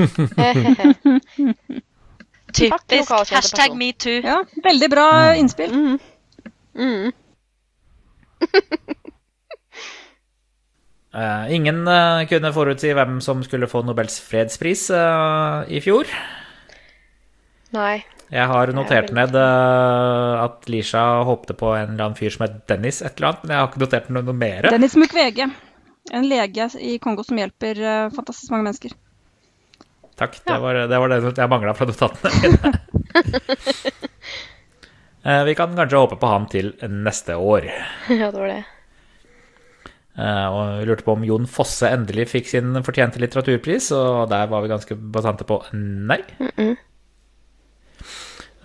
Typisk. 2.54 3.12
Hashtag 3.34 3.76
metoo. 3.78 4.22
ja. 4.22 4.44
Veldig 4.64 4.90
bra 4.90 5.36
innspill. 5.36 5.98
Mm. 6.78 7.12
Eh, 11.14 11.54
ingen 11.54 11.84
uh, 11.86 12.24
kunne 12.26 12.50
forutsi 12.56 12.90
hvem 12.98 13.20
som 13.22 13.44
skulle 13.46 13.68
få 13.70 13.84
Nobels 13.86 14.16
fredspris 14.26 14.88
uh, 14.90 15.62
i 15.70 15.78
fjor. 15.78 16.10
Nei. 17.78 18.02
Jeg 18.34 18.48
har 18.50 18.72
notert 18.74 19.12
ned 19.14 19.38
at 19.38 20.66
Lisha 20.66 21.04
håpte 21.28 21.54
på 21.54 21.70
en 21.78 21.92
eller 21.92 22.08
annen 22.08 22.18
fyr 22.18 22.34
som 22.34 22.48
het 22.48 22.56
Dennis 22.66 23.04
et 23.06 23.20
eller 23.20 23.30
annet, 23.30 23.44
men 23.44 23.54
jeg 23.54 23.62
har 23.62 23.70
ikke 23.70 23.84
notert 23.84 24.10
noe, 24.10 24.26
noe 24.26 24.40
mer. 24.40 24.70
Dennis 24.74 24.98
Mukwege. 24.98 25.52
En 26.10 26.26
lege 26.26 26.66
i 26.82 26.98
Kongo 27.04 27.22
som 27.28 27.38
hjelper 27.38 27.84
fantastisk 28.16 28.50
mange 28.56 28.72
mennesker. 28.72 28.98
Takk, 30.24 30.40
det 30.48 30.58
var 30.64 30.82
det, 30.88 31.00
var 31.04 31.12
det 31.14 31.20
jeg 31.36 31.52
mangla 31.52 31.76
fra 31.78 31.90
notatene 31.92 32.32
mine. 32.42 32.74
Eh, 35.24 35.44
Vi 35.48 35.54
kan 35.56 35.72
kanskje 35.72 36.00
håpe 36.02 36.18
på 36.20 36.28
han 36.28 36.46
til 36.52 36.74
neste 36.92 37.38
år. 37.40 37.64
Ja, 38.12 38.28
det 38.28 38.42
var 38.42 38.50
det. 38.52 38.58
Eh, 40.20 40.48
Og 40.52 40.82
vi 40.82 40.88
lurte 40.90 41.06
på 41.08 41.14
om 41.16 41.24
Jon 41.24 41.46
Fosse 41.48 41.88
endelig 41.96 42.26
fikk 42.34 42.50
sin 42.52 42.76
fortjente 42.84 43.22
litteraturpris, 43.24 43.88
og 43.96 44.26
der 44.34 44.50
var 44.52 44.66
vi 44.66 44.74
ganske 44.74 44.98
basante 45.16 45.48
på 45.48 45.62
nei. 45.72 46.20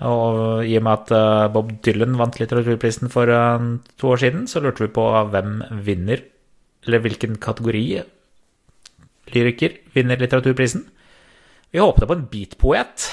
Og 0.03 0.67
i 0.67 0.75
og 0.81 0.85
med 0.89 0.93
at 0.97 1.15
eh, 1.15 1.47
Bob 1.55 1.71
Dylan 1.87 2.19
vant 2.19 2.41
litteraturprisen 2.43 3.07
for 3.15 3.31
to 3.31 4.11
år 4.17 4.25
siden, 4.27 4.49
så 4.51 4.59
lurte 4.63 4.83
vi 4.89 4.91
på 4.99 5.07
hvem 5.31 5.61
vinner, 5.87 6.27
eller 6.87 7.07
hvilken 7.07 7.39
kategori 7.43 7.87
lyriker 9.35 9.79
vinner 9.95 10.19
litteraturprisen. 10.23 10.89
Vi 11.71 11.81
håpte 11.83 12.07
på 12.09 12.17
en 12.17 12.27
beatpoet, 12.33 13.09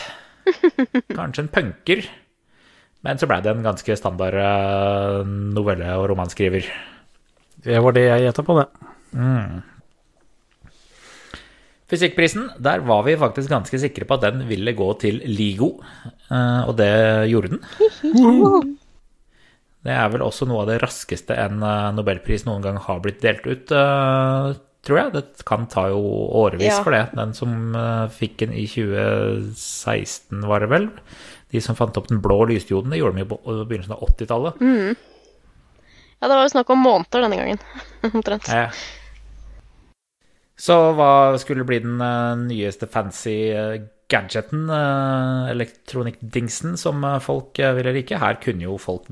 kanskje 1.18 1.43
en 1.43 1.51
punker, 1.51 2.06
men 3.06 3.20
så 3.20 3.28
ble 3.30 3.41
det 3.43 3.51
en 3.51 3.66
ganske 3.66 3.97
standard 3.99 4.38
eh, 4.39 5.22
novelle- 5.58 5.97
og 5.99 6.08
romanskriver. 6.14 6.70
Det 7.66 7.82
var 7.84 7.95
det 7.97 8.06
jeg 8.08 8.28
gjetta 8.28 8.45
på, 8.47 8.56
det. 8.62 8.68
Fysikkprisen, 11.91 12.47
der 12.58 12.82
var 12.88 13.03
vi 13.06 13.14
faktisk 13.20 13.51
ganske 13.51 13.78
sikre 13.82 14.08
på 14.10 14.16
at 14.18 14.24
den 14.26 14.47
ville 14.49 14.74
gå 14.74 14.88
til 15.03 15.20
LIGO, 15.28 15.70
eh, 16.32 16.62
og 16.66 16.74
det 16.80 16.93
gjorde 17.30 17.51
den. 17.53 17.62
Det 19.86 19.93
er 19.93 20.08
vel 20.10 20.24
også 20.26 20.47
noe 20.49 20.64
av 20.64 20.72
det 20.72 20.80
raskeste 20.82 21.36
en 21.38 21.62
eh, 21.62 21.91
nobelpris 21.93 22.47
noen 22.47 22.64
gang 22.64 22.80
har 22.82 23.03
blitt 23.03 23.22
delt 23.22 23.45
ut, 23.45 23.76
eh, 23.76 24.56
tror 24.86 25.00
jeg. 25.02 25.14
Det 25.16 25.46
kan 25.48 25.66
ta 25.72 25.88
jo 25.92 26.00
årevis 26.44 26.70
Ja. 26.72 26.84
for 26.86 26.94
det. 26.96 27.04
Den 27.18 27.34
som 27.38 27.76
eh, 27.76 28.06
fikk 28.14 28.38
den 28.44 28.54
i 28.54 28.66
2016, 28.70 30.42
var 30.48 30.60
det 30.66 30.70
vel. 30.72 30.90
De 31.54 31.62
som 31.62 31.76
fant 31.78 31.98
opp 31.98 32.08
den 32.12 32.22
blå 32.24 32.44
lysdioden, 32.50 32.92
det 32.94 33.00
gjorde 33.02 33.18
de 33.20 33.26
jo 33.26 33.32
på 33.36 33.58
begynnelsen 33.70 33.96
av 33.96 34.06
80-tallet. 34.10 34.62
Ja, 36.22 36.28
det 36.30 36.36
var 36.38 36.46
jo 36.48 36.54
snakk 36.56 36.70
om 36.74 36.82
måneder 36.86 37.26
denne 37.26 37.38
gangen. 37.42 37.60
Omtrent. 38.14 38.48
Ja. 38.50 38.70
Så 40.58 40.78
hva 40.96 41.36
skulle 41.42 41.66
bli 41.68 41.82
den 41.84 42.00
eh, 42.02 42.36
nyeste 42.48 42.88
fancy 42.88 43.36
eh, 43.52 43.76
gadgeten, 44.12 44.70
elektronikkdingsen, 45.52 46.78
som 46.78 47.04
eh, 47.04 47.20
folk 47.24 47.60
eh, 47.60 47.74
ville 47.78 47.94
like? 47.96 48.18
Her 48.22 48.38
kunne 48.44 48.64
jo 48.68 48.78
folk, 48.82 49.10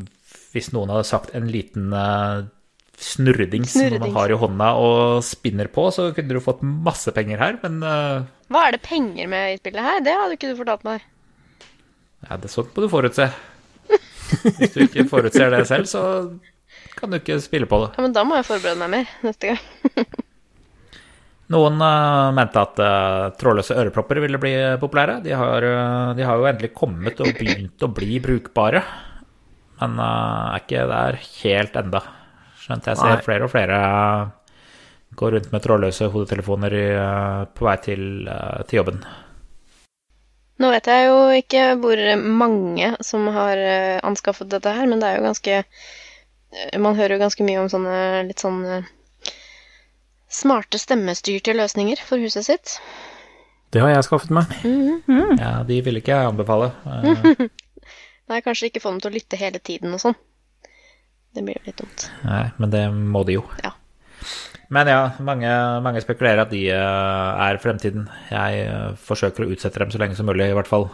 hvis 0.53 0.71
noen 0.75 0.91
hadde 0.93 1.07
sagt 1.09 1.33
en 1.35 1.49
liten 1.51 1.91
eh, 1.97 2.43
snurredings 3.03 3.75
som 3.75 3.97
man 3.99 4.15
har 4.15 4.31
i 4.31 4.37
hånda 4.39 4.69
og 4.79 5.23
spinner 5.25 5.69
på, 5.71 5.89
så 5.93 6.09
kunne 6.15 6.37
du 6.37 6.43
fått 6.43 6.63
masse 6.63 7.11
penger 7.15 7.41
her, 7.41 7.57
men 7.63 7.81
uh, 7.83 8.25
Hva 8.53 8.67
er 8.67 8.77
det 8.77 8.83
penger 8.85 9.29
med 9.31 9.53
i 9.53 9.59
spillet 9.61 9.85
her? 9.85 10.03
Det 10.05 10.15
hadde 10.17 10.37
ikke 10.37 10.53
du 10.53 10.59
fortalt 10.59 10.85
meg. 10.87 11.05
ja, 12.29 12.37
det 12.39 12.51
sånt 12.53 12.73
må 12.75 12.85
du 12.85 12.91
forutse. 12.91 13.29
Hvis 14.57 14.73
du 14.73 14.83
ikke 14.87 15.07
forutser 15.11 15.53
det 15.53 15.65
selv, 15.69 15.89
så 15.89 16.03
kan 16.97 17.11
du 17.11 17.19
ikke 17.19 17.39
spille 17.43 17.69
på 17.69 17.83
det. 17.83 17.93
Ja, 17.97 18.05
men 18.05 18.15
da 18.15 18.23
må 18.27 18.37
jeg 18.39 18.47
forberede 18.47 18.79
meg 18.81 18.93
mer 18.95 19.17
neste 19.25 19.53
gang. 19.53 20.07
Noen 21.53 21.75
uh, 21.83 22.31
mente 22.33 22.61
at 22.61 22.79
uh, 22.79 23.33
trådløse 23.37 23.75
ørepropper 23.77 24.21
ville 24.23 24.39
bli 24.41 24.53
populære. 24.81 25.19
De 25.25 25.33
har, 25.37 25.67
uh, 25.67 26.13
de 26.17 26.25
har 26.25 26.39
jo 26.39 26.47
endelig 26.49 26.71
kommet 26.77 27.19
og 27.21 27.35
begynt 27.35 27.83
å 27.83 27.91
bli 27.93 28.17
brukbare. 28.23 28.81
Men 29.81 29.99
er 29.99 30.61
ikke 30.63 30.85
der 30.87 31.17
helt 31.19 31.75
enda. 31.81 32.01
Skjønt 32.63 32.87
jeg 32.87 32.99
ser 32.99 33.17
Nei. 33.17 33.23
flere 33.25 33.47
og 33.47 33.51
flere 33.51 33.79
går 35.13 35.19
gå 35.19 35.35
rundt 35.35 35.51
med 35.51 35.61
trådløse 35.61 36.07
hodetelefoner 36.13 36.73
i, 36.73 36.85
eh, 36.95 37.43
på 37.53 37.67
vei 37.67 37.75
til, 37.83 38.27
eh, 38.27 38.63
til 38.69 38.79
jobben. 38.79 39.03
Nå 40.63 40.69
vet 40.71 40.87
jeg 40.87 41.05
jo 41.09 41.17
ikke 41.37 41.63
hvor 41.81 41.99
mange 42.23 42.95
som 43.03 43.27
har 43.35 43.57
eh, 43.57 43.99
anskaffet 44.05 44.49
dette 44.49 44.73
her, 44.73 44.87
men 44.87 45.01
det 45.01 45.09
er 45.09 45.19
jo 45.19 45.27
ganske 45.27 45.55
eh, 45.59 46.79
Man 46.79 46.95
hører 46.95 47.17
jo 47.17 47.23
ganske 47.25 47.43
mye 47.43 47.59
om 47.61 47.69
sånne 47.69 48.23
litt 48.29 48.41
sånn 48.41 48.61
eh, 48.65 48.91
smarte 50.33 50.79
stemmestyrte 50.81 51.53
løsninger 51.57 52.01
for 52.01 52.21
huset 52.21 52.47
sitt. 52.47 52.77
Det 53.73 53.81
har 53.81 53.89
jeg 53.89 54.05
skaffet 54.05 54.33
meg. 54.33 54.53
Ja, 55.41 55.63
de 55.65 55.79
vil 55.81 55.97
ikke 55.97 56.13
jeg 56.13 56.29
anbefale. 56.29 56.71
Eh, 56.85 57.47
Nei, 58.29 58.39
kanskje 58.45 58.69
ikke 58.69 58.81
få 58.81 58.93
dem 58.93 59.01
til 59.03 59.11
å 59.11 59.17
lytte 59.17 59.39
hele 59.41 59.59
tiden 59.59 59.93
og 59.97 60.01
sånn. 60.01 60.17
Det 61.33 61.41
blir 61.41 61.57
jo 61.57 61.65
litt 61.65 61.79
dumt. 61.81 62.09
Nei, 62.27 62.43
men 62.61 62.73
det 62.73 62.83
må 62.93 63.23
de 63.27 63.39
jo. 63.39 63.47
Ja. 63.63 63.73
Men 64.73 64.89
ja, 64.89 65.01
mange, 65.21 65.49
mange 65.85 66.01
spekulerer 66.01 66.45
at 66.45 66.53
de 66.53 66.63
eh, 66.73 67.41
er 67.45 67.59
fremtiden. 67.61 68.07
Jeg 68.31 68.63
eh, 68.65 68.93
forsøker 69.05 69.45
å 69.45 69.51
utsette 69.53 69.81
dem 69.81 69.91
så 69.93 70.01
lenge 70.01 70.17
som 70.17 70.29
mulig, 70.29 70.47
i 70.49 70.57
hvert 70.57 70.69
fall. 70.69 70.87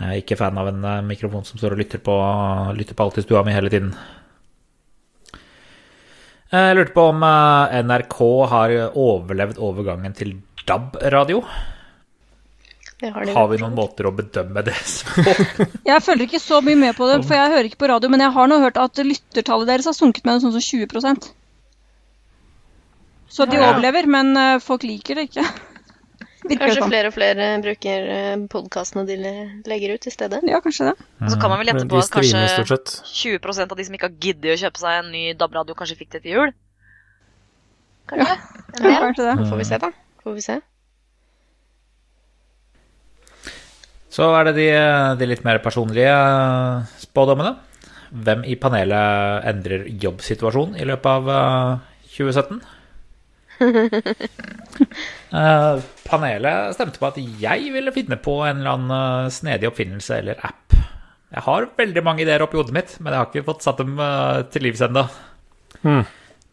Jeg 0.00 0.06
er 0.06 0.20
ikke 0.22 0.38
fan 0.38 0.58
av 0.60 0.70
en 0.70 0.86
eh, 0.86 1.02
mikrofon 1.08 1.46
som 1.48 1.58
står 1.58 1.74
og 1.74 1.82
lytter 1.82 2.02
på, 2.04 2.16
lytter 2.78 2.98
på 2.98 3.06
alt 3.06 3.18
i 3.18 3.24
stua 3.26 3.42
mi 3.46 3.56
hele 3.56 3.72
tiden. 3.72 3.94
Jeg 6.50 6.76
lurte 6.76 6.94
på 6.96 7.08
om 7.12 7.22
NRK 7.22 8.16
har 8.50 8.72
overlevd 8.98 9.60
overgangen 9.62 10.14
til 10.18 10.34
DAB-radio. 10.66 11.44
Har 13.00 13.30
Har 13.32 13.46
vi 13.48 13.56
noen 13.62 13.74
måter 13.76 14.06
å 14.08 14.12
bedømme 14.12 14.62
det 14.66 14.74
på? 14.76 15.24
Jeg 15.88 16.02
følger 16.04 16.26
ikke 16.26 16.40
så 16.42 16.60
mye 16.64 16.76
med 16.76 16.96
på 16.98 17.06
det, 17.08 17.22
for 17.24 17.34
jeg 17.38 17.52
hører 17.54 17.68
ikke 17.70 17.80
på 17.80 17.88
radio, 17.88 18.10
men 18.12 18.20
jeg 18.20 18.34
har 18.34 18.50
nå 18.50 18.58
hørt 18.60 18.76
at 18.76 19.00
lyttertallet 19.00 19.70
deres 19.70 19.88
har 19.88 19.96
sunket 19.96 20.26
med 20.28 20.36
noe 20.36 20.42
sånn 20.44 20.52
som 20.52 20.60
20% 20.60 21.30
Så 23.30 23.46
de 23.48 23.56
Ja. 23.56 23.70
overlever, 23.70 24.06
men 24.10 24.36
eh, 24.36 24.58
folk 24.60 24.82
liker 24.84 25.14
det 25.20 25.30
ikke. 25.30 25.44
Virker 26.50 26.66
Kanskje 26.66 26.86
flere 26.88 27.08
og 27.10 27.14
flere 27.14 27.48
bruker 27.62 28.06
podkastene 28.52 29.04
de 29.06 29.16
legger 29.68 29.92
ut 29.94 30.06
i 30.08 30.12
stedet. 30.12 30.40
Ja, 30.48 30.60
kanskje 30.64 30.86
det. 30.88 30.94
Og 31.20 31.30
så 31.34 31.36
kan 31.40 31.52
man 31.52 31.60
vel 31.60 31.68
gjette 31.68 31.84
på 31.88 31.98
at 32.00 32.08
kanskje 32.14 32.30
streamer 32.32 32.54
stort 32.54 32.70
sett. 32.72 32.94
20% 33.12 33.74
av 33.74 33.76
de 33.76 33.84
som 33.84 33.96
ikke 33.98 34.08
har 34.08 34.16
giddet 34.24 34.54
å 34.56 34.60
kjøpe 34.64 34.80
seg 34.80 35.02
en 35.02 35.10
ny 35.12 35.24
DAB-radio, 35.36 35.76
kanskje 35.76 35.98
fikk 36.00 36.14
det 36.16 36.22
til 36.24 36.32
jul? 36.38 36.52
Kanskje? 38.10 38.36
Ja, 38.80 38.96
kanskje 39.04 39.26
det. 39.28 39.36
Får 39.52 39.60
vi 39.60 39.68
se, 39.68 39.78
da. 39.84 39.92
Får 40.24 40.36
vi 40.38 40.44
se. 40.48 40.56
Så 44.10 44.26
er 44.34 44.48
det 44.48 44.56
de, 44.58 44.68
de 45.20 45.28
litt 45.30 45.44
mer 45.46 45.60
personlige 45.62 46.14
spådommene. 47.04 47.54
Hvem 48.10 48.42
i 48.50 48.56
panelet 48.58 49.46
endrer 49.46 49.86
jobbsituasjonen 50.02 50.80
i 50.82 50.86
løpet 50.88 51.10
av 51.12 51.32
eh, 51.36 51.88
2017? 52.18 52.60
Eh, 55.30 55.82
panelet 56.08 56.72
stemte 56.74 56.98
på 56.98 57.06
at 57.06 57.18
jeg 57.20 57.68
ville 57.70 57.92
finne 57.94 58.16
på 58.18 58.32
en 58.42 58.62
eller 58.62 58.72
annen 58.72 58.94
eh, 58.96 59.28
snedig 59.30 59.68
oppfinnelse 59.68 60.16
eller 60.16 60.40
app. 60.42 60.74
Jeg 61.30 61.44
har 61.44 61.68
veldig 61.78 62.02
mange 62.02 62.24
ideer 62.24 62.42
oppi 62.42 62.58
hodet 62.58 62.74
mitt, 62.74 62.96
men 62.98 63.12
jeg 63.12 63.20
har 63.20 63.28
ikke 63.28 63.46
fått 63.46 63.62
satt 63.62 63.78
dem 63.78 64.00
eh, 64.02 64.40
til 64.50 64.66
livs 64.66 64.82
ennå. 64.82 65.04
Hmm. 65.84 66.02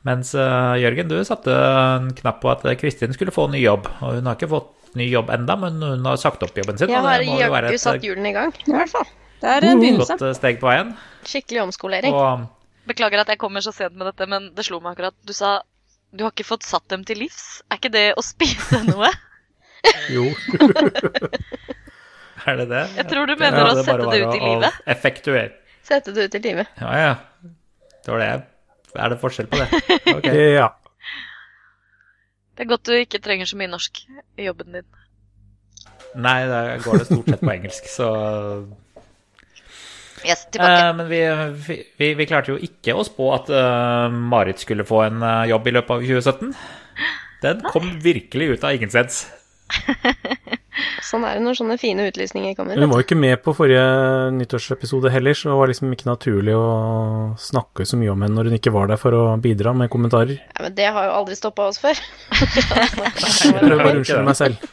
Mens 0.06 0.36
eh, 0.38 0.76
Jørgen, 0.84 1.10
du 1.10 1.18
satte 1.26 1.56
en 1.58 2.12
knapp 2.20 2.38
på 2.44 2.52
at 2.54 2.68
Kristin 2.78 3.16
skulle 3.18 3.34
få 3.34 3.48
en 3.48 3.58
ny 3.58 3.64
jobb. 3.64 3.90
Og 3.98 4.20
hun 4.20 4.30
har 4.30 4.38
ikke 4.38 4.52
fått 4.54 4.70
ny 4.98 5.08
jobb 5.12 5.32
enda, 5.34 5.56
men 5.60 5.80
hun 5.84 6.06
har 6.10 6.20
sagt 6.22 6.44
opp 6.46 6.58
jobben 6.58 6.78
sin. 6.80 6.92
Jeg 6.92 7.06
har 7.06 7.24
jaggu 7.24 7.80
satt 7.82 8.04
hjulene 8.06 8.34
i 8.34 8.36
gang, 8.36 8.54
i 8.66 8.76
hvert 8.76 8.92
fall. 8.92 9.08
Det 9.38 9.50
er 9.54 9.66
en 9.70 9.82
begynnelse. 9.82 10.18
godt 10.18 10.28
eh, 10.32 10.36
steg 10.38 10.60
på 10.62 10.70
veien. 10.70 10.94
Skikkelig 11.28 11.68
omskolering. 11.68 12.16
Og 12.18 12.48
Beklager 12.88 13.20
at 13.20 13.30
jeg 13.34 13.40
kommer 13.42 13.60
så 13.62 13.74
sent 13.76 13.98
med 14.00 14.08
dette, 14.08 14.26
men 14.32 14.52
det 14.56 14.64
slo 14.64 14.80
meg 14.80 14.96
akkurat. 14.96 15.16
Du 15.28 15.34
sa 15.36 15.58
du 16.16 16.24
har 16.24 16.32
ikke 16.32 16.48
fått 16.48 16.64
satt 16.64 16.88
dem 16.90 17.04
til 17.08 17.20
livs. 17.20 17.62
Er 17.68 17.82
ikke 17.82 17.92
det 17.94 18.06
å 18.18 18.24
spise 18.24 18.80
noe? 18.88 19.10
Jo. 20.12 20.24
er 22.48 22.62
det 22.62 22.68
det? 22.72 22.84
Jeg 22.98 23.10
tror 23.12 23.28
du 23.28 23.34
Jeg 23.36 23.42
mener 23.44 23.68
å 23.68 23.76
sette 23.82 23.98
bare 24.00 24.12
det 24.16 24.22
ut 24.24 24.38
i 24.38 24.42
livet. 24.42 24.80
Effektuere. 24.96 25.50
Sette 25.88 26.14
det 26.16 26.28
ut 26.28 26.38
i 26.40 26.44
livet. 26.44 26.72
Ja, 26.80 26.94
ja. 27.02 27.14
Det 28.04 28.14
var 28.14 28.24
det. 28.24 28.32
Er 28.98 29.14
det 29.14 29.20
forskjell 29.22 29.50
på 29.52 29.60
det? 29.60 29.68
Okay. 30.18 30.54
Ja. 30.56 30.72
Det 32.58 32.66
er 32.66 32.72
godt 32.72 32.90
du 32.90 32.96
ikke 32.98 33.22
trenger 33.22 33.46
så 33.46 33.58
mye 33.60 33.70
norsk 33.70 34.02
i 34.42 34.48
jobben 34.48 34.74
din. 34.80 34.88
Nei, 36.18 36.40
da 36.50 36.62
går 36.82 37.04
det 37.04 37.06
stort 37.06 37.28
sett 37.30 37.44
på 37.44 37.54
engelsk, 37.54 37.90
så 37.94 38.08
Yes, 40.26 40.48
tilbake. 40.52 40.80
Eh, 40.82 40.96
Men 40.98 41.10
vi, 41.12 41.20
vi, 42.00 42.14
vi 42.18 42.26
klarte 42.26 42.56
jo 42.56 42.58
ikke 42.58 42.96
å 42.98 43.06
spå 43.06 43.30
at 43.36 43.52
eh, 43.54 44.16
Marit 44.34 44.64
skulle 44.64 44.88
få 44.88 45.04
en 45.06 45.22
eh, 45.22 45.44
jobb 45.52 45.70
i 45.70 45.76
løpet 45.78 45.94
av 45.94 46.08
2017. 46.08 46.56
Den 47.44 47.62
kom 47.70 47.92
virkelig 48.02 48.56
ut 48.56 48.66
av 48.66 48.74
ingensteds. 48.74 49.28
Sånn 51.06 51.24
er 51.26 51.38
det 51.38 51.44
når 51.46 51.58
sånne 51.60 51.78
fine 51.82 52.06
utlysninger 52.10 52.54
kommer. 52.58 52.78
Hun 52.78 52.92
var 52.92 53.02
jo 53.02 53.06
ikke 53.08 53.18
med 53.20 53.40
på 53.46 53.54
forrige 53.58 53.84
nyttårsepisode 54.38 55.12
heller, 55.14 55.34
så 55.38 55.50
det 55.52 55.58
var 55.60 55.72
liksom 55.72 55.94
ikke 55.96 56.10
naturlig 56.10 56.54
å 56.58 56.66
snakke 57.42 57.86
så 57.88 57.98
mye 58.00 58.12
om 58.14 58.26
henne 58.26 58.38
når 58.38 58.50
hun 58.52 58.58
ikke 58.60 58.74
var 58.76 58.92
der 58.92 59.00
for 59.02 59.16
å 59.18 59.24
bidra 59.42 59.74
med 59.78 59.90
kommentarer. 59.94 60.36
Ja, 60.38 60.66
men 60.68 60.76
det 60.78 60.90
har 60.94 61.08
jo 61.10 61.16
aldri 61.22 61.38
stoppa 61.40 61.70
oss 61.72 61.80
før. 61.82 61.98
Jeg 62.38 63.56
prøver 63.58 63.78
bare 63.82 63.94
å 63.94 63.98
unnskylde 64.02 64.26
meg 64.28 64.38
selv. 64.40 64.68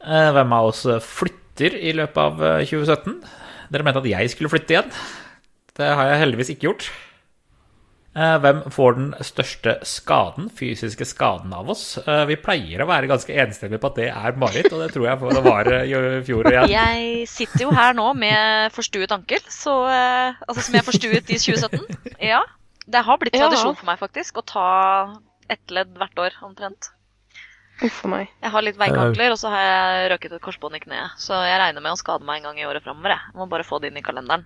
Eh, 0.00 0.30
Hvem 0.36 0.54
av 0.56 0.70
oss 0.70 0.84
flytter 1.04 1.76
i 1.76 1.92
løpet 1.96 2.20
av 2.22 2.42
eh, 2.44 2.64
2017? 2.68 3.18
Dere 3.70 3.86
mente 3.86 4.00
at 4.02 4.08
jeg 4.10 4.30
skulle 4.32 4.50
flytte 4.50 4.74
igjen. 4.74 4.88
Det 5.78 5.86
har 5.94 6.08
jeg 6.10 6.20
heldigvis 6.24 6.48
ikke 6.54 6.66
gjort. 6.70 6.88
Eh, 8.20 8.36
Hvem 8.42 8.58
får 8.74 8.96
den 8.98 9.08
største 9.24 9.76
skaden, 9.88 10.50
fysiske 10.52 11.06
skaden 11.08 11.54
av 11.56 11.70
oss? 11.72 11.84
Eh, 12.02 12.24
Vi 12.28 12.36
pleier 12.42 12.84
å 12.84 12.88
være 12.90 13.08
ganske 13.08 13.32
enstemmige 13.44 13.80
på 13.80 13.90
at 13.92 14.00
det 14.02 14.08
er 14.12 14.36
Marit, 14.36 14.68
og 14.74 14.82
det 14.84 14.90
tror 14.92 15.06
jeg 15.08 15.20
for 15.22 15.38
det 15.38 15.42
var 15.46 15.70
eh, 15.72 15.88
i 15.88 16.22
fjor 16.26 16.44
og 16.44 16.52
igjen. 16.52 16.74
Jeg 16.74 17.26
sitter 17.32 17.64
jo 17.64 17.72
her 17.76 17.96
nå 17.96 18.10
med 18.18 18.74
forstuet 18.76 19.14
ankel, 19.16 19.40
så, 19.48 19.76
altså 19.88 20.66
som 20.66 20.76
jeg 20.76 20.88
forstuet 20.90 21.32
i 21.32 21.40
2017. 21.40 22.14
Ja, 22.32 22.42
det 22.90 23.04
har 23.06 23.20
blitt 23.22 23.36
tradisjon 23.38 23.78
for 23.78 23.88
meg 23.88 24.00
faktisk 24.02 24.42
å 24.42 24.46
ta 24.46 24.68
ett 25.50 25.72
ledd 25.72 25.96
hvert 25.98 26.18
år 26.26 26.36
omtrent. 26.46 26.92
Uff 27.80 28.02
a 28.04 28.08
meg. 28.12 28.28
Jeg 28.44 28.52
har 28.52 28.64
litt 28.66 28.76
veike 28.76 29.00
ankler, 29.00 29.32
og 29.32 29.38
så 29.40 29.48
har 29.48 29.62
jeg 29.64 30.08
røket 30.12 30.34
et 30.36 30.42
korsbånd 30.44 30.76
i 30.76 30.82
kneet. 30.82 31.14
Så 31.16 31.32
jeg 31.48 31.60
regner 31.62 31.80
med 31.80 31.94
å 31.96 32.00
skade 32.00 32.26
meg 32.28 32.42
en 32.42 32.50
gang 32.50 32.60
i 32.60 32.66
året 32.68 32.84
framover. 32.84 33.14
Jeg 33.16 33.38
må 33.40 33.46
bare 33.48 33.64
få 33.64 33.78
det 33.80 33.88
inn 33.88 33.96
i 33.96 34.04
kalenderen. 34.04 34.44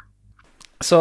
Så, 0.84 0.98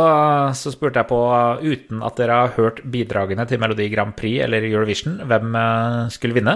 så 0.56 0.72
spurte 0.72 1.02
jeg 1.02 1.10
på, 1.10 1.20
uten 1.64 2.04
at 2.06 2.20
dere 2.20 2.38
har 2.44 2.56
hørt 2.56 2.80
bidragene 2.94 3.46
til 3.50 3.60
Melodi 3.60 3.90
Grand 3.92 4.16
Prix 4.16 4.44
eller 4.46 4.64
Eurovision, 4.70 5.18
hvem 5.28 5.58
eh, 5.60 5.98
skulle 6.14 6.38
vinne? 6.38 6.56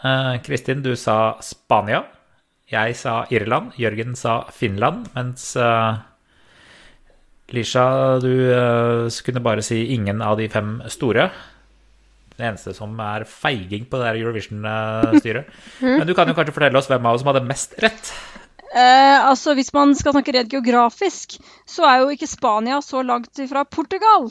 Eh, 0.00 0.38
Kristin, 0.46 0.80
du 0.84 0.94
sa 0.96 1.36
Spania. 1.44 2.06
Jeg 2.72 2.96
sa 2.96 3.22
Irland. 3.34 3.76
Jørgen 3.76 4.16
sa 4.16 4.42
Finland. 4.54 5.10
Mens 5.16 5.50
eh, 5.60 6.00
Lisha, 7.52 7.84
du 8.22 8.32
kunne 9.26 9.44
bare 9.44 9.64
si 9.66 9.82
ingen 9.92 10.24
av 10.24 10.38
de 10.40 10.48
fem 10.48 10.78
store. 10.88 11.28
Det 12.32 12.46
eneste 12.48 12.72
som 12.72 12.96
er 13.04 13.26
feiging 13.28 13.84
på 13.90 14.00
det 14.00 14.14
Eurovision-styret. 14.14 15.52
Men 15.84 16.08
du 16.08 16.14
kan 16.16 16.30
jo 16.30 16.38
kanskje 16.38 16.56
fortelle 16.56 16.80
oss 16.80 16.88
hvem 16.88 17.04
av 17.04 17.18
oss 17.18 17.26
som 17.26 17.28
hadde 17.28 17.44
mest 17.50 17.76
rett? 17.84 18.14
Eh, 18.72 19.26
altså, 19.28 19.54
Hvis 19.54 19.72
man 19.76 19.94
skal 19.94 20.14
snakke 20.16 20.32
rent 20.32 20.52
geografisk, 20.52 21.36
så 21.68 21.84
er 21.88 22.02
jo 22.02 22.14
ikke 22.14 22.30
Spania 22.30 22.80
så 22.80 23.02
langt 23.04 23.38
ifra 23.38 23.64
Portugal. 23.68 24.30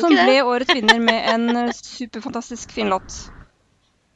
Som 0.00 0.12
ble 0.12 0.40
årets 0.44 0.74
vinner 0.76 1.00
med 1.00 1.28
en 1.32 1.72
superfantastisk 1.72 2.72
fin 2.72 2.92
låt. 2.92 3.16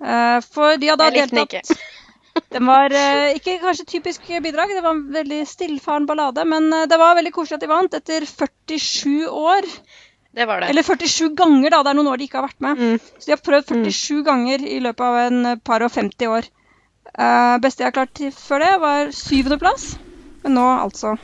Eh, 0.05 0.41
for 0.45 0.77
de 0.79 0.91
hadde 0.93 1.09
Jeg 1.11 1.29
opp 1.29 1.37
den 1.37 1.79
Den 2.55 2.69
var 2.69 2.93
eh, 2.95 3.35
ikke 3.35 3.57
kanskje 3.63 3.87
typisk 3.89 4.29
bidrag, 4.45 4.71
det 4.71 4.83
var 4.85 4.95
en 4.95 5.09
veldig 5.13 5.41
stillfaren 5.49 6.07
ballade, 6.07 6.45
men 6.47 6.69
eh, 6.73 6.87
det 6.87 6.99
var 7.01 7.17
veldig 7.19 7.33
koselig 7.35 7.59
at 7.59 7.65
de 7.65 7.71
vant 7.73 7.97
etter 7.99 8.27
47 8.29 9.27
år 9.27 9.67
Det 10.37 10.47
var 10.47 10.63
det. 10.63 10.69
Eller 10.71 10.87
47 10.87 11.35
ganger, 11.35 11.73
da. 11.75 11.83
Det 11.83 11.91
er 11.91 11.99
noen 11.99 12.13
år 12.13 12.21
de 12.21 12.29
ikke 12.29 12.39
har 12.39 12.47
vært 12.47 12.63
med. 12.63 12.79
Mm. 12.79 13.01
Så 13.19 13.27
de 13.27 13.35
har 13.35 13.43
prøvd 13.43 13.73
47 13.75 14.23
ganger 14.29 14.63
i 14.63 14.79
løpet 14.85 15.03
av 15.09 15.19
en 15.25 15.59
par 15.67 15.83
og 15.83 15.91
50 15.91 16.31
år. 16.31 16.47
Eh, 17.19 17.57
beste 17.63 17.83
jeg 17.83 17.89
har 17.89 17.97
klart 17.97 18.15
til 18.19 18.31
før 18.35 18.65
det, 18.65 18.73
var 18.83 19.13
syvendeplass. 19.15 19.97
Men 20.45 20.55
nå 20.59 20.67
altså 20.85 21.15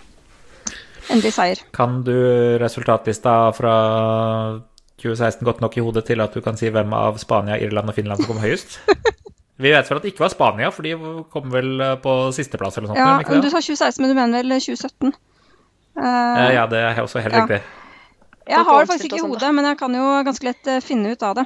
endelig 1.12 1.35
seier. 1.37 1.61
Kan 1.76 2.01
du 2.07 2.14
resultatlista 2.62 3.35
fra 3.57 3.74
2016 5.03 5.45
godt 5.45 5.61
nok 5.61 5.76
i 5.76 5.85
hodet 5.85 6.07
til 6.09 6.22
at 6.24 6.32
du 6.35 6.41
kan 6.45 6.57
si 6.57 6.70
hvem 6.72 6.95
av 6.97 7.18
Spania, 7.20 7.59
Irland 7.61 7.93
og 7.93 7.97
Finland 7.99 8.22
som 8.22 8.32
kom 8.32 8.41
høyest? 8.43 8.78
Vi 9.62 9.70
vet 9.70 9.87
vel 9.87 10.01
at 10.01 10.03
det 10.03 10.11
ikke 10.11 10.24
var 10.24 10.32
Spania, 10.32 10.70
for 10.74 10.82
de 10.82 10.97
kom 11.30 11.53
vel 11.53 11.76
eh, 11.85 11.95
på 12.03 12.14
sisteplass 12.35 12.78
eller 12.80 12.91
noe 12.91 12.97
sånt? 12.97 13.05
Ja, 13.05 13.20
ikke 13.22 13.37
det? 13.37 13.45
Du 13.45 13.53
sa 13.53 13.61
2016, 13.62 14.03
men 14.03 14.11
du 14.11 14.18
mener 14.18 14.43
vel 14.43 14.57
2017? 14.59 15.12
Eh, 15.14 15.30
Eh, 15.95 16.49
Ja, 16.57 16.64
det 16.66 16.80
er 16.82 16.97
også 17.05 17.20
helt 17.22 17.37
Ja. 17.37 17.45
riktig. 17.45 17.61
jeg 18.49 18.64
har 18.66 18.80
det 18.80 18.89
faktisk 18.91 19.05
ikke 19.07 19.20
i 19.20 19.28
hodet, 19.28 19.55
men 19.55 19.64
jeg 19.64 19.78
kan 19.78 19.95
jo 19.95 20.07
ganske 20.26 20.43
lett 20.49 20.70
finne 20.82 21.12
ut 21.14 21.22
av 21.22 21.37
det. 21.39 21.45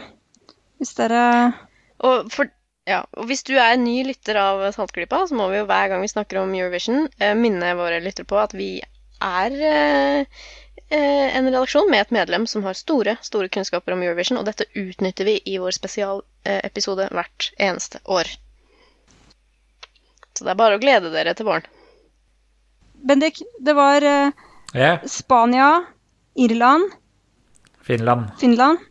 Hvis 0.80 0.94
dere 0.96 1.52
Og, 2.00 2.30
for, 2.32 2.48
ja, 2.88 3.02
og 3.12 3.28
hvis 3.28 3.44
du 3.44 3.54
er 3.60 3.76
ny 3.80 4.00
lytter 4.08 4.38
av 4.40 4.62
Saltklypa, 4.72 5.24
så 5.28 5.36
må 5.36 5.48
vi 5.52 5.60
jo 5.60 5.66
hver 5.68 5.90
gang 5.92 6.04
vi 6.04 6.10
snakker 6.10 6.40
om 6.40 6.54
Eurovision, 6.56 7.06
eh, 7.20 7.34
minne 7.36 7.74
våre 7.76 8.00
lyttere 8.04 8.28
på 8.28 8.38
at 8.40 8.54
vi 8.56 8.70
er 9.24 9.56
eh, 9.68 10.40
eh, 10.88 11.36
en 11.36 11.50
redaksjon 11.50 11.90
med 11.92 12.06
et 12.06 12.14
medlem 12.16 12.46
som 12.48 12.64
har 12.64 12.78
store, 12.78 13.18
store 13.24 13.50
kunnskaper 13.52 13.92
om 13.92 14.04
Eurovision, 14.06 14.40
og 14.40 14.48
dette 14.48 14.68
utnytter 14.78 15.28
vi 15.28 15.38
i 15.44 15.58
vår 15.60 15.76
spesialepisode 15.76 17.10
hvert 17.12 17.50
eneste 17.58 18.00
år. 18.08 18.30
Så 20.32 20.46
det 20.46 20.54
er 20.54 20.60
bare 20.60 20.78
å 20.78 20.82
glede 20.82 21.12
dere 21.12 21.34
til 21.34 21.48
våren. 21.50 21.66
Bendik, 22.98 23.42
det 23.62 23.74
var 23.78 24.04
eh, 24.06 24.46
Ja, 24.76 24.98
Spania, 25.08 25.70
Irland, 26.36 26.92
Finland. 27.88 28.30
Finland 28.40 28.84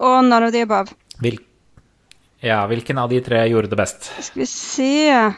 og 0.00 0.24
none 0.24 0.46
of 0.46 0.52
the 0.52 0.60
above. 0.60 0.92
Hvil 1.20 1.38
ja, 2.40 2.66
hvilken 2.66 2.98
av 2.98 3.08
de 3.08 3.20
tre 3.20 3.40
gjorde 3.48 3.70
det 3.72 3.76
best? 3.76 4.10
Skal 4.22 4.40
vi 4.40 4.46
se 4.46 5.32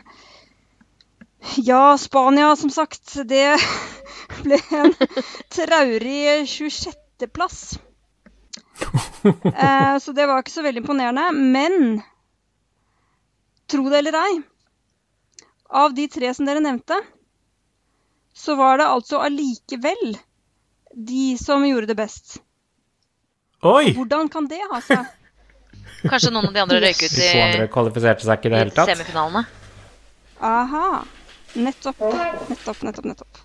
Ja, 1.57 1.99
Spania, 1.99 2.57
som 2.57 2.71
sagt. 2.71 3.15
Det 3.25 3.57
ble 4.43 4.59
en 4.75 4.95
traurig 5.55 6.43
26.-plass. 6.51 7.79
Eh, 9.25 9.99
så 9.99 10.13
det 10.13 10.27
var 10.27 10.43
ikke 10.43 10.53
så 10.53 10.63
veldig 10.67 10.83
imponerende. 10.83 11.31
Men 11.33 12.03
tro 13.71 13.87
det 13.89 14.03
eller 14.03 14.19
ei, 14.19 14.35
av 15.69 15.95
de 15.95 16.09
tre 16.11 16.35
som 16.35 16.49
dere 16.49 16.63
nevnte, 16.65 16.99
så 18.35 18.55
var 18.59 18.79
det 18.79 18.91
altså 18.91 19.23
allikevel 19.23 20.17
de 20.95 21.31
som 21.41 21.65
gjorde 21.67 21.91
det 21.91 21.99
best. 21.99 22.39
Oi! 23.67 23.95
Hvordan 23.95 24.29
kan 24.33 24.47
det 24.51 24.61
ha 24.71 24.83
seg? 24.85 25.07
Kanskje 26.05 26.31
noen 26.35 26.49
av 26.49 26.55
de 26.55 26.63
andre 26.63 26.81
røyk 26.85 27.03
ut 27.03 27.15
De 27.15 27.23
i, 27.25 27.29
to 27.33 27.43
andre 27.45 27.69
kvalifiserte 27.75 28.27
seg 28.27 28.39
ikke 28.39 28.51
i 28.51 28.53
det 28.55 28.63
hele 28.63 28.75
tatt. 28.77 28.91
semifinalene. 28.93 29.45
Aha. 30.41 30.87
Nettopp. 31.59 32.01
Nettopp, 32.49 32.83
nettopp, 32.87 33.05
nettopp. 33.13 33.41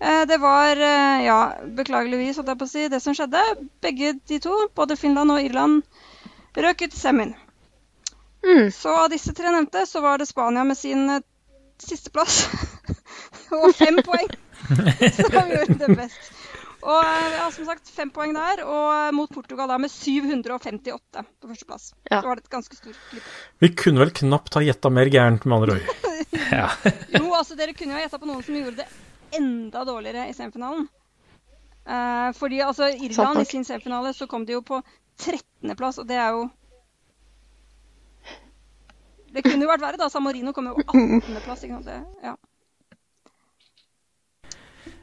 Eh, 0.00 0.24
Det 0.26 0.38
var, 0.42 0.76
eh, 0.76 1.24
ja, 1.24 1.38
beklageligvis, 1.78 2.36
holdt 2.40 2.48
jeg 2.52 2.58
på 2.58 2.66
å 2.68 2.72
si, 2.72 2.88
det 2.88 3.00
som 3.02 3.14
skjedde. 3.14 3.40
Begge 3.84 4.14
de 4.28 4.38
to, 4.42 4.56
både 4.74 4.96
Finland 5.00 5.30
og 5.30 5.40
Irland, 5.44 5.82
røk 6.56 6.82
ut 6.82 6.94
i 6.94 6.98
semien. 6.98 7.34
Mm. 8.44 8.68
Så 8.74 8.92
av 8.92 9.08
disse 9.10 9.32
tre 9.32 9.48
nevnte, 9.54 9.86
så 9.88 10.02
var 10.04 10.18
det 10.18 10.26
Spania 10.28 10.64
med 10.64 10.76
sin 10.76 11.08
eh, 11.10 11.22
sisteplass. 11.80 12.48
og 13.54 13.70
fem 13.76 13.96
poeng 14.04 14.28
som 15.16 15.50
gjorde 15.54 15.78
det 15.80 15.96
best. 15.96 16.33
Og 16.84 17.00
ja, 17.32 17.46
som 17.48 17.64
sagt, 17.64 17.88
fem 17.88 18.10
poeng 18.12 18.34
der, 18.36 18.60
og 18.68 19.14
mot 19.16 19.30
Portugal 19.32 19.70
da 19.70 19.78
med 19.80 19.88
758 19.88 21.22
på 21.40 21.48
førsteplass. 21.48 21.86
Ja. 22.10 22.18
Det 22.18 22.28
var 22.28 22.42
et 22.42 22.50
ganske 22.52 22.76
stort 22.76 22.98
klipp. 23.08 23.30
Vi 23.64 23.70
kunne 23.80 24.02
vel 24.04 24.12
knapt 24.12 24.58
ha 24.58 24.62
gjetta 24.64 24.90
mer 24.92 25.08
gærent, 25.12 25.46
med 25.48 25.62
andre 25.62 25.78
ord. 25.78 25.94
Ja. 26.50 26.66
Jo, 27.14 27.28
altså 27.36 27.54
dere 27.56 27.72
kunne 27.76 27.94
jo 27.94 27.98
ha 27.98 28.02
gjetta 28.02 28.18
på 28.20 28.26
noen 28.28 28.42
som 28.44 28.56
gjorde 28.58 28.82
det 28.82 29.38
enda 29.38 29.84
dårligere 29.86 30.26
i 30.28 30.34
semifinalen. 30.36 30.88
Eh, 31.86 32.30
fordi 32.36 32.60
altså 32.64 32.88
Irland 32.90 33.40
i 33.40 33.44
sin 33.48 33.64
semifinale 33.64 34.12
så 34.16 34.26
kom 34.30 34.44
de 34.46 34.56
jo 34.56 34.62
på 34.66 34.80
13.-plass, 35.20 36.00
og 36.02 36.08
det 36.10 36.18
er 36.20 36.36
jo 36.36 36.48
Det 39.34 39.42
kunne 39.42 39.64
jo 39.64 39.70
vært 39.70 39.82
verre, 39.82 39.98
da. 39.98 40.08
San 40.12 40.22
Marino 40.26 40.52
kom 40.54 40.68
jo 40.70 40.74
på 40.78 40.84
18.-plass. 40.90 41.64
ikke 41.66 41.78
sant? 41.80 41.88
Det, 41.88 42.26
ja. 42.28 42.34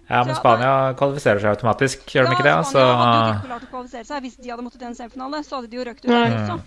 Ja, 0.09 0.23
men 0.27 0.35
Spania 0.35 0.73
kvalifiserer 0.99 1.39
seg 1.43 1.55
automatisk, 1.55 2.03
gjør 2.09 2.27
de 2.27 2.35
ikke 2.35 2.45
det? 2.47 2.53
Ja, 2.53 2.63
Spania 2.67 2.99
hadde 2.99 3.17
jo 3.17 3.33
ikke 3.37 3.49
klart 3.49 3.65
å 3.65 3.71
kvalifisere 3.71 4.07
seg. 4.09 4.21
Hvis 4.25 4.37
de 4.41 4.51
hadde 4.51 4.65
måttet 4.65 4.83
i 4.83 4.87
en 4.89 4.97
semifinale, 4.97 5.41
så 5.47 5.59
hadde 5.59 5.71
de 5.71 5.79
jo 5.79 5.87
røkt 5.87 6.07
ut 6.07 6.13
mm. 6.13 6.61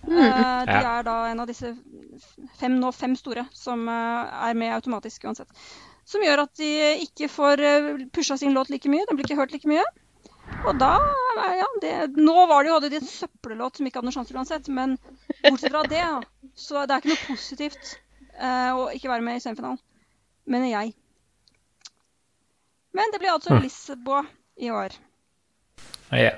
Eh, 0.00 0.64
de 0.64 0.72
Ja. 0.72 0.98
er 0.98 1.02
da 1.04 1.14
en 1.28 1.40
av 1.42 1.46
disse 1.46 1.74
fem, 2.58 2.78
nå 2.80 2.88
fem 2.96 3.16
store 3.16 3.44
som 3.52 3.82
uh, 3.88 4.48
er 4.48 4.54
med 4.56 4.72
automatisk 4.72 5.26
uansett. 5.28 5.50
Som 6.08 6.24
gjør 6.24 6.46
at 6.46 6.54
de 6.56 6.70
ikke 7.04 7.28
får 7.28 7.60
uh, 7.60 7.90
pusha 8.14 8.38
sin 8.40 8.56
låt 8.56 8.70
like 8.72 8.88
mye. 8.88 9.04
Den 9.08 9.18
blir 9.18 9.28
ikke 9.28 9.36
hørt 9.42 9.52
like 9.52 9.68
mye. 9.68 9.84
Og 10.64 10.78
da 10.80 10.94
eh, 10.98 11.58
Ja, 11.60 11.66
det, 11.82 11.92
nå 12.16 12.46
var 12.46 12.64
det 12.64 12.70
jo, 12.70 12.78
hadde 12.78 12.90
de 12.90 13.00
en 13.00 13.10
søppellåt 13.12 13.76
som 13.76 13.86
ikke 13.86 14.00
hadde 14.00 14.08
noen 14.08 14.16
sjanse 14.16 14.34
uansett, 14.34 14.72
men 14.72 14.96
bortsett 15.44 15.70
fra 15.70 15.84
det, 15.88 16.02
så 16.58 16.86
det 16.86 16.96
er 16.96 17.04
ikke 17.04 17.12
noe 17.12 17.28
positivt 17.28 17.92
uh, 18.40 18.72
å 18.80 18.88
ikke 18.96 19.12
være 19.12 19.26
med 19.26 19.38
i 19.38 19.44
semifinalen. 19.44 19.80
Mener 20.50 20.72
jeg. 20.72 20.94
Men 22.96 23.12
det 23.12 23.20
blir 23.22 23.32
altså 23.34 23.54
Mm. 23.54 23.62
Lisboa 23.62 24.24
i 24.60 24.70
år. 24.70 24.96
Ja. 26.12 26.32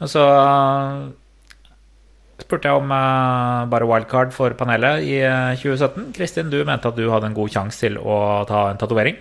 Og 0.00 0.08
så 0.10 0.22
uh, 0.24 1.10
spurte 2.40 2.68
jeg 2.68 2.80
om 2.80 2.90
uh, 2.90 3.68
bare 3.70 3.86
wildcard 3.88 4.32
for 4.34 4.50
panelet 4.58 5.04
i 5.06 5.20
uh, 5.22 5.54
2017. 5.60 6.12
Kristin, 6.16 6.50
du 6.50 6.64
mente 6.64 6.88
at 6.88 6.96
du 6.96 7.06
hadde 7.12 7.28
en 7.30 7.36
god 7.36 7.52
sjanse 7.52 7.84
til 7.84 7.98
å 8.00 8.18
ta 8.48 8.70
en 8.72 8.80
tatovering. 8.80 9.20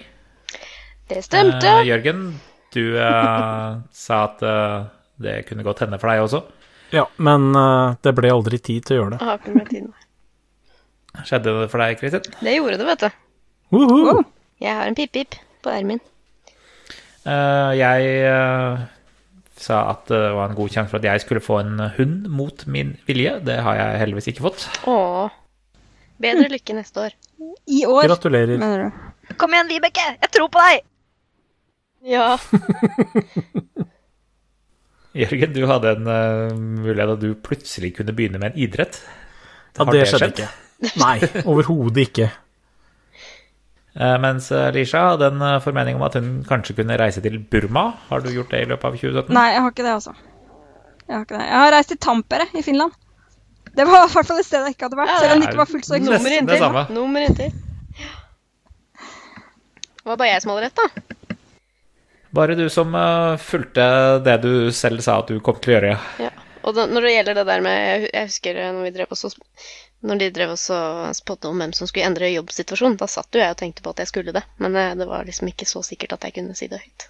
Det 1.12 1.22
stemte. 1.26 1.68
Eh, 1.68 1.86
Jørgen, 1.92 2.26
du 2.74 2.96
uh, 2.98 3.80
sa 3.92 4.24
at 4.30 4.42
uh, 4.48 4.88
det 5.22 5.44
kunne 5.50 5.64
godt 5.68 5.84
hende 5.84 6.00
for 6.02 6.10
deg 6.10 6.24
også. 6.24 6.42
Ja, 6.94 7.08
men 7.26 7.56
eh, 7.58 7.96
det 8.06 8.12
ble 8.14 8.30
aldri 8.30 8.60
tid 8.62 8.84
til 8.86 8.94
å 8.94 8.98
gjøre 9.00 9.12
det. 9.16 9.18
Jeg 9.22 9.30
har 9.32 9.40
ikke 9.40 9.54
mer 9.58 9.70
tid. 9.70 9.86
Skjedde 11.26 11.54
det 11.58 11.70
for 11.72 11.82
deg, 11.82 11.96
Kristin? 11.98 12.36
Det 12.46 12.54
gjorde 12.54 12.78
det, 12.78 12.86
vet 12.86 13.06
du. 13.06 13.16
Woohoo! 13.74 14.22
Jeg 14.62 14.74
har 14.76 14.86
en 14.88 14.96
pip-pip 14.98 15.36
på 15.64 15.70
armen. 15.74 16.00
Eh, 17.24 17.72
jeg 17.80 18.00
uh, 18.28 18.78
sa 19.60 19.76
at 19.94 20.02
det 20.12 20.22
var 20.36 20.46
en 20.50 20.56
god 20.58 20.70
sjanse 20.74 20.92
for 20.92 21.00
at 21.00 21.06
jeg 21.08 21.22
skulle 21.24 21.42
få 21.44 21.56
en 21.64 21.74
hund 21.98 22.16
mot 22.28 22.66
min 22.68 22.90
vilje. 23.08 23.38
Det 23.48 23.58
har 23.64 23.74
jeg 23.80 24.00
heldigvis 24.04 24.28
ikke 24.34 24.46
fått. 24.50 24.60
Åh. 24.90 25.28
Bedre 26.24 26.48
lykke 26.52 26.74
neste 26.78 26.98
år. 27.08 27.12
I 27.68 27.86
år, 27.88 28.04
Gratulerer. 28.08 28.58
mener 28.60 28.78
du? 28.84 28.90
Kom 29.40 29.54
igjen, 29.56 29.70
Vibeke! 29.72 30.06
Jeg 30.22 30.30
tror 30.36 30.50
på 30.52 30.60
deg! 30.64 30.78
Ja. 32.04 32.28
Jørgen, 35.24 35.54
du 35.56 35.62
hadde 35.70 35.88
en 35.96 36.08
uh, 36.10 36.52
mulighet 36.58 37.12
at 37.16 37.22
du 37.22 37.30
plutselig 37.40 37.94
kunne 38.00 38.16
begynne 38.18 38.40
med 38.42 38.48
en 38.52 38.60
idrett. 38.66 38.96
Ja, 39.78 39.84
Har 39.86 39.92
det 39.94 40.00
det 40.04 40.08
skjedde 40.12 40.28
skjedd? 40.28 40.40
ikke. 40.44 40.52
Nei, 41.00 41.18
overhodet 41.48 42.02
ikke. 42.10 42.28
Eh, 43.96 44.16
Mens 44.24 44.52
eh, 44.52 44.72
Lisha 44.74 45.04
hadde 45.12 45.28
en 45.30 45.42
eh, 45.46 45.60
formening 45.62 45.96
om 46.00 46.06
at 46.08 46.16
hun 46.18 46.30
kanskje 46.50 46.76
kunne 46.80 46.98
reise 46.98 47.22
til 47.22 47.38
Burma. 47.40 47.92
Har 48.10 48.24
du 48.24 48.32
gjort 48.34 48.50
det 48.54 48.64
i 48.64 48.70
løpet 48.72 48.88
av 48.90 48.98
2017? 48.98 49.34
Nei, 49.38 49.48
jeg 49.54 49.62
har 49.66 49.74
ikke 49.76 49.86
det, 49.86 49.96
altså. 50.00 50.14
Jeg 51.04 51.16
har, 51.18 51.26
ikke 51.28 51.38
det. 51.38 51.46
jeg 51.50 51.60
har 51.62 51.74
reist 51.76 51.92
til 51.94 52.00
Tampere 52.08 52.48
i 52.58 52.64
Finland. 52.66 52.96
Det 53.74 53.86
var 53.90 54.06
i 54.06 54.12
hvert 54.14 54.28
fall 54.30 54.40
et 54.42 54.46
sted 54.48 54.66
jeg 54.68 54.76
ikke 54.76 54.88
hadde 54.88 55.00
vært, 55.00 55.12
Ja, 55.14 55.20
selv 55.22 55.34
om 55.36 55.42
det 55.42 55.48
ikke 55.50 55.62
var 55.62 55.70
fullt 55.72 55.88
så 55.88 55.98
Nesten 55.98 56.14
Nummer 56.14 56.36
inntil. 56.38 56.66
det. 56.78 56.84
Nummer 56.94 57.26
inntil. 57.26 57.56
Det 60.04 60.10
var 60.12 60.20
bare 60.20 60.30
jeg 60.34 60.44
som 60.44 60.52
hadde 60.54 60.68
rett, 60.68 60.82
da. 60.82 61.38
Bare 62.34 62.56
du 62.58 62.64
som 62.74 62.96
fulgte 63.42 63.86
det 64.26 64.36
du 64.44 64.54
selv 64.74 65.02
sa 65.06 65.20
at 65.22 65.30
du 65.30 65.40
kom 65.46 65.58
til 65.62 65.74
å 65.74 65.76
gjøre. 65.78 65.94
Ja. 66.22 66.32
Og 66.64 66.76
da, 66.78 66.86
når 66.90 67.06
det 67.08 67.12
gjelder 67.14 67.38
det 67.40 67.46
der 67.50 67.64
med 67.66 68.06
Jeg, 68.08 68.28
husker 68.30 68.60
når 68.62 68.86
vi 68.88 68.92
drev 68.96 69.12
også 69.14 69.34
Når 70.04 70.20
de 70.20 70.28
drev 70.36 70.52
også 70.58 70.78
spådde 71.16 71.48
om 71.48 71.62
hvem 71.64 71.72
som 71.74 71.88
skulle 71.88 72.06
endre 72.10 72.28
jobbsituasjonen, 72.34 72.98
da 73.00 73.08
satt 73.08 73.32
jo 73.36 73.40
jeg 73.40 73.54
og 73.56 73.60
tenkte 73.62 73.84
på 73.86 73.94
at 73.94 74.02
jeg 74.04 74.10
skulle 74.12 74.34
det. 74.36 74.44
Men 74.60 74.76
eh, 74.76 74.94
det 75.00 75.08
var 75.08 75.24
liksom 75.28 75.48
ikke 75.48 75.68
så 75.70 75.80
sikkert 75.88 76.18
at 76.18 76.26
jeg 76.28 76.36
kunne 76.40 76.56
si 76.60 76.68
det 76.68 76.82
høyt 76.84 77.06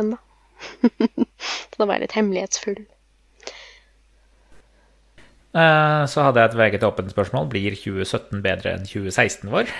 ennå. 0.00 0.16
så 0.96 1.76
da 1.76 1.84
var 1.84 1.98
jeg 1.98 2.06
litt 2.06 2.16
hemmelighetsfull. 2.16 2.78
Eh, 5.56 6.02
Så 6.08 6.24
hadde 6.24 6.40
jeg 6.42 6.50
et 6.54 6.58
veget 6.62 6.84
åpent 6.88 7.12
spørsmål. 7.12 7.48
Blir 7.52 7.76
2017 7.76 8.42
bedre 8.44 8.74
enn 8.78 8.88
2016 8.88 9.52
vår? 9.52 9.70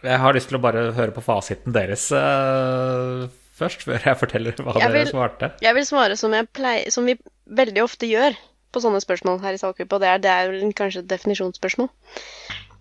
Jeg 0.00 0.16
har 0.22 0.32
lyst 0.32 0.48
til 0.48 0.56
å 0.56 0.62
bare 0.64 0.86
høre 0.96 1.12
på 1.12 1.20
fasiten 1.24 1.74
deres 1.76 2.06
eh, 2.16 3.26
først, 3.58 3.82
før 3.84 3.98
jeg 4.00 4.16
forteller 4.16 4.54
hva 4.56 4.72
Jeg 4.78 4.86
dere 4.88 5.02
vil- 5.02 5.10
svarte. 5.12 5.50
Jeg 5.60 5.76
vil 5.76 5.84
svare 5.88 6.16
som, 6.16 6.32
jeg 6.34 6.48
pleier, 6.56 6.88
som 6.94 7.04
vi 7.06 7.18
veldig 7.60 7.82
ofte 7.84 8.08
gjør 8.08 8.38
på 8.72 8.82
sånne 8.82 9.00
spørsmål 9.02 9.40
her 9.44 9.56
i 9.56 9.60
Saltgruppa. 9.60 10.00
Det 10.02 10.10
er, 10.10 10.22
det 10.22 10.32
er 10.32 10.52
vel 10.52 10.74
kanskje 10.76 11.04
et 11.04 11.10
definisjonsspørsmål. 11.10 11.90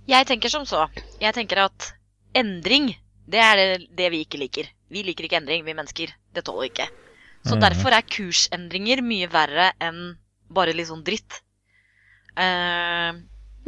Jeg 0.10 0.28
tenker 0.30 0.54
som 0.54 0.66
så. 0.70 0.88
Jeg 1.22 1.36
tenker 1.38 1.66
at 1.66 1.92
endring, 2.38 2.92
det 3.30 3.42
er 3.44 3.60
det, 3.60 3.90
det 3.98 4.12
vi 4.14 4.24
ikke 4.26 4.42
liker. 4.42 4.70
Vi 4.90 5.04
liker 5.06 5.28
ikke 5.28 5.40
endring, 5.42 5.66
vi 5.66 5.78
mennesker. 5.78 6.14
Det 6.34 6.46
tåler 6.46 6.68
vi 6.68 6.72
ikke. 6.74 6.90
Så 7.46 7.56
mm. 7.56 7.62
derfor 7.64 7.96
er 7.96 8.08
kursendringer 8.18 9.04
mye 9.06 9.30
verre 9.32 9.72
enn 9.82 10.16
bare 10.50 10.74
litt 10.76 10.90
sånn 10.90 11.06
dritt. 11.06 11.42
Uh, 12.40 13.20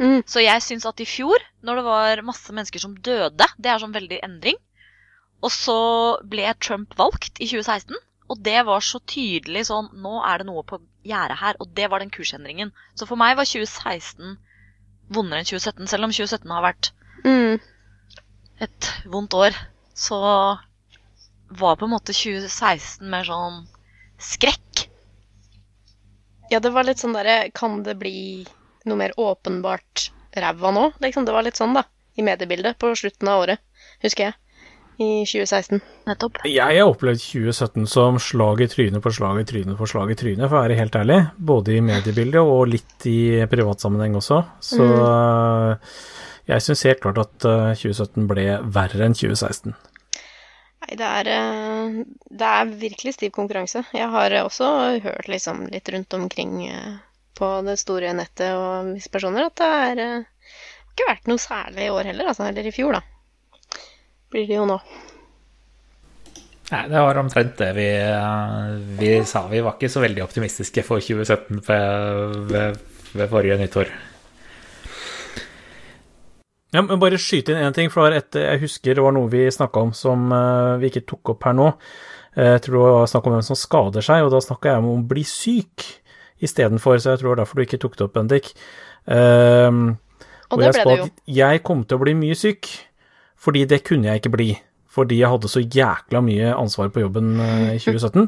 Mm. 0.02 0.22
så 0.26 0.42
jeg 0.42 0.62
syns 0.64 0.86
at 0.88 1.00
i 1.02 1.06
fjor, 1.06 1.42
når 1.62 1.78
det 1.78 1.84
var 1.86 2.22
masse 2.26 2.54
mennesker 2.54 2.82
som 2.82 2.96
døde, 3.06 3.46
det 3.58 3.70
er 3.70 3.82
sånn 3.82 3.94
veldig 3.94 4.18
endring. 4.26 4.58
Og 5.42 5.52
så 5.54 5.76
ble 6.26 6.48
Trump 6.62 6.96
valgt 6.98 7.38
i 7.38 7.48
2016, 7.50 7.98
og 8.32 8.40
det 8.46 8.62
var 8.64 8.80
så 8.84 8.98
tydelig 9.04 9.66
sånn 9.68 9.90
Nå 10.00 10.14
er 10.24 10.40
det 10.40 10.46
noe 10.48 10.62
på 10.64 10.78
gjerdet 11.04 11.36
her, 11.40 11.58
og 11.60 11.72
det 11.76 11.88
var 11.92 12.00
den 12.02 12.12
kursendringen. 12.14 12.72
Så 12.96 13.06
for 13.08 13.20
meg 13.20 13.36
var 13.36 13.48
2016 13.48 14.38
vondere 15.12 15.42
enn 15.42 15.48
2017, 15.48 15.88
selv 15.90 16.06
om 16.08 16.14
2017 16.14 16.54
har 16.56 16.64
vært 16.70 16.92
Mm. 17.24 17.60
et 18.64 18.88
vondt 19.06 19.34
år. 19.36 19.54
Så 19.94 20.16
var 21.52 21.76
på 21.76 21.84
en 21.84 21.92
måte 21.92 22.14
2016 22.16 23.10
mer 23.12 23.26
sånn 23.28 23.66
skrekk. 24.18 24.86
Ja, 26.50 26.60
det 26.60 26.72
var 26.72 26.84
litt 26.84 27.00
sånn 27.00 27.14
derre 27.16 27.50
Kan 27.54 27.82
det 27.82 27.94
bli 28.00 28.46
noe 28.84 28.98
mer 28.98 29.12
åpenbart 29.20 30.08
ræva 30.36 30.72
nå? 30.72 30.92
Liksom, 31.00 31.24
det 31.26 31.32
var 31.36 31.44
litt 31.46 31.60
sånn, 31.60 31.74
da. 31.76 31.84
I 32.16 32.24
mediebildet 32.26 32.78
på 32.78 32.90
slutten 32.96 33.28
av 33.28 33.44
året, 33.44 33.60
husker 34.02 34.30
jeg. 34.30 34.34
I 34.98 35.24
2016. 35.24 35.80
Nettopp. 36.08 36.40
Jeg 36.48 36.80
har 36.80 36.90
opplevd 36.90 37.22
2017 37.22 37.86
som 37.90 38.18
slag 38.22 38.60
i 38.64 38.68
trynet 38.70 39.04
på 39.04 39.12
slag 39.14 39.40
i 39.40 39.46
trynet 39.48 39.78
på 39.78 39.88
slag 39.88 40.12
i 40.12 40.18
trynet, 40.18 40.48
for 40.48 40.58
å 40.58 40.64
være 40.66 40.78
helt 40.78 40.98
ærlig. 40.98 41.20
Både 41.38 41.76
i 41.76 41.84
mediebildet 41.84 42.42
og 42.42 42.66
litt 42.72 43.06
i 43.08 43.44
privatsammenheng 43.50 44.18
også. 44.20 44.42
Så 44.62 44.82
mm. 44.82 45.94
jeg 46.52 46.66
syns 46.66 46.84
helt 46.90 47.02
klart 47.04 47.22
at 47.24 47.48
øh, 47.48 47.72
2017 47.78 48.28
ble 48.30 48.46
verre 48.74 49.08
enn 49.08 49.16
2016. 49.16 49.72
Nei, 50.82 50.96
det 50.98 51.06
er, 51.06 51.28
eh, 51.30 52.02
det 52.42 52.50
er 52.50 52.76
virkelig 52.80 53.14
stiv 53.14 53.32
konkurranse. 53.36 53.84
Jeg 53.94 54.10
har 54.10 54.34
også 54.42 54.68
hørt 55.04 55.30
liksom 55.30 55.66
litt 55.70 55.88
rundt 55.94 56.14
omkring 56.18 56.66
eh, 56.66 56.96
på 57.38 57.54
det 57.66 57.78
store 57.80 58.12
nettet 58.18 58.50
og 58.58 58.92
visse 58.96 59.12
personer 59.12 59.46
at 59.46 59.56
det 59.60 59.68
er 59.86 60.02
eh, 60.02 60.28
ikke 60.92 61.08
vært 61.08 61.30
noe 61.30 61.40
særlig 61.40 61.86
i 61.86 61.92
år 61.94 62.10
heller, 62.10 62.32
altså. 62.32 62.48
Eller 62.50 62.66
i 62.66 62.74
fjor, 62.74 62.98
da. 62.98 63.11
Blir 64.32 64.46
det 64.48 64.56
jo 64.56 64.66
nå. 64.68 64.78
Nei, 66.72 66.86
det 66.88 67.00
var 67.04 67.18
omtrent 67.20 67.58
det 67.60 67.68
vi, 67.76 67.88
eh, 68.00 68.70
vi 68.96 69.10
sa. 69.28 69.44
Vi 69.50 69.60
var 69.60 69.76
ikke 69.76 69.90
så 69.92 70.00
veldig 70.00 70.22
optimistiske 70.24 70.84
for 70.86 71.04
2017 71.04 71.60
ved, 71.66 72.38
ved, 72.48 72.78
ved 73.12 73.28
forrige 73.28 73.58
nyttår. 73.60 73.90
Ja, 76.72 76.80
men 76.80 76.96
bare 77.02 77.18
skyte 77.20 77.52
inn 77.52 77.60
én 77.66 77.74
ting, 77.76 77.90
for 77.92 78.06
det 78.08 78.14
var 78.14 78.22
et 78.22 78.38
jeg 78.40 78.62
husker 78.62 78.96
det 78.96 79.04
var 79.04 79.12
noe 79.12 79.28
vi 79.28 79.42
snakka 79.52 79.82
om 79.84 79.90
som 79.96 80.30
øh, 80.32 80.78
vi 80.80 80.88
ikke 80.88 81.04
tok 81.10 81.34
opp 81.34 81.44
her 81.44 81.56
nå. 81.58 81.66
Eh, 82.36 82.54
Jeg 82.54 82.62
tror 82.64 82.78
det 82.86 82.94
var 82.96 83.10
snakk 83.12 83.26
om 83.28 83.34
hvem 83.36 83.44
som 83.50 83.58
skader 83.60 84.06
seg, 84.06 84.24
og 84.24 84.32
da 84.32 84.40
snakka 84.40 84.70
jeg 84.72 84.80
om 84.80 84.88
å 84.94 85.02
bli 85.10 85.24
syk 85.28 85.84
istedenfor, 86.42 86.96
så 86.96 87.12
jeg 87.12 87.20
tror 87.20 87.28
det 87.28 87.34
var 87.34 87.42
derfor 87.44 87.60
du 87.60 87.66
ikke 87.66 87.82
tok 87.84 87.98
det 87.98 88.06
opp, 88.06 88.14
Bendik. 88.16 88.48
Um, 89.04 89.98
Og 90.50 90.58
det 90.62 90.72
ble 90.72 90.82
det 90.88 90.96
jo. 91.02 91.10
Jeg 91.36 91.62
kom 91.66 91.84
til 91.84 91.98
å 91.98 92.02
bli 92.02 92.14
mye 92.18 92.34
syk, 92.38 92.70
fordi 93.42 93.64
det 93.68 93.82
kunne 93.86 94.10
jeg 94.10 94.22
ikke 94.22 94.34
bli. 94.34 94.50
Fordi 94.92 95.22
jeg 95.22 95.32
hadde 95.32 95.48
så 95.48 95.62
jækla 95.62 96.20
mye 96.20 96.50
ansvar 96.52 96.90
på 96.92 97.00
jobben 97.00 97.38
eh, 97.40 97.70
i 97.78 97.80
2017, 97.80 98.26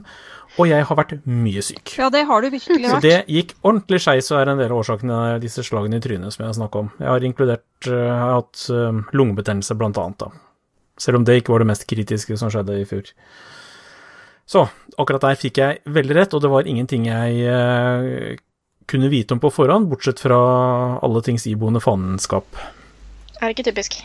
og 0.55 0.69
jeg 0.71 0.87
har 0.89 0.97
vært 0.97 1.17
mye 1.27 1.63
syk. 1.67 1.93
Ja, 1.99 2.09
det 2.15 2.23
har 2.29 2.41
du 2.41 2.49
virkelig 2.55 2.87
vært. 2.87 3.03
Så 3.03 3.05
det 3.05 3.19
gikk 3.29 3.53
ordentlig 3.61 4.01
skeis, 4.01 4.31
og 4.33 4.39
er 4.41 4.53
en 4.53 4.63
del 4.63 4.73
av 4.73 4.81
årsakene 4.81 5.19
disse 5.43 5.65
slagene 5.67 6.01
i 6.01 6.05
trynet 6.05 6.33
som 6.33 6.45
jeg 6.45 6.53
har 6.53 6.57
snakka 6.61 6.85
om. 6.85 6.89
Jeg 7.01 7.11
har 7.11 7.27
inkludert 7.29 7.91
eh, 7.91 7.99
Jeg 7.99 8.23
har 8.23 8.39
hatt 8.39 8.65
eh, 8.73 9.03
lungebetennelse, 9.13 9.77
blant 9.81 10.01
annet, 10.01 10.25
da. 10.25 10.33
Selv 11.05 11.21
om 11.21 11.27
det 11.27 11.41
ikke 11.41 11.53
var 11.53 11.65
det 11.65 11.69
mest 11.73 11.85
kritiske 11.91 12.39
som 12.39 12.53
skjedde 12.55 12.79
i 12.81 12.89
fjor. 12.89 13.13
Så 14.47 14.67
akkurat 15.01 15.25
der 15.27 15.39
fikk 15.41 15.61
jeg 15.61 15.83
veldig 15.91 16.17
rett, 16.17 16.37
og 16.37 16.45
det 16.45 16.53
var 16.53 16.71
ingenting 16.71 17.11
jeg 17.11 17.45
eh, 17.51 18.41
kunne 18.89 19.13
vite 19.13 19.37
om 19.37 19.43
på 19.43 19.53
forhånd, 19.53 19.91
bortsett 19.93 20.23
fra 20.23 20.41
alle 21.05 21.25
tings 21.27 21.49
iboende 21.51 21.83
faenskap. 21.85 22.49
Er 23.41 23.51
det 23.51 23.57
ikke 23.59 23.69
typisk? 23.73 24.01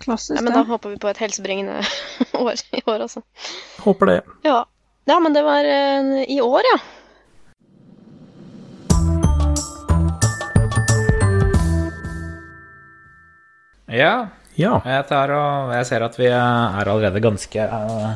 Klassisk, 0.00 0.36
Nei, 0.38 0.44
men 0.46 0.54
da 0.56 0.62
håper 0.64 0.94
vi 0.94 0.98
på 1.02 1.10
et 1.10 1.18
helsebringende 1.20 1.80
år 2.40 2.60
i 2.72 2.80
år, 2.88 3.02
altså. 3.04 3.20
Håper 3.84 4.06
det. 4.14 4.18
Ja. 4.48 4.62
ja, 5.10 5.18
men 5.20 5.36
det 5.36 5.42
var 5.44 5.66
eh, 5.68 6.22
i 6.24 6.40
år, 6.40 6.64
ja. 6.72 6.78
Ja, 13.90 14.28
Ja. 14.58 14.80
jeg, 14.84 15.06
tar 15.08 15.30
og, 15.34 15.70
jeg 15.74 15.86
ser 15.88 16.02
at 16.04 16.16
vi 16.18 16.26
er 16.30 16.88
allerede 16.90 17.20
ganske 17.22 17.62
eh, 17.64 18.10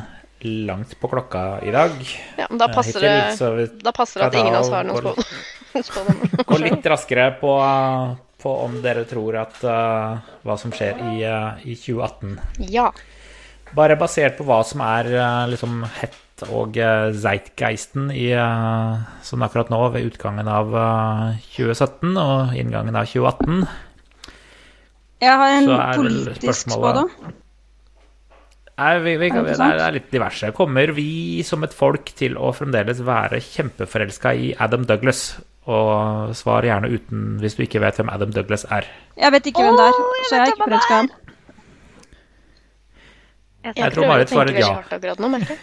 langt 0.67 0.93
på 1.01 1.09
klokka 1.11 1.59
i 1.65 1.71
dag. 1.73 1.95
ja 2.37 2.45
men 2.49 2.59
da 2.61 2.67
eh, 2.69 2.75
passer 2.75 3.01
hittil, 3.01 3.57
det 3.63 3.83
Da 3.83 3.91
passer 3.95 4.21
det 4.21 4.27
at 4.29 4.37
ingen 4.39 4.55
av 4.55 4.61
oss 4.61 4.71
har 4.71 4.85
noen 4.87 5.03
gå- 5.03 5.25
spådommer. 5.89 6.45
går 6.51 6.63
litt 6.63 6.85
raskere 6.91 7.31
på, 7.41 7.51
på 8.45 8.53
om 8.65 8.77
dere 8.83 9.05
tror 9.09 9.39
at 9.41 9.57
uh, 9.65 10.21
hva 10.45 10.57
som 10.61 10.73
skjer 10.75 11.01
i, 11.01 11.15
uh, 11.25 11.57
i 11.65 11.75
2018. 11.77 12.37
Ja. 12.71 12.91
Bare 13.75 13.97
basert 13.99 14.37
på 14.37 14.45
hva 14.47 14.61
som 14.67 14.83
er 14.85 15.09
uh, 15.17 15.47
liksom 15.51 15.81
hett 15.97 16.21
og 16.51 16.75
zeitgeisten 17.15 18.09
i 18.11 18.25
sånn 19.23 19.45
akkurat 19.45 19.69
nå 19.71 19.77
ved 19.93 20.09
utgangen 20.09 20.49
av 20.51 20.73
eh, 20.75 21.37
2017 21.55 22.17
og 22.19 22.57
inngangen 22.59 22.97
av 22.99 23.07
2018. 23.07 23.63
Jeg 25.23 25.39
har 25.39 25.53
en 25.53 25.69
politisk 25.95 26.73
spådom. 26.73 27.07
Nei, 28.75 28.91
vi, 28.99 29.15
vi, 29.15 29.29
det 29.31 29.43
det, 29.47 29.55
det 29.55 29.83
er 29.85 29.95
litt 29.95 30.11
diverse. 30.11 30.51
Kommer 30.55 30.91
vi 30.97 31.39
som 31.47 31.63
et 31.63 31.75
folk 31.75 32.11
til 32.19 32.35
å 32.35 32.51
fremdeles 32.55 32.99
være 33.07 33.39
kjempeforelska 33.39 34.35
i 34.35 34.51
Adam 34.59 34.83
Douglas? 34.89 35.29
Og 35.65 36.35
svar 36.37 36.65
gjerne 36.67 36.91
uten 36.93 37.37
hvis 37.41 37.55
du 37.57 37.63
ikke 37.65 37.81
vet 37.81 37.97
hvem 37.97 38.09
Adam 38.13 38.33
Douglas 38.33 38.67
er. 38.69 38.85
Jeg 39.17 39.31
vet 39.33 39.47
ikke 39.49 39.63
hvem 39.65 39.77
det 39.79 39.85
er, 39.87 40.01
oh, 40.01 40.17
jeg 40.19 40.27
så 40.29 40.35
jeg 40.35 40.41
er 40.43 40.51
ikke 40.51 40.63
forelska 40.63 40.93
i 40.93 40.97
han. 40.97 41.13
Jeg, 43.65 43.73
Jeg 43.77 43.93
tror 43.95 44.07
Marit 44.11 44.29
svarer 44.29 44.59
ja. 44.59 45.15
nå, 45.17 45.29
jeg. 45.41 45.57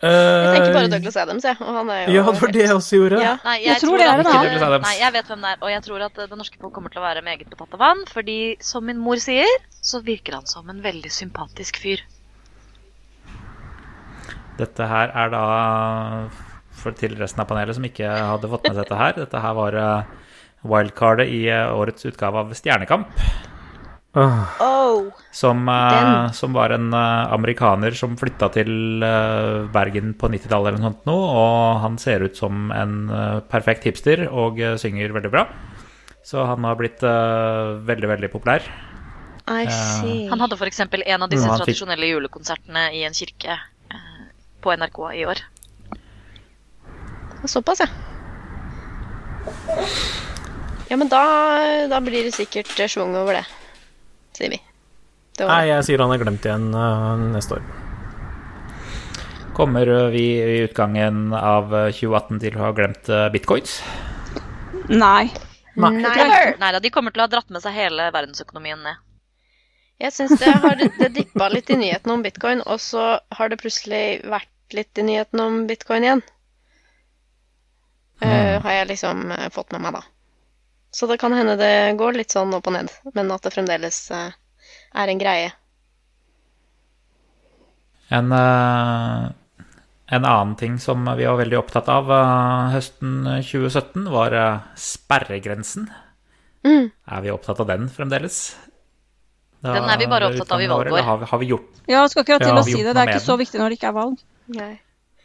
Eh, 0.00 0.54
tenker 0.56 0.72
bare 0.72 0.88
Douglas 0.88 1.16
Adams, 1.20 1.44
jeg. 1.44 1.56
Og 1.60 1.74
han 1.76 1.90
er 1.92 1.98
jo 2.06 2.14
Ja, 2.14 2.22
det 2.24 2.40
var 2.40 2.52
det 2.56 2.62
jeg 2.64 2.74
også 2.74 2.96
gjorde. 2.96 3.18
Ja. 3.20 3.34
Nei, 3.44 3.56
Jeg 3.66 3.82
tror 3.82 3.98
det 4.00 4.06
er 4.06 4.22
det, 4.22 4.62
Adams. 4.64 4.86
Nei, 4.86 4.94
jeg 4.96 5.12
vet 5.12 5.26
hvem 5.28 5.44
det 5.44 5.50
er, 5.50 5.58
og 5.60 5.70
jeg 5.70 5.82
tror 5.86 6.04
at 6.06 6.22
det 6.22 6.38
norske 6.40 6.60
folk 6.60 6.72
kommer 6.72 6.94
til 6.94 7.02
å 7.02 7.04
være 7.04 7.22
meget 7.26 7.50
betatt 7.52 7.76
av 7.76 7.84
han, 7.84 8.00
fordi 8.08 8.38
som 8.64 8.86
min 8.88 8.96
mor 8.98 9.20
sier, 9.20 9.50
så 9.84 10.00
virker 10.00 10.38
han 10.38 10.48
som 10.48 10.72
en 10.72 10.80
veldig 10.82 11.12
sympatisk 11.12 11.76
fyr. 11.84 12.00
Dette 14.60 14.86
her 14.90 15.12
er 15.24 15.32
da 15.32 15.42
for 16.80 16.94
til 16.96 17.16
resten 17.20 17.42
av 17.42 17.48
panelet 17.50 17.76
som 17.76 17.84
ikke 17.84 18.08
hadde 18.08 18.48
fått 18.48 18.68
med 18.68 18.76
seg 18.76 18.84
dette 18.86 18.98
her. 19.00 19.16
Dette 19.18 19.40
her 19.44 19.56
var 19.58 19.76
eh, 19.76 20.10
wildcardet 20.70 21.28
i 21.32 21.42
eh, 21.52 21.72
årets 21.76 22.06
utgave 22.08 22.40
av 22.44 22.52
Stjernekamp. 22.56 23.10
Ah, 24.18 24.56
Oh. 24.90 25.06
Som, 25.30 25.68
eh, 25.70 26.30
som 26.34 26.52
var 26.56 26.72
en 26.74 26.88
amerikaner 26.94 27.94
som 27.94 28.16
flytta 28.18 28.48
til 28.56 29.00
Bergen 29.72 30.14
på 30.18 30.26
90-tallet 30.32 30.72
eller 30.72 30.80
noe 30.82 30.88
sånt 30.90 31.06
nå, 31.06 31.14
og 31.14 31.78
han 31.84 31.98
ser 32.02 32.24
ut 32.26 32.34
som 32.36 32.72
en 32.74 32.96
perfekt 33.52 33.86
hipster 33.86 34.24
og 34.28 34.58
synger 34.82 35.14
veldig 35.14 35.30
bra. 35.30 35.44
Så 36.26 36.42
han 36.44 36.66
har 36.66 36.74
blitt 36.80 37.00
veldig, 37.06 38.10
veldig 38.16 38.32
populær. 38.34 38.66
I 39.50 39.62
see. 39.70 40.26
Han 40.30 40.42
hadde 40.42 40.58
f.eks. 40.58 40.82
en 40.82 41.22
av 41.22 41.30
disse 41.30 41.46
Mm, 41.46 41.54
fikk- 41.54 41.64
tradisjonelle 41.64 42.10
julekonsertene 42.10 42.88
i 42.98 43.04
en 43.06 43.14
kirke 43.16 43.56
på 44.62 44.72
NRK 44.76 45.00
i 45.16 45.26
år. 45.28 45.42
Såpass, 47.48 47.80
ja. 47.80 47.88
Ja, 50.90 50.96
men 50.96 51.08
da, 51.08 51.22
da 51.88 52.00
blir 52.02 52.26
det 52.26 52.34
sikkert 52.34 52.72
eh, 52.80 52.90
schwung 52.90 53.14
over 53.16 53.38
det, 53.38 53.44
sier 54.36 54.50
vi. 54.52 54.58
Det 55.38 55.46
nei, 55.48 55.62
jeg 55.70 55.86
sier 55.86 56.02
han 56.02 56.12
er 56.12 56.20
glemt 56.20 56.44
igjen 56.44 56.66
eh, 56.74 57.22
neste 57.36 57.60
år. 57.60 57.68
Kommer 59.56 59.86
eh, 59.86 60.08
vi 60.12 60.24
i 60.40 60.58
utgangen 60.64 61.30
av 61.36 61.70
eh, 61.74 61.92
2018 61.94 62.42
til 62.42 62.58
å 62.58 62.64
ha 62.66 62.72
glemt 62.76 63.08
eh, 63.08 63.28
bitcoins? 63.32 63.78
Nei. 64.90 65.30
Nei. 65.78 65.92
Nei 66.00 66.72
da, 66.74 66.80
de 66.82 66.90
kommer 66.92 67.14
til 67.14 67.22
å 67.22 67.28
ha 67.28 67.32
dratt 67.32 67.54
med 67.54 67.62
seg 67.62 67.76
hele 67.78 68.10
verdensøkonomien 68.12 68.82
ned. 68.84 68.98
Jeg 70.00 70.14
syns 70.16 70.38
det 70.40 70.52
har 70.62 70.78
det 70.80 71.10
dippa 71.12 71.50
litt 71.52 71.70
i 71.70 71.76
nyhetene 71.76 72.14
om 72.16 72.22
bitcoin, 72.24 72.62
og 72.64 72.80
så 72.80 73.18
har 73.36 73.50
det 73.52 73.60
plutselig 73.60 74.22
vært 74.24 74.76
litt 74.76 74.96
i 74.98 75.04
nyhetene 75.04 75.44
om 75.44 75.58
bitcoin 75.68 76.06
igjen. 76.06 76.22
Uh, 78.20 78.56
har 78.64 78.72
jeg 78.78 78.88
liksom 78.94 79.30
uh, 79.32 79.48
fått 79.52 79.72
med 79.74 79.84
meg, 79.84 79.98
da. 79.98 80.02
Så 80.92 81.06
det 81.08 81.20
kan 81.20 81.32
hende 81.36 81.56
det 81.60 81.96
går 82.00 82.16
litt 82.16 82.32
sånn 82.32 82.52
opp 82.56 82.68
og 82.68 82.74
ned, 82.76 82.88
men 83.16 83.32
at 83.32 83.44
det 83.44 83.52
fremdeles 83.54 83.98
uh, 84.12 84.32
er 84.96 85.12
en 85.12 85.20
greie. 85.20 85.52
En, 88.10 88.32
en 88.34 90.24
annen 90.26 90.56
ting 90.58 90.80
som 90.82 91.04
vi 91.14 91.28
var 91.28 91.38
veldig 91.38 91.60
opptatt 91.60 91.86
av 91.92 92.08
høsten 92.72 93.20
2017, 93.38 94.08
var 94.10 94.34
sperregrensen. 94.74 95.86
Mm. 96.66 96.90
Er 96.90 97.22
vi 97.22 97.30
opptatt 97.30 97.62
av 97.62 97.70
den 97.70 97.86
fremdeles? 97.92 98.48
Da- 99.60 99.74
Den 99.76 99.84
er 99.92 99.98
vi 100.00 100.06
bare 100.08 100.26
opptatt 100.30 100.52
av 100.56 100.60
i 100.62 100.66
valgår. 100.70 101.02
Har, 101.04 101.18
har 101.32 101.38
vi 101.42 101.46
gjort 101.50 101.68
Ja, 101.90 102.06
skal 102.08 102.22
akkurat 102.24 102.40
til 102.40 102.48
Ja, 102.54 102.60
å 102.60 102.64
si 102.64 102.78
det. 102.82 102.94
Det 102.96 103.02
er 103.02 103.08
ikke 103.12 103.26
så 103.26 103.36
viktig 103.40 103.58
når 103.60 103.66
det 103.68 103.76
ikke 103.80 103.90
er 103.90 103.96
valg. 103.98 104.16
Nei. 104.56 104.72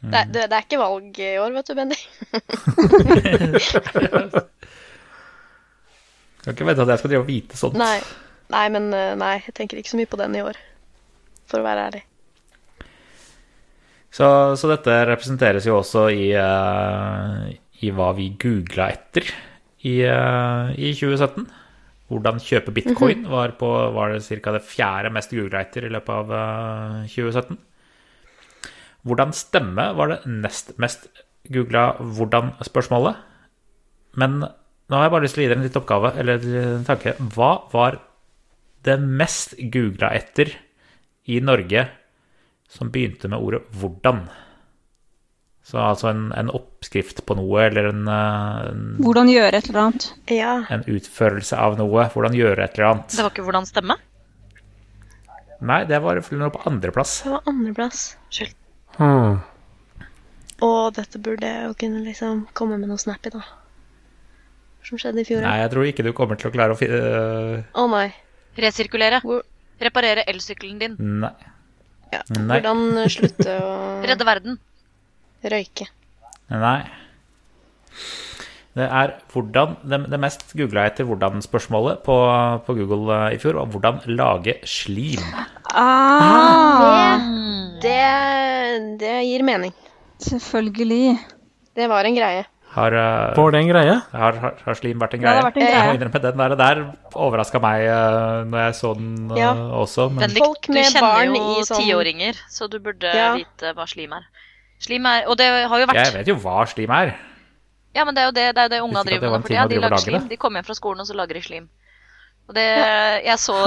Mm. 0.04 0.10
Det, 0.12 0.18
er- 0.20 0.28
det, 0.34 0.42
det 0.52 0.56
er 0.58 0.64
ikke 0.68 0.82
valg 0.82 1.06
i 1.24 1.32
år, 1.40 1.52
vet 1.56 1.68
du, 1.68 1.74
Bendy. 1.80 1.96
Kan 6.46 6.54
ikke 6.54 6.68
vente 6.68 6.84
at 6.86 6.92
jeg 6.94 7.02
skal 7.02 7.12
drive 7.14 7.24
og 7.24 7.30
vite 7.30 7.58
sånt. 7.58 7.78
Nei. 7.80 7.98
nei, 8.54 8.66
men 8.74 8.92
eh, 8.94 9.14
nei, 9.18 9.36
jeg 9.48 9.56
tenker 9.58 9.80
ikke 9.82 9.94
så 9.96 10.00
mye 10.00 10.10
på 10.12 10.20
den 10.22 10.36
i 10.38 10.44
år. 10.46 10.58
For 11.50 11.62
å 11.62 11.66
være 11.66 11.86
ærlig. 11.90 12.04
Så, 14.16 14.28
så 14.60 14.66
dette 14.72 14.94
representeres 15.10 15.66
jo 15.68 15.80
også 15.82 16.06
i, 16.14 16.30
uh, 16.40 17.50
i 17.84 17.90
hva 17.92 18.12
vi 18.16 18.30
googla 18.40 18.86
etter 18.94 19.26
i, 19.84 19.98
uh, 20.08 20.70
i 20.78 20.94
2017. 20.96 21.44
Hvordan 22.16 22.42
kjøpe 22.42 22.74
bitcoin 22.76 23.26
var, 23.30 23.54
på, 23.60 23.70
var 23.96 24.16
det 24.16 24.24
ca. 24.24 24.56
det 24.56 24.64
fjerde 24.64 25.12
mest 25.14 25.36
googla 25.36 25.62
etter 25.66 25.88
i 25.88 25.92
løpet 25.94 26.16
av 26.16 26.34
eh, 26.40 27.14
2017. 27.14 27.60
Hvordan 29.06 29.36
stemme 29.38 29.90
var 30.00 30.14
det 30.14 30.22
nest 30.26 30.74
mest 30.82 31.10
googla 31.52 31.96
hvordan-spørsmålet. 32.00 33.20
Men 34.20 34.40
nå 34.42 34.98
har 34.98 35.08
jeg 35.08 35.14
bare 35.16 35.26
lyst 35.26 35.38
til 35.38 35.44
å 35.44 35.46
gi 35.46 35.52
dere 35.52 35.60
en 35.60 35.68
liten 35.68 35.82
oppgave, 35.82 36.12
eller 36.22 36.48
en 36.62 36.88
tanke. 36.88 37.16
Hva 37.36 37.52
var 37.74 38.00
det 38.86 38.98
mest 39.02 39.56
googla 39.74 40.12
etter 40.18 40.54
i 41.30 41.40
Norge 41.42 41.88
som 42.70 42.92
begynte 42.94 43.30
med 43.30 43.42
ordet 43.42 43.64
'hvordan'? 43.74 44.26
Så 45.66 45.80
altså 45.82 46.12
en, 46.12 46.28
en 46.38 46.52
oppskrift 46.54 47.24
på 47.26 47.38
noe, 47.40 47.64
eller 47.66 47.88
en, 47.90 48.04
eh, 48.06 48.66
en, 48.70 48.84
Hvordan 49.02 49.32
gjøre 49.32 49.58
et 49.58 49.70
eller 49.72 49.82
annet. 49.82 50.12
Ja. 50.30 50.60
en 50.70 50.86
utførelse 50.86 51.58
av 51.58 51.80
noe. 51.80 52.06
Hvordan 52.14 52.38
gjøre 52.38 52.68
et 52.68 52.78
eller 52.78 52.92
annet. 52.92 53.16
Det 53.16 53.26
var 53.26 53.34
ikke 53.34 53.46
hvordan 53.48 53.66
stemme? 53.66 53.98
Nei, 55.66 55.80
det 55.90 55.98
var 56.04 56.22
noe 56.22 56.52
på 56.54 56.62
andreplass. 56.70 57.16
Det 57.26 57.34
var 57.34 57.50
andreplass. 57.50 58.04
Hmm. 59.00 59.40
Og 60.64 60.94
dette 60.96 61.20
burde 61.20 61.50
jeg 61.50 61.66
jo 61.66 61.74
kunne 61.82 62.04
liksom 62.06 62.46
komme 62.54 62.78
med 62.78 62.92
noe 62.92 63.02
snappy, 63.02 63.34
da. 63.34 63.42
Som 64.86 65.02
skjedde 65.02 65.24
i 65.24 65.28
fjor. 65.28 65.42
Nei, 65.42 65.58
jeg 65.64 65.74
tror 65.74 65.90
ikke 65.90 66.06
du 66.06 66.12
kommer 66.14 66.38
til 66.38 66.52
å 66.52 66.54
klare 66.54 66.76
å 66.76 66.78
finne 66.78 67.02
Å 67.02 67.82
oh, 67.82 67.90
nei. 67.90 68.12
Resirkulere. 68.62 69.24
Hvor, 69.26 69.42
Reparere 69.82 70.24
elsykkelen 70.30 70.78
din. 70.80 70.94
nei. 71.26 71.34
ja. 72.14 72.22
Nei. 72.38 72.62
Hvordan 72.62 73.10
slutte 73.12 73.58
å 73.66 73.74
Redde 74.06 74.30
verden. 74.30 74.62
Røyke. 75.52 75.88
Nei. 76.50 76.84
Det 78.76 78.84
er 78.92 79.14
hvordan 79.32 79.78
Det, 79.88 80.00
det 80.12 80.20
mest 80.20 80.42
googla 80.58 80.84
etter 80.90 81.06
hvordan-spørsmålet 81.08 82.02
på, 82.04 82.16
på 82.68 82.76
Google 82.76 83.14
eh, 83.32 83.36
i 83.36 83.40
fjor 83.40 83.56
var 83.62 83.68
'hvordan 83.72 84.02
lage 84.18 84.58
slim'. 84.68 85.24
Ah, 85.72 87.20
Det, 87.82 89.00
det 89.00 89.16
gir 89.30 89.44
mening. 89.44 89.74
selvfølgelig. 90.20 91.18
Det 91.76 91.88
var 91.90 92.04
en 92.06 92.16
greie. 92.16 92.46
Har, 92.76 92.92
øh, 92.92 93.38
Var 93.38 93.52
det 93.52 93.60
en 93.62 93.68
greie? 93.70 93.96
har, 94.12 94.34
har, 94.34 94.54
har 94.66 94.74
slim 94.76 95.00
vært 95.00 95.14
en 95.16 95.22
Ja, 95.22 95.30
det 95.30 95.36
har 95.44 95.52
vært 95.52 95.58
en 95.58 95.64
Eh, 95.64 95.70
Jeg 95.72 96.00
greie. 96.00 96.22
den 96.32 96.38
der, 96.38 96.56
der 96.56 96.92
overraska 97.16 97.60
meg 97.60 97.88
øh, 97.88 98.44
når 98.52 98.60
jeg 98.66 98.74
så 98.76 98.94
den 98.98 99.32
Ja. 99.38 99.54
også. 99.54 100.10
Men 100.10 100.20
Bendik, 100.20 100.44
Folk 100.44 100.62
du 100.68 100.74
med 100.74 100.84
kjenner 100.84 101.02
barn 101.02 101.36
jo 101.36 101.42
i 101.60 101.64
sånn- 101.64 101.80
tiåringer, 101.82 102.34
så 102.52 102.68
du 102.70 102.80
burde 102.80 103.08
Ja. 103.16 103.34
vite 103.36 103.74
hva 103.76 103.88
slim 103.88 104.12
er. 104.12 104.24
Slim 104.84 105.06
er 105.08 105.30
Og 105.32 105.38
det 105.40 105.48
har 105.48 105.80
jo 105.82 105.88
vært 105.88 106.02
jeg 106.02 106.14
vet 106.18 106.30
jo 106.34 106.36
hva 106.44 106.66
slim 106.68 106.92
er. 106.92 107.16
Ja, 107.96 108.04
men 108.04 108.16
det 108.16 108.26
er 108.26 108.28
jo 108.28 108.36
det, 108.36 108.46
det, 108.58 108.64
er 108.66 108.72
det 108.74 108.82
unga 108.84 109.06
driver 109.08 109.32
med 109.32 109.46
for 109.46 109.54
ting 109.54 109.72
De 109.72 109.80
lager 109.80 110.04
slim. 110.04 110.28
De 110.28 110.38
kommer 110.38 110.60
hjem 110.60 110.68
fra 110.68 110.76
skolen, 110.76 111.02
og 111.04 111.08
så 111.08 111.16
lager 111.16 111.38
de 111.38 111.44
slim. 111.46 111.68
Og 112.50 112.58
det 112.58 112.66
Jeg 113.26 113.40
så 113.42 113.58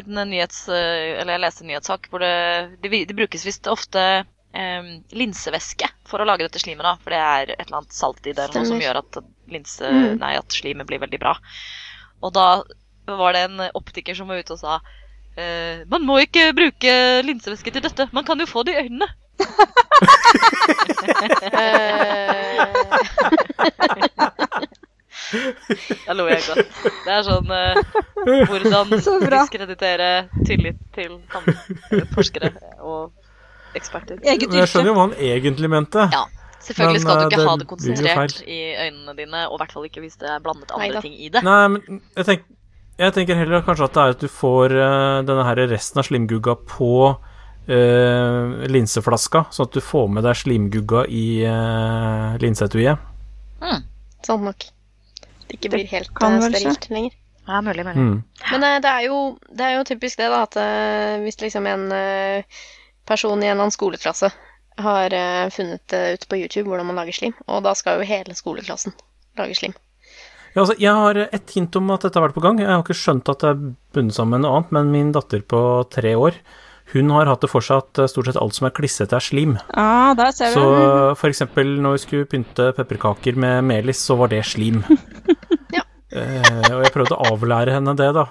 en 0.00 0.20
nyhets... 0.30 0.64
Eller 0.72 1.36
jeg 1.36 1.44
leste 1.44 1.64
en 1.64 1.72
nyhetssak 1.74 2.08
hvor 2.10 2.24
det 2.24 2.34
Det, 2.82 2.90
det 3.10 3.16
brukes 3.18 3.44
visst 3.46 3.68
ofte 3.70 4.04
um, 4.24 4.88
linsevæske 5.12 5.90
for 6.08 6.22
å 6.22 6.26
lage 6.26 6.46
dette 6.46 6.62
slimet, 6.62 6.86
da. 6.86 6.96
For 7.04 7.14
det 7.14 7.20
er 7.20 7.54
et 7.54 7.66
eller 7.68 7.82
annet 7.82 7.94
salt 7.94 8.24
i 8.24 8.32
det 8.32 8.48
eller 8.48 8.62
noe 8.62 8.72
som 8.72 8.82
gjør 8.82 9.02
at 9.02 9.20
linse... 9.52 9.92
Mm. 9.92 10.16
Nei, 10.22 10.34
at 10.40 10.56
slimet 10.56 10.88
blir 10.88 11.02
veldig 11.02 11.20
bra. 11.22 11.36
Og 12.24 12.34
da 12.34 12.48
var 13.10 13.36
det 13.36 13.44
en 13.46 13.62
optiker 13.74 14.16
som 14.16 14.30
var 14.30 14.42
ute 14.42 14.54
og 14.54 14.60
sa 14.60 14.80
eh, 15.40 15.86
Man 15.90 16.04
må 16.06 16.20
ikke 16.22 16.50
bruke 16.56 16.92
linsevæske 17.26 17.72
til 17.74 17.84
dette. 17.84 18.08
Man 18.16 18.26
kan 18.26 18.40
jo 18.40 18.48
få 18.50 18.64
det 18.66 18.76
i 18.76 18.86
øynene. 18.86 19.08
Eh, 21.60 22.66
Da 26.06 26.14
lo 26.16 26.26
jeg 26.30 26.42
godt. 26.46 26.82
Det 27.04 27.14
er 27.14 27.24
sånn 27.26 27.50
uh, 27.52 27.78
hvordan 28.50 28.92
Så 29.04 29.16
diskreditere 29.22 30.10
tillit 30.46 30.80
til 30.96 31.18
forskere 32.14 32.52
og 32.82 33.10
eksperter. 33.78 34.20
Jeg 34.26 34.42
skjønner 34.50 34.90
jo 34.90 34.96
hva 34.96 35.08
han 35.08 35.16
egentlig 35.16 35.70
mente. 35.70 36.06
Ja. 36.12 36.26
Selvfølgelig 36.60 36.98
Men, 36.98 37.04
skal 37.06 37.14
du 37.14 37.20
eh, 37.20 37.26
ikke 37.26 37.40
det 37.40 37.48
ha 37.48 37.52
det 37.56 37.66
konsentrert 37.70 38.40
i 38.44 38.58
øynene 38.76 39.14
dine, 39.16 39.44
og 39.48 39.54
i 39.54 39.60
hvert 39.62 39.70
fall 39.72 39.86
ikke 39.88 40.02
hvis 40.04 40.18
det 40.20 40.28
er 40.28 40.42
blandet 40.44 40.74
andre 40.74 40.90
Neida. 40.90 41.00
ting 41.06 41.14
i 41.16 41.30
det. 41.32 41.40
Nei, 41.46 41.60
men 41.72 42.02
jeg, 42.18 42.26
tenk, 42.28 42.42
jeg 43.00 43.14
tenker 43.16 43.38
heller 43.40 43.62
kanskje 43.64 43.86
at 43.86 43.94
det 43.94 44.02
er 44.02 44.16
at 44.16 44.24
du 44.26 44.28
får 44.28 44.74
uh, 44.76 45.22
denne 45.24 45.46
her 45.48 45.62
resten 45.70 46.02
av 46.02 46.08
slimgugga 46.10 46.58
på 46.68 46.90
linseflaska, 47.70 49.44
sånn 49.54 49.68
at 49.68 49.76
du 49.76 49.82
får 49.84 50.08
med 50.10 50.24
deg 50.26 50.38
slimgugga 50.40 51.04
i 51.06 51.24
uh, 51.46 52.34
linseetuiet. 52.42 52.98
sant 54.26 54.42
nok. 54.48 54.66
Det 55.46 55.58
ikke 55.58 55.72
blir 55.74 55.88
helt 55.90 56.12
kan 56.18 56.38
eh, 56.38 56.48
sterilt 56.50 56.88
lenger. 56.90 57.16
Ja, 57.46 57.60
mulig, 57.62 57.84
mulig. 57.86 57.96
Mm. 57.98 58.18
Men 58.52 58.66
uh, 58.66 58.76
det, 58.82 58.90
er 58.90 59.06
jo, 59.06 59.20
det 59.50 59.66
er 59.66 59.76
jo 59.76 59.86
typisk 59.88 60.20
det, 60.20 60.28
da, 60.30 60.44
at 60.46 60.58
uh, 60.58 61.22
hvis 61.24 61.40
liksom 61.42 61.66
en 61.70 61.88
uh, 61.90 62.60
person 63.10 63.38
i 63.42 63.48
en 63.48 63.54
eller 63.54 63.66
annen 63.66 63.74
skoleklasse 63.74 64.30
har 64.80 65.12
eh, 65.12 65.48
funnet 65.52 65.92
uh, 65.92 66.14
ut 66.14 66.28
på 66.28 66.38
YouTube 66.40 66.68
hvordan 66.70 66.86
man 66.88 67.00
lager 67.00 67.16
slim, 67.16 67.34
og 67.46 67.64
da 67.66 67.74
skal 67.76 68.00
jo 68.00 68.08
hele 68.08 68.36
skoleklassen 68.38 68.94
lage 69.38 69.58
slim. 69.58 69.74
Ja, 70.54 70.62
altså, 70.62 70.74
jeg 70.82 70.94
har 70.96 71.18
et 71.26 71.52
hint 71.54 71.76
om 71.78 71.92
at 71.94 72.06
dette 72.06 72.18
har 72.18 72.26
vært 72.26 72.38
på 72.38 72.42
gang. 72.42 72.58
Jeg 72.58 72.70
har 72.70 72.82
ikke 72.82 72.96
skjønt 72.98 73.28
at 73.30 73.42
det 73.42 73.52
er 73.52 73.60
bundet 73.94 74.16
sammen 74.16 74.38
med 74.38 74.46
noe 74.46 74.56
annet, 74.58 74.72
men 74.74 74.94
min 74.94 75.12
datter 75.14 75.44
på 75.46 75.60
tre 75.94 76.16
år 76.18 76.38
hun 76.92 77.10
har 77.14 77.28
hatt 77.30 77.42
det 77.44 77.50
for 77.52 77.62
seg 77.64 77.82
at 77.84 78.00
eh, 78.02 78.08
stort 78.10 78.26
sett 78.30 78.38
alt 78.40 78.56
som 78.56 78.66
er 78.68 78.74
klissete, 78.76 79.14
er 79.18 79.22
slim. 79.24 79.56
Ah, 79.78 80.12
der 80.18 80.32
ser 80.34 80.50
Så 80.54 80.62
du. 80.64 80.76
eh, 80.80 81.14
for 81.20 81.30
eksempel 81.30 81.76
når 81.84 81.96
vi 81.98 82.02
skulle 82.04 82.28
pynte 82.30 82.70
pepperkaker 82.76 83.36
med 83.38 83.64
melis, 83.68 84.00
så 84.06 84.16
var 84.20 84.32
det 84.34 84.44
slim. 84.48 84.82
Ja. 85.70 85.84
Eh, 86.10 86.64
og 86.74 86.80
jeg 86.82 86.90
prøvde 86.90 87.14
å 87.14 87.28
avlære 87.30 87.76
henne 87.76 87.92
det, 87.94 88.08
da. 88.16 88.24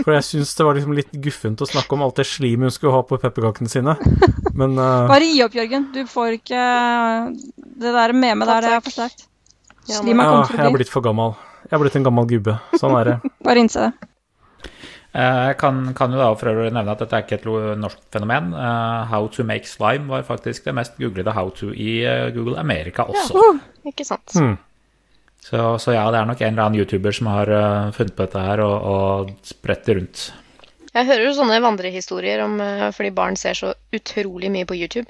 For 0.00 0.14
jeg 0.14 0.24
syns 0.24 0.54
det 0.56 0.64
var 0.64 0.78
liksom 0.78 0.94
litt 0.96 1.10
guffent 1.20 1.60
å 1.60 1.66
snakke 1.68 1.92
om 1.92 2.06
alt 2.06 2.16
det 2.16 2.24
slimet 2.24 2.70
hun 2.70 2.72
skulle 2.72 2.94
ha 2.94 3.02
på 3.04 3.18
pepperkakene 3.20 3.68
sine. 3.68 3.92
Men 4.56 4.78
eh, 4.80 5.02
Bare 5.10 5.28
gi 5.28 5.42
opp, 5.44 5.52
Jørgen. 5.58 5.90
Du 5.92 6.00
får 6.08 6.38
ikke 6.38 6.62
Det 7.84 7.92
der 7.98 8.14
memet 8.16 8.48
der, 8.48 8.64
det 8.64 8.72
er 8.78 8.80
for 8.86 8.96
sterkt. 8.96 9.26
Ja, 9.86 10.00
Slim 10.00 10.18
er 10.18 10.24
ja, 10.24 10.30
kommet 10.32 10.48
for 10.54 10.62
jeg 10.62 10.70
er 10.72 10.76
blitt 10.78 10.94
for 10.94 11.04
gammel. 11.04 11.36
Jeg 11.68 11.76
er 11.76 11.82
blitt 11.84 11.98
en 12.00 12.06
gammel 12.08 12.30
gubbe. 12.32 12.56
Sånn 12.80 12.96
er 13.02 13.10
det. 13.12 13.16
Bare 13.46 13.60
innse 13.66 13.84
det. 13.84 14.08
Eh, 15.16 15.42
Jeg 15.48 15.56
kan, 15.60 15.80
kan 15.96 16.12
jo 16.12 16.20
da 16.20 16.28
for 16.36 16.52
øvrig 16.52 16.72
nevne 16.74 16.92
at 16.92 17.00
dette 17.00 17.16
er 17.16 17.24
ikke 17.24 17.38
et 17.38 17.46
norsk 17.80 18.00
fenomen. 18.12 18.52
Uh, 18.52 19.06
how 19.08 19.28
to 19.32 19.44
make 19.48 19.68
slime 19.68 20.10
var 20.10 20.26
faktisk 20.28 20.66
det 20.66 20.74
mest 20.76 20.98
googlede 21.00 21.32
how 21.32 21.50
to 21.50 21.70
i 21.72 22.02
eh, 22.04 22.28
Google 22.34 22.58
America 22.60 23.06
også. 23.08 23.36
Ja, 23.40 23.52
Ikke 23.88 24.04
sant? 24.04 24.34
Mm. 24.36 24.56
Så, 25.46 25.78
så 25.78 25.94
ja, 25.94 26.04
det 26.10 26.18
er 26.18 26.26
nok 26.28 26.42
en 26.42 26.52
eller 26.52 26.66
annen 26.66 26.80
YouTuber 26.80 27.14
som 27.14 27.30
har 27.30 27.48
uh, 27.48 27.94
funnet 27.96 28.16
på 28.16 28.26
dette 28.26 28.42
her 28.42 28.60
og, 28.64 28.76
og 28.90 29.32
spredt 29.46 29.86
det 29.86 29.96
rundt. 30.00 30.26
Jeg 30.96 31.08
hører 31.08 31.26
jo 31.28 31.32
sånne 31.36 31.60
vandrehistorier 31.60 32.40
om 32.40 32.54
fordi 32.96 33.10
barn 33.12 33.36
ser 33.36 33.56
så 33.58 33.74
utrolig 33.92 34.48
mye 34.48 34.64
på 34.64 34.78
YouTube. 34.78 35.04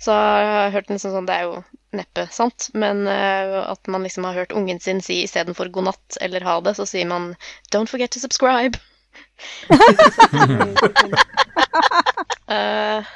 Så 0.00 0.14
jeg 0.14 0.46
har 0.48 0.72
hørt 0.72 0.88
nesten 0.88 1.12
sånn, 1.12 1.26
det 1.28 1.34
er 1.36 1.50
jo 1.50 1.58
neppe 1.92 2.24
sant, 2.32 2.70
men 2.72 3.04
at 3.04 3.90
man 3.92 4.06
liksom 4.06 4.24
har 4.24 4.38
hørt 4.38 4.54
ungen 4.56 4.80
sin 4.80 5.02
si 5.04 5.18
istedenfor 5.26 5.68
god 5.74 5.90
natt 5.90 6.16
eller 6.24 6.46
ha 6.48 6.54
det, 6.64 6.78
så 6.78 6.86
sier 6.88 7.10
man 7.12 7.34
don't 7.74 7.92
forget 7.92 8.14
to 8.16 8.22
subscribe. 8.24 8.80
Eh, 12.48 13.08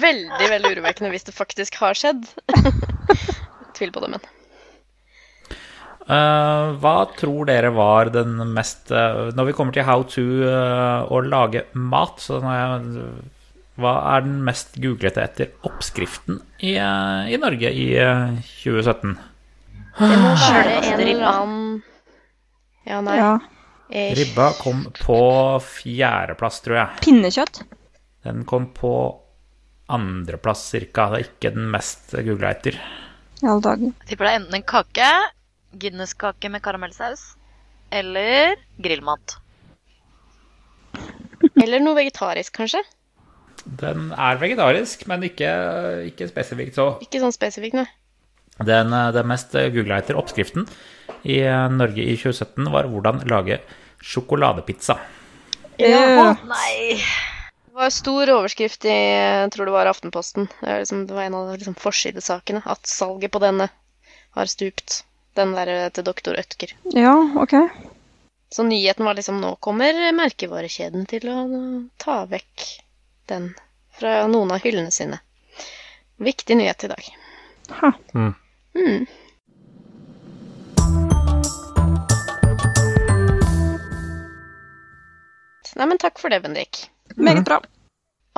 veldig, 0.00 0.46
veldig 0.48 0.70
urovekkende 0.72 1.10
hvis 1.12 1.26
det 1.26 1.34
faktisk 1.36 1.74
har 1.82 1.98
skjedd. 2.00 2.22
Tviler 3.76 3.92
på 3.92 4.00
det, 4.00 4.08
men. 4.14 4.22
Uh, 6.08 6.72
hva 6.80 6.94
tror 7.18 7.44
dere 7.50 7.74
var 7.76 8.08
den 8.14 8.40
mest 8.56 8.88
uh, 8.88 9.28
Når 9.36 9.50
vi 9.50 9.54
kommer 9.54 9.76
til 9.76 9.84
how 9.84 10.00
to 10.08 10.24
å 10.48 11.20
lage 11.28 11.66
mat, 11.76 12.24
så 12.24 12.40
jeg, 12.40 13.04
hva 13.80 13.92
er 14.14 14.24
den 14.26 14.40
mest 14.44 14.76
googlete 14.80 15.22
etter 15.24 15.52
oppskriften 15.66 16.40
i, 16.58 16.74
i 16.76 17.38
Norge 17.40 17.70
i 17.72 17.86
eh, 18.00 18.36
2017? 18.62 19.14
Det 20.00 20.18
må 20.20 20.34
være 20.40 20.74
en 20.80 21.00
eller 21.04 21.24
annen 21.30 21.64
Ja, 22.88 23.00
nei. 23.04 23.16
Ja. 23.20 23.32
Eh, 23.90 24.14
Ribba 24.14 24.52
kom 24.54 24.84
på 24.94 25.18
fjerdeplass, 25.66 26.60
tror 26.62 26.78
jeg. 26.78 27.02
Pinnekjøtt. 27.02 27.64
Den 28.22 28.44
kom 28.46 28.68
på 28.76 28.92
andreplass 29.90 30.62
cirka. 30.70 31.08
Det 31.10 31.18
er 31.18 31.26
ikke 31.26 31.52
den 31.56 31.66
mest 31.72 32.14
googla 32.14 32.52
etter. 32.54 32.78
I 33.40 33.48
alle 33.50 33.64
dager. 33.64 33.90
Jeg 33.90 34.12
tipper 34.12 34.28
det 34.28 34.32
er 34.32 34.40
enten 34.42 34.58
en 34.60 34.66
kake, 34.74 35.10
Guinness-kake 35.80 36.50
med 36.50 36.62
karamellsaus, 36.62 37.36
Eller 37.90 38.54
grillmat. 38.78 39.36
Eller 41.58 41.82
noe 41.82 41.96
vegetarisk, 41.98 42.54
kanskje. 42.60 42.84
Den 43.64 44.12
er 44.14 44.38
vegetarisk, 44.38 45.02
men 45.10 45.24
ikke, 45.26 45.50
ikke 46.12 46.28
spesifikt 46.30 46.78
så. 46.78 46.92
Ikke 47.02 47.18
sånn 47.22 47.34
spesifikt, 47.34 47.74
nei. 47.80 47.88
Den, 48.60 48.92
eh, 48.92 49.10
den 49.16 49.26
mest 49.26 49.56
googla 49.74 49.98
etter 49.98 50.18
oppskriften 50.20 50.68
i 51.24 51.40
eh, 51.42 51.68
Norge 51.72 52.04
i 52.04 52.16
2017 52.16 52.70
var 52.72 52.88
hvordan 52.90 53.24
lage 53.30 53.60
sjokoladepizza. 54.00 54.98
Ja. 55.80 56.36
Nei. 56.44 57.00
Det 57.66 57.76
var 57.76 57.92
stor 57.94 58.30
overskrift 58.34 58.84
i 58.84 58.94
jeg 58.94 59.52
tror 59.54 59.70
det 59.70 59.74
var 59.76 59.88
Aftenposten. 59.88 60.48
Det, 60.60 60.66
var, 60.66 60.82
liksom, 60.82 61.06
det 61.06 61.14
var 61.16 61.28
en 61.28 61.38
av 61.38 61.52
liksom, 61.54 61.76
forsidesakene. 61.78 62.62
At 62.64 62.86
salget 62.90 63.32
på 63.32 63.40
denne 63.42 63.70
har 64.36 64.50
stupt. 64.50 65.04
Den 65.38 65.54
der 65.54 65.70
eh, 65.70 65.88
til 65.94 66.04
doktor 66.04 66.34
Ødker. 66.34 66.74
ja, 66.96 67.14
OK. 67.38 67.54
Så 68.50 68.62
nyheten 68.66 69.06
var 69.06 69.14
liksom 69.14 69.38
nå 69.40 69.54
kommer 69.62 69.94
merkevarekjeden 70.12 71.06
til 71.06 71.28
å 71.30 71.36
ta 72.02 72.24
vekk 72.26 72.64
den 73.30 73.52
fra 73.94 74.26
noen 74.26 74.50
av 74.50 74.64
hyllene 74.64 74.90
sine. 74.90 75.20
Viktig 76.18 76.56
nyhet 76.58 76.84
i 76.84 76.90
dag. 76.90 77.10
Ha. 77.78 77.92
Mm. 78.14 78.34
Mm. 78.74 79.06
Nei, 85.78 85.86
men 85.86 86.00
takk 86.02 86.18
for 86.18 86.32
det, 86.32 86.40
Bendik. 86.44 86.86
Meget 87.16 87.44
bra. 87.46 87.60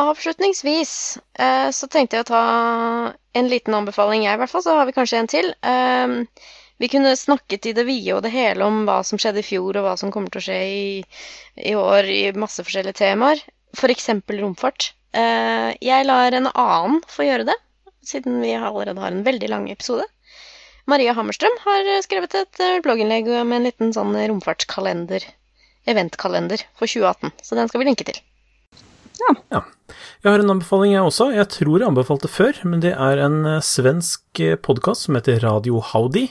Avslutningsvis 0.00 1.18
eh, 1.38 1.68
så 1.70 1.88
tenkte 1.92 2.16
jeg 2.16 2.24
å 2.24 2.30
ta 2.32 2.44
en 3.36 3.48
liten 3.48 3.76
anbefaling, 3.76 4.24
jeg 4.26 4.36
i 4.36 4.40
hvert 4.40 4.52
fall. 4.52 4.64
Så 4.64 4.76
har 4.76 4.88
vi 4.88 4.96
kanskje 4.96 5.20
en 5.20 5.30
til. 5.30 5.52
Eh, 5.62 6.14
vi 6.82 6.88
kunne 6.90 7.12
snakket 7.16 7.68
i 7.70 7.74
det 7.76 7.84
vide 7.86 8.16
og 8.16 8.24
det 8.24 8.32
hele 8.34 8.66
om 8.66 8.82
hva 8.88 9.02
som 9.06 9.20
skjedde 9.20 9.42
i 9.42 9.46
fjor, 9.46 9.76
og 9.78 9.86
hva 9.86 9.96
som 10.00 10.10
kommer 10.14 10.32
til 10.32 10.42
å 10.42 10.46
skje 10.48 10.60
i, 10.66 10.86
i 11.70 11.74
år 11.78 12.08
i 12.10 12.22
masse 12.34 12.64
forskjellige 12.64 12.98
temaer. 13.02 13.42
F.eks. 13.76 14.08
romfart. 14.40 14.92
Eh, 15.14 15.68
jeg 15.84 16.08
lar 16.08 16.34
en 16.34 16.48
annen 16.50 16.98
få 17.08 17.28
gjøre 17.28 17.46
det, 17.52 17.58
siden 18.08 18.40
vi 18.42 18.56
allerede 18.56 19.00
har 19.00 19.12
en 19.12 19.24
veldig 19.28 19.52
lang 19.52 19.68
episode. 19.72 20.08
Maria 20.90 21.14
Hammerstrøm 21.14 21.54
har 21.62 21.92
skrevet 22.02 22.34
et 22.40 22.64
eh, 22.64 22.80
blogginnlegg 22.82 23.28
med 23.44 23.60
en 23.60 23.68
liten 23.68 23.94
sånn 23.94 24.16
romfartskalender, 24.16 25.28
eventkalender, 25.88 26.62
for 26.78 26.86
2018. 26.86 27.32
Så 27.42 27.58
den 27.58 27.68
skal 27.70 27.82
vi 27.82 27.88
linke 27.88 28.06
til. 28.08 28.20
Jeg 29.52 30.30
har 30.30 30.40
en 30.42 30.50
anbefaling, 30.54 30.94
jeg 30.94 31.02
også. 31.04 31.30
Jeg 31.34 31.48
tror 31.52 31.78
jeg 31.78 31.88
anbefalte 31.88 32.30
før, 32.30 32.58
men 32.68 32.80
det 32.82 32.94
er 32.94 33.20
en 33.22 33.44
eh, 33.46 33.60
svensk 33.64 34.40
podkast 34.64 35.06
som 35.06 35.18
heter 35.18 35.42
Radio 35.44 35.80
Howdy. 35.92 36.28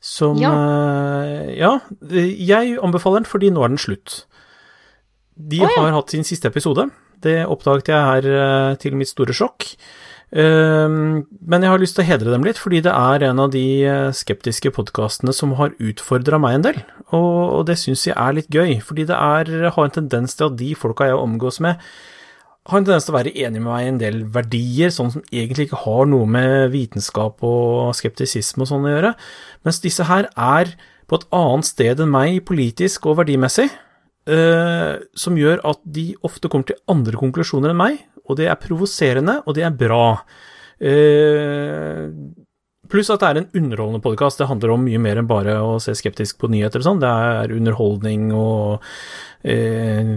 Som 0.00 0.38
Ja. 0.38 0.52
eh, 0.52 1.56
Ja, 1.58 1.72
jeg 2.06 2.78
anbefaler 2.82 3.22
den 3.24 3.28
fordi 3.28 3.50
nå 3.50 3.64
er 3.64 3.68
den 3.74 3.78
slutt. 3.82 4.24
De 5.36 5.60
oh, 5.62 5.68
ja. 5.70 5.82
har 5.82 5.92
hatt 5.96 6.10
sin 6.10 6.24
siste 6.24 6.48
episode. 6.48 6.88
Det 7.20 7.46
oppdaget 7.46 7.88
jeg 7.88 8.04
her 8.10 8.28
eh, 8.30 8.74
til 8.76 8.94
mitt 8.98 9.08
store 9.10 9.34
sjokk. 9.34 9.72
Um, 10.28 11.24
men 11.48 11.64
jeg 11.64 11.72
har 11.72 11.80
lyst 11.80 11.96
til 11.96 12.04
å 12.04 12.08
hedre 12.10 12.34
dem 12.34 12.44
litt, 12.44 12.58
fordi 12.60 12.82
det 12.84 12.92
er 12.92 13.24
en 13.30 13.40
av 13.40 13.48
de 13.54 13.64
eh, 13.88 14.10
skeptiske 14.12 14.74
podkastene 14.76 15.32
som 15.32 15.54
har 15.56 15.72
utfordra 15.80 16.40
meg 16.42 16.58
en 16.58 16.66
del. 16.66 16.82
Og 17.16 17.64
det 17.68 17.78
syns 17.80 18.04
jeg 18.04 18.16
er 18.18 18.36
litt 18.36 18.52
gøy, 18.52 18.76
fordi 18.84 19.06
det 19.08 19.16
er, 19.16 19.70
har 19.72 19.88
en 19.88 19.94
tendens 19.94 20.36
til 20.36 20.50
at 20.50 20.58
de 20.60 20.74
folka 20.76 21.08
jeg 21.08 21.16
omgås 21.16 21.62
med, 21.64 21.80
har 22.68 22.82
en 22.82 22.84
tendens 22.84 23.08
til 23.08 23.14
å 23.14 23.16
være 23.16 23.32
enig 23.32 23.62
med 23.62 23.70
meg 23.70 23.86
i 23.86 23.90
en 23.94 24.02
del 24.02 24.20
verdier, 24.34 24.92
sånn 24.92 25.14
som 25.14 25.24
egentlig 25.32 25.70
ikke 25.70 25.82
har 25.86 26.04
noe 26.12 26.28
med 26.28 26.68
vitenskap 26.74 27.40
og 27.48 27.96
skeptisisme 27.96 28.66
og 28.66 28.68
sånn 28.68 28.84
å 28.84 28.92
gjøre, 28.92 29.14
mens 29.64 29.80
disse 29.80 30.04
her 30.10 30.28
er 30.36 30.74
på 31.08 31.16
et 31.16 31.28
annet 31.32 31.64
sted 31.70 32.02
enn 32.04 32.12
meg 32.12 32.42
politisk 32.48 33.08
og 33.08 33.22
verdimessig, 33.22 33.70
Uh, 34.28 35.00
som 35.16 35.38
gjør 35.40 35.62
at 35.64 35.78
de 35.88 36.10
ofte 36.26 36.50
kommer 36.52 36.68
til 36.68 36.76
andre 36.92 37.16
konklusjoner 37.16 37.72
enn 37.72 37.78
meg, 37.80 38.02
og 38.28 38.38
det 38.40 38.50
er 38.52 38.60
provoserende, 38.60 39.40
og 39.46 39.56
det 39.58 39.64
er 39.66 39.78
bra. 39.80 40.04
Eh, 40.78 42.04
Pluss 42.88 43.10
at 43.12 43.20
det 43.20 43.28
er 43.28 43.40
en 43.42 43.50
underholdende 43.58 44.00
podkast. 44.00 44.40
Det 44.40 44.48
handler 44.48 44.70
om 44.72 44.86
mye 44.86 45.00
mer 45.02 45.18
enn 45.20 45.28
bare 45.28 45.58
å 45.60 45.74
se 45.82 45.92
skeptisk 45.98 46.38
på 46.40 46.48
nyheter 46.48 46.80
og 46.80 46.86
sånn. 46.86 47.02
Det 47.02 47.10
er 47.10 47.52
underholdning 47.52 48.30
og 48.32 48.86
eh, 49.44 50.14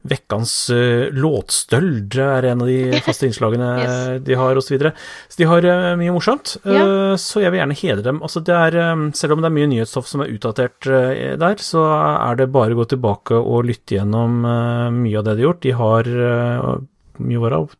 Vekkans 0.00 0.52
uh, 0.72 1.10
låtstøld 1.12 2.14
er 2.24 2.46
en 2.48 2.62
av 2.64 2.68
de 2.70 3.00
faste 3.06 3.28
innslagene 3.28 3.66
Yes. 3.82 4.22
de 4.24 4.36
har, 4.40 4.56
osv. 4.56 4.64
Så, 4.70 4.74
videre. 4.74 4.92
så 5.28 5.40
de 5.42 5.48
har 5.50 5.66
uh, 5.68 5.88
mye 6.00 6.14
morsomt. 6.14 6.54
Ja. 6.64 6.84
Eh, 6.84 7.16
så 7.20 7.42
jeg 7.44 7.52
vil 7.52 7.60
gjerne 7.60 7.76
hedre 7.76 8.06
dem. 8.06 8.22
Altså, 8.24 8.40
det 8.44 8.56
er, 8.56 8.78
um, 8.94 9.10
selv 9.16 9.36
om 9.36 9.44
det 9.44 9.50
er 9.50 9.56
mye 9.58 9.68
nyhetsstoff 9.74 10.08
som 10.08 10.24
er 10.24 10.32
utdatert 10.32 10.88
uh, 10.88 11.36
der, 11.40 11.60
så 11.60 11.84
er 12.14 12.40
det 12.40 12.48
bare 12.54 12.72
å 12.76 12.80
gå 12.80 12.88
tilbake 12.94 13.36
og 13.40 13.68
lytte 13.68 13.98
gjennom 13.98 14.40
eh, 14.48 14.86
mye 15.02 15.20
av 15.20 15.28
det 15.28 15.36
de 15.36 15.44
har 15.44 15.50
gjort. 15.50 15.62
De 15.66 15.76
har 15.82 16.10
eh, 16.30 16.72
mye 17.18 17.42
var 17.42 17.56
av 17.58 17.74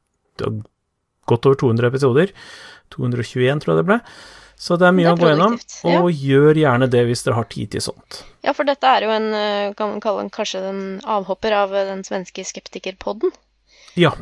godt 1.31 1.47
over 1.47 1.59
200 1.63 1.89
episoder. 1.93 2.33
221, 2.91 3.61
tror 3.63 3.75
jeg 3.75 3.81
det 3.83 3.89
ble. 3.93 3.99
Så 4.61 4.77
det 4.77 4.91
er 4.91 4.93
mye 4.93 5.07
Det 5.07 5.13
er 5.13 5.17
å 5.17 5.21
gå 5.23 5.29
gjennom, 5.31 5.55
og 5.89 6.11
ja. 6.11 6.17
gjør 6.21 6.59
gjerne 6.61 6.89
det 6.93 7.01
hvis 7.09 7.23
dere 7.25 7.39
har 7.39 7.47
tid 7.49 7.71
til 7.73 7.81
sånt. 7.81 8.19
Ja, 8.45 8.53
for 8.53 8.69
dette 8.69 8.85
er 8.85 9.07
jo 9.07 9.13
en, 9.15 9.29
eh, 9.33 9.73
kan 9.79 9.95
man 9.95 10.03
kalle 10.05 10.27
den 10.27 10.33
kanskje 10.35 10.61
den 10.67 10.83
avhopper 11.09 11.55
av 11.63 11.73
eh, 11.73 11.87
den 11.89 12.03
svenske 12.05 12.45
skeptikerpodden. 12.45 13.33
Ja, 13.97 14.13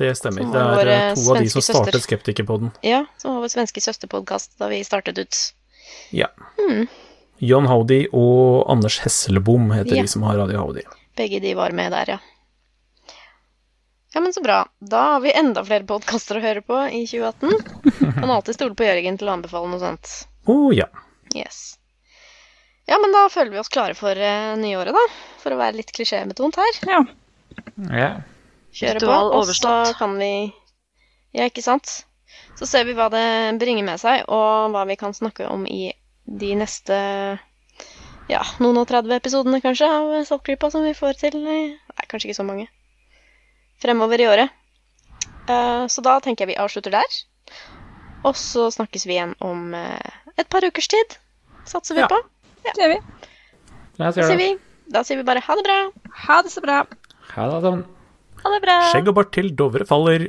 det 0.00 0.14
stemmer. 0.16 0.48
Det 0.48 0.62
er 0.62 0.92
eh, 0.94 1.12
to 1.18 1.26
av 1.34 1.42
de 1.42 1.52
som 1.52 1.60
startet 1.60 1.98
søster. 1.98 2.06
Skeptikerpodden. 2.06 2.72
Ja, 2.80 3.04
som 3.20 3.34
var 3.34 3.44
vår 3.44 3.52
svenske 3.52 3.84
søsterpodkast 3.84 4.56
da 4.62 4.70
vi 4.72 4.80
startet 4.86 5.20
ut. 5.20 5.42
Ja. 6.16 6.30
Mm. 6.56 6.86
John 7.42 7.68
Howdy 7.68 8.06
og 8.16 8.64
Anders 8.72 9.00
Hesselbom 9.04 9.74
heter 9.76 9.98
Ja. 9.98 10.06
de 10.06 10.08
som 10.08 10.24
har 10.24 10.40
Radio 10.40 10.62
Howdy. 10.62 10.86
Begge 11.20 11.40
de 11.44 11.52
var 11.58 11.76
med 11.76 11.92
der, 11.92 12.16
ja. 12.16 12.18
Ja, 14.14 14.20
men 14.20 14.32
så 14.32 14.42
bra. 14.44 14.58
Da 14.78 15.02
har 15.14 15.20
vi 15.24 15.32
enda 15.32 15.62
flere 15.64 15.86
podkaster 15.88 16.36
å 16.36 16.42
høre 16.44 16.60
på 16.66 16.76
i 16.92 17.04
2018. 17.08 18.12
Kan 18.18 18.30
alltid 18.30 18.58
stole 18.58 18.76
på 18.76 18.84
Jørgen 18.84 19.16
til 19.20 19.30
å 19.30 19.36
anbefale 19.38 19.70
noe 19.72 19.80
sånt. 19.80 20.10
Å 20.52 20.56
ja. 20.76 20.88
Yes. 21.32 21.78
Ja, 22.90 22.98
men 23.00 23.14
da 23.14 23.22
føler 23.32 23.54
vi 23.54 23.60
oss 23.62 23.70
klare 23.72 23.94
for 23.96 24.18
uh, 24.18 24.52
nyåret, 24.60 24.92
da. 24.92 25.04
For 25.40 25.54
å 25.54 25.60
være 25.60 25.78
litt 25.78 25.92
klisjémetont 25.96 26.58
her. 26.60 26.80
Ja. 26.90 27.00
Ja. 27.88 28.10
Kjøre 28.76 29.00
på. 29.04 29.16
Og 29.38 29.48
så 29.54 29.72
kan 29.98 30.18
vi 30.20 30.32
Ja, 31.32 31.46
ikke 31.48 31.64
sant? 31.64 32.02
Så 32.58 32.68
ser 32.68 32.84
vi 32.84 32.92
hva 32.96 33.06
det 33.12 33.24
bringer 33.60 33.86
med 33.86 34.00
seg, 34.00 34.26
og 34.28 34.74
hva 34.74 34.84
vi 34.88 34.98
kan 35.00 35.14
snakke 35.16 35.46
om 35.48 35.64
i 35.64 35.86
de 36.28 36.52
neste 36.60 36.98
ja, 38.30 38.42
noen 38.62 38.78
og 38.82 38.86
30 38.88 39.16
episodene, 39.16 39.60
kanskje, 39.64 39.88
av 39.88 40.12
Saltklypa 40.28 40.68
som 40.72 40.84
vi 40.84 40.92
får 40.96 41.16
til. 41.24 41.40
eh, 41.48 41.72
Nei, 41.72 42.06
kanskje 42.08 42.28
ikke 42.30 42.38
så 42.42 42.46
mange. 42.46 42.68
Fremover 43.82 44.20
i 44.22 44.26
året. 44.30 44.50
Eh, 45.50 45.84
så 45.90 46.02
da 46.06 46.18
tenker 46.22 46.46
jeg 46.46 46.54
vi 46.54 46.60
avslutter 46.62 46.94
der. 46.94 47.16
Og 48.22 48.36
så 48.38 48.68
snakkes 48.70 49.06
vi 49.08 49.16
igjen 49.16 49.32
om 49.42 49.72
eh, 49.74 50.12
et 50.38 50.48
par 50.52 50.62
ukers 50.62 50.86
tid. 50.92 51.16
Satser 51.66 51.98
vi 51.98 52.04
Ja. 52.04 52.10
på. 52.10 52.20
Det 52.62 52.76
gjør 52.78 52.92
vi. 52.94 53.00
Da 53.98 54.12
sier 54.14 54.38
vi, 54.38 54.50
da 54.90 55.02
sier 55.04 55.18
vi 55.18 55.26
bare 55.26 55.42
ha 55.42 55.56
det 55.58 55.64
bra. 55.66 55.78
Ha 56.28 56.36
det 56.46 56.52
så 56.54 56.62
bra. 56.62 56.84
Ha 57.34 57.48
det 57.50 57.58
sånn. 57.66 57.82
Ha 58.42 58.50
det 58.54 58.60
bra. 58.64 58.76
Skjegg 58.92 59.08
og 59.10 59.16
bart 59.18 59.32
til 59.34 59.50
Dovre 59.58 59.84
faller. 59.86 60.28